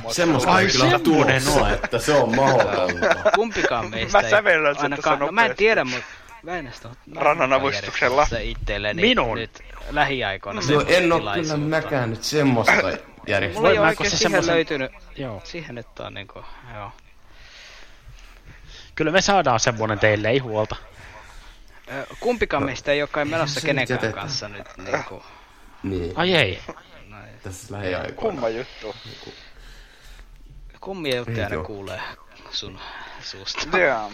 Semmoista 0.08 0.60
ei 0.60 0.66
kyllä 0.66 0.98
tulossa, 0.98 1.70
että 1.70 1.98
se 1.98 2.14
on 2.14 2.36
mahdotonta. 2.36 3.06
Kumpikaan 3.34 3.90
meistä 3.90 4.22
Mä 4.22 4.30
sävellän 4.30 4.74
sen 4.74 4.82
ainakaan, 4.82 5.18
no 5.18 5.32
mä 5.32 5.46
en 5.46 5.56
tiedä, 5.56 5.84
mutta 5.84 6.06
Väinästä 6.46 6.88
on 6.88 6.94
Rannan 7.16 7.52
avustuksella. 7.52 8.26
Se 8.26 8.44
itselleni 8.44 9.02
Minun. 9.02 9.38
nyt 9.38 9.62
lähiaikoina. 9.90 10.60
No 10.70 10.84
en 10.86 11.12
oo 11.12 11.20
kyllä 11.34 11.56
mäkään 11.56 12.10
nyt 12.10 12.22
semmoista 12.22 12.72
järjestänyt. 13.26 13.54
Mulla 13.54 13.70
ei 13.70 13.78
Mä 13.78 13.86
oikein 13.88 14.10
se 14.10 14.16
siihen 14.16 14.46
löytynyt. 14.46 14.92
Joo. 15.16 15.40
Siihen 15.44 15.74
nyt 15.74 16.00
on 16.00 16.14
niinku, 16.14 16.44
joo. 16.74 16.92
Kyllä 18.94 19.10
me 19.10 19.20
saadaan 19.20 19.60
semmonen 19.60 19.98
teille, 19.98 20.28
ei 20.28 20.38
huolta. 20.38 20.76
Kumpikaan 22.20 22.64
meistä 22.64 22.92
ei 22.92 23.02
ole 23.02 23.08
kai 23.12 23.24
menossa 23.24 23.60
kenenkään 23.60 24.12
kanssa 24.12 24.48
nyt 24.48 24.66
niinku. 24.76 25.22
Niin. 25.82 26.12
Ai 26.14 26.34
ei. 26.34 26.58
Tässä 27.42 27.74
lähiaikoina. 27.74 28.40
Kumma 28.40 28.48
juttu. 28.48 28.96
Kummia 30.80 31.16
juttuja 31.16 31.46
aina 31.46 31.62
kuulee 31.64 32.00
sun 32.50 32.78
suusta. 33.22 33.78
Joo. 33.78 34.12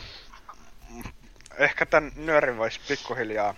Ehkä 1.58 1.86
tän 1.86 2.12
nyörin 2.16 2.56
vois 2.56 2.78
pikkuhiljaa 2.88 3.54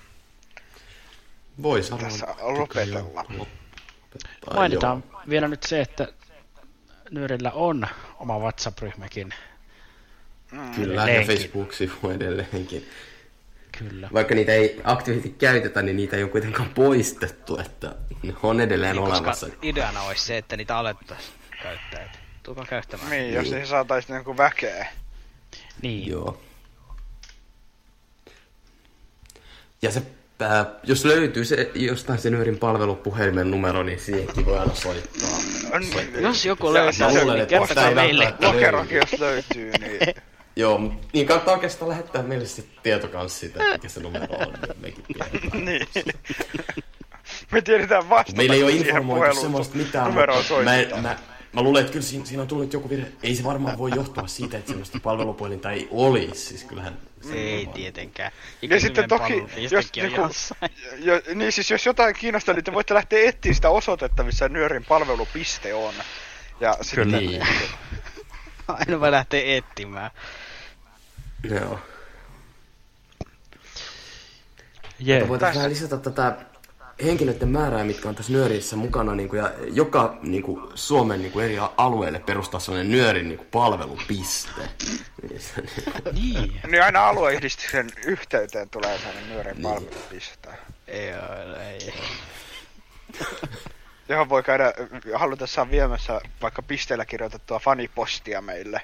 Voi 1.62 1.82
sanoa. 1.82 2.02
tässä 2.08 2.26
lopetella. 2.40 3.24
Mainitaan 4.54 5.04
joo. 5.12 5.22
vielä 5.28 5.48
nyt 5.48 5.62
se, 5.62 5.80
että 5.80 6.08
Nyörillä 7.10 7.50
on 7.50 7.86
oma 8.18 8.38
WhatsApp-ryhmäkin. 8.38 9.34
Kyllä, 10.76 11.10
ja. 11.10 11.26
Facebook-sivu 11.26 12.10
edelleenkin. 12.10 12.88
Kyllä. 13.88 14.08
Vaikka 14.12 14.34
niitä 14.34 14.52
ei 14.52 14.80
aktiivisesti 14.84 15.34
käytetä, 15.38 15.82
niin 15.82 15.96
niitä 15.96 16.16
ei 16.16 16.22
ole 16.22 16.30
kuitenkaan 16.30 16.68
poistettu, 16.74 17.58
että 17.58 17.94
ne 18.22 18.34
on 18.42 18.60
edelleen 18.60 18.96
Niin, 18.96 19.02
olemassa. 19.02 19.46
koska 19.46 19.58
ideana 19.62 20.02
olisi 20.02 20.24
se, 20.24 20.36
että 20.36 20.56
niitä 20.56 20.76
alettaisiin 20.78 21.34
käyttää. 21.62 22.00
Et 22.02 22.18
Tulkaa 22.42 22.64
käyttämään. 22.66 23.10
Niin, 23.10 23.34
jos 23.34 23.44
Niin. 23.44 23.58
ei 23.60 23.66
saatais 23.66 24.08
niinku 24.08 24.36
väkeä. 24.36 24.86
Niin. 25.82 26.08
Joo. 26.10 26.40
Ja 29.82 29.90
se, 29.90 30.02
ää, 30.40 30.66
jos 30.84 31.04
löytyy 31.04 31.44
se, 31.44 31.70
jostain 31.74 32.18
sen 32.18 32.34
yhden 32.34 32.58
palvelupuhelimen 32.58 33.50
numero, 33.50 33.82
niin 33.82 34.00
siihenkin 34.00 34.46
voi 34.46 34.58
aina 34.58 34.74
soittaa. 34.74 35.28
soittaa. 35.92 36.20
Jos 36.20 36.44
joku 36.44 36.72
löytää, 36.72 37.08
niin 37.10 37.46
kertokaa 37.46 37.88
ei 37.88 37.94
meille. 37.94 38.34
Lokerokin 38.40 38.96
jos 38.96 39.20
löytyy, 39.20 39.72
niin... 39.80 39.98
Joo, 40.56 40.92
niin 41.12 41.26
kannattaa 41.26 41.54
oikeastaan 41.54 41.88
lähettää 41.88 42.22
meille 42.22 42.46
se 42.46 42.64
tieto 42.82 43.08
kanssa 43.08 43.38
siitä, 43.38 43.60
että 43.60 43.72
mikä 43.72 43.88
se 43.88 44.00
numero 44.00 44.36
on, 44.36 44.52
niin 44.52 44.80
mekin 44.80 45.04
tiedetään. 45.04 45.64
niin. 45.64 45.86
Me 47.52 47.62
tiedetään 47.62 48.08
vastata 48.08 48.36
Meillä 48.36 48.54
ei 48.54 48.62
ole 48.62 48.72
informoitu 48.72 49.40
semmoista 49.40 49.76
mitään, 49.76 50.14
mä, 50.14 50.26
mä, 51.02 51.16
mä 51.52 51.62
luulen, 51.62 51.80
että 51.80 51.92
kyllä 51.92 52.06
siinä, 52.06 52.24
siinä 52.24 52.42
on 52.42 52.48
tullut 52.48 52.72
joku 52.72 52.90
virhe. 52.90 53.06
Ei 53.22 53.34
se 53.34 53.44
varmaan 53.44 53.78
voi 53.78 53.90
johtua 53.94 54.26
siitä, 54.26 54.58
että 54.58 54.68
semmoista 54.68 54.98
palvelupuhelinta 55.02 55.70
ei 55.70 55.88
olisi. 55.90 56.46
Siis 56.46 56.64
kyllähän 56.64 56.98
se 57.20 57.32
Ei 57.32 57.66
on- 57.66 57.72
tietenkään. 57.72 58.32
Ja 58.62 58.80
sitten 58.80 59.08
toki, 59.08 59.44
jos, 59.70 59.90
niinku, 59.96 60.20
jo, 60.98 61.20
niin 61.34 61.52
siis 61.52 61.70
jos 61.70 61.86
jotain 61.86 62.14
kiinnostaa, 62.14 62.54
niin 62.54 62.64
te 62.64 62.72
voitte 62.72 62.94
lähteä 62.94 63.28
etsiä 63.28 63.54
sitä 63.54 63.70
osoitetta, 63.70 64.22
missä 64.22 64.48
Nyörin 64.48 64.84
palvelupiste 64.84 65.74
on. 65.74 65.94
Ja 66.60 66.76
sitten, 66.80 67.04
Kyllä. 67.04 67.20
Niin. 67.20 67.46
Aina 68.78 69.00
voi 69.00 69.10
lähteä 69.10 69.56
etsimään. 69.56 70.10
Joo. 71.50 71.78
Mutta 74.98 75.28
voitaisiin 75.28 75.58
vähän 75.58 75.70
lisätä 75.70 75.96
tätä 75.96 76.36
henkilöiden 77.04 77.48
määrää, 77.48 77.84
mitkä 77.84 78.08
on 78.08 78.14
tässä 78.14 78.32
nyörissä 78.32 78.76
mukana, 78.76 79.14
niin 79.14 79.28
kuin, 79.28 79.38
ja 79.38 79.52
joka 79.72 80.18
niin 80.22 80.42
kuin, 80.42 80.62
Suomen 80.74 81.22
niin 81.22 81.32
kuin, 81.32 81.44
eri 81.44 81.58
alueelle 81.76 82.18
perustaa 82.18 82.60
sellainen 82.60 82.90
nyörin 82.92 83.28
niin 83.28 83.38
kuin, 83.38 83.48
palvelupiste. 83.50 84.50
Niin 86.70 86.82
aina 86.84 87.08
alueyhdistyksen 87.08 87.90
yhteyteen 88.04 88.70
tulee 88.70 88.98
sellainen 88.98 89.28
Nyörin 89.28 89.54
Niin. 89.54 89.62
palvelupiste. 89.62 90.48
Ei, 90.88 91.10
ei. 91.70 91.94
Johon 94.10 94.28
voi 94.28 94.42
käydä 94.42 94.72
halutessaan 95.14 95.70
viemässä 95.70 96.20
vaikka 96.42 96.62
pisteellä 96.62 97.04
kirjoitettua 97.04 97.58
fanipostia 97.58 98.40
meille. 98.40 98.82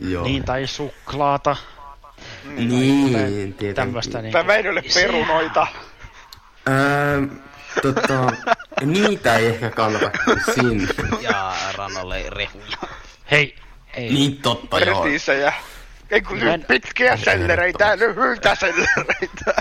joo. 0.00 0.24
Niin, 0.24 0.44
tai 0.44 0.66
suklaata. 0.66 1.56
niin 2.56 3.12
tietenkin. 3.54 3.74
Tämmöstä 3.74 4.22
niin. 4.22 4.32
Tai 4.32 4.46
Väinölle 4.46 4.82
perunoita. 4.94 5.66
Öö, 6.68 7.20
tota, 7.82 8.32
niitä 8.84 9.36
ei 9.36 9.46
ehkä 9.46 9.70
kannata 9.70 10.10
sinne. 10.54 10.88
Ja 11.20 11.54
rannalle 11.76 12.30
rehuja. 12.30 12.76
Hei, 13.30 13.56
ei. 13.94 14.12
Niin 14.12 14.36
totta, 14.36 14.78
joo. 14.80 15.04
Retiisejä. 15.04 15.52
Ei 16.10 16.20
kun 16.22 16.38
Mä 16.38 16.54
en- 16.54 16.64
pitkiä 16.68 17.16
sellereitä 17.16 17.84
ja 17.84 17.96
lyhyitä 17.98 18.54
sellereitä. 18.54 19.54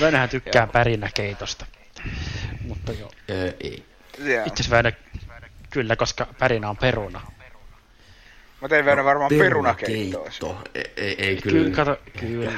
Väinöhän 0.00 0.28
tykkää 0.28 0.66
pärinäkeitosta. 0.66 1.66
Mutta 2.74 2.92
joo. 2.92 3.10
Öö, 3.30 3.52
ei. 3.60 3.84
Joo. 4.18 4.44
Itse 4.46 4.62
asiassa 4.62 4.70
Väinö, 4.70 4.92
kyllä, 5.70 5.96
koska 5.96 6.26
pärinä 6.38 6.70
on 6.70 6.76
peruna. 6.76 7.20
Mä 8.60 8.68
tein 8.68 8.84
vielä 8.84 9.04
varmaan 9.04 9.28
perunakeittoa. 9.38 10.24
Perunakeitto. 10.24 10.68
Ei, 10.74 10.92
ei, 10.96 11.26
ei 11.26 11.36
Kyllä, 11.36 11.58
kyllä. 11.58 11.76
kato, 11.76 11.96
kyllä. 12.20 12.52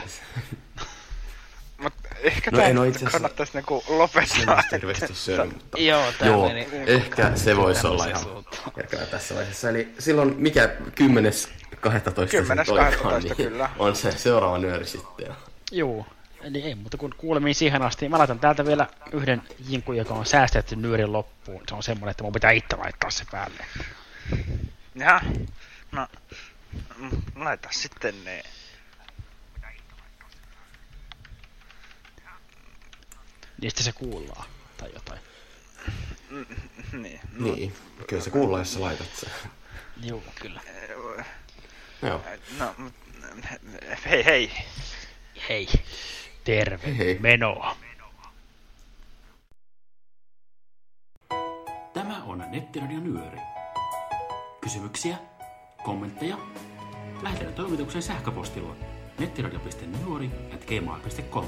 Mut 1.78 1.93
ehkä 2.23 2.51
No 2.51 2.59
tää 2.59 2.66
en 2.69 2.78
oo 2.78 2.85
itse 2.85 3.05
kannattaisi 3.05 3.53
niinku 3.55 3.85
lopettaa. 3.89 4.62
Hirveästi 4.73 5.15
syödä, 5.15 5.45
mutta... 5.45 5.78
Joo, 5.78 6.12
tää 6.19 6.28
Joo, 6.28 6.49
meni. 6.49 6.69
ehkä 6.86 7.36
se 7.36 7.57
voisi 7.57 7.86
olla 7.86 8.07
ihan 8.07 8.24
järkevää 8.77 9.07
tässä 9.07 9.35
vaiheessa. 9.35 9.70
Eli 9.70 9.89
silloin 9.99 10.35
mikä 10.39 10.69
10. 10.95 11.32
12. 11.81 12.31
se 12.47 12.55
nyt 12.55 12.69
10.12. 12.69 12.73
olikaan, 12.73 13.23
niin 13.23 13.36
kyllä. 13.36 13.70
On 13.78 13.97
se 13.97 14.12
seuraava 14.12 14.59
nyöri 14.59 14.86
sitten. 14.86 15.27
Joo. 15.73 16.07
Eli 16.45 16.62
ei 16.62 16.75
muuta 16.75 16.97
kuin 16.97 17.15
kuulemiin 17.16 17.55
siihen 17.55 17.83
asti. 17.83 18.09
Mä 18.09 18.19
laitan 18.19 18.39
täältä 18.41 18.65
vielä 18.66 18.87
yhden 19.12 19.43
jinkun, 19.69 19.97
joka 19.97 20.15
on 20.15 20.27
säästetty 20.27 20.77
nyörin 20.77 21.12
loppuun. 21.12 21.62
Se 21.69 21.75
on 21.75 21.83
semmonen, 21.83 22.11
että 22.11 22.25
mun 22.25 22.33
pitää 22.33 22.51
itse 22.51 22.77
laittaa 22.77 23.11
se 23.11 23.25
päälle. 23.31 23.66
Jaha. 24.95 25.21
No. 25.93 26.09
Laita 27.37 27.69
sitten 27.73 28.25
ne. 28.25 28.43
Niistä 33.61 33.83
se 33.83 33.93
kuullaan. 33.93 34.47
Tai 34.77 34.91
jotain. 34.95 35.21
Mm, 36.31 36.47
Niin. 36.93 37.21
Niin, 37.39 37.75
kyllä 38.07 38.23
se 38.23 38.31
kuullaan, 38.31 38.61
jos 38.61 38.75
sä 38.75 38.81
laitat 38.81 39.09
sen. 39.16 39.31
Joo, 40.03 40.23
kyllä. 40.41 40.61
Joo. 42.03 42.25
No, 42.59 42.75
mut, 42.79 42.93
hei 44.07 44.25
hei. 44.25 44.51
Hei. 45.49 45.69
Terve. 46.45 46.97
Hei. 46.99 47.19
Menoa. 47.21 47.77
Tämä 51.93 52.25
on 52.25 52.45
Nettiradio 52.51 53.01
Nyöri. 53.01 53.39
Kysymyksiä? 54.61 55.16
Kommentteja? 55.83 56.39
Lähetä 57.23 57.45
ne 57.45 57.53
toimitukseen 57.53 58.03
sähköpostilla 58.03 58.77
nettiradio.nyöri 59.19 60.31
at 60.55 60.65
gmail.com. 60.65 61.45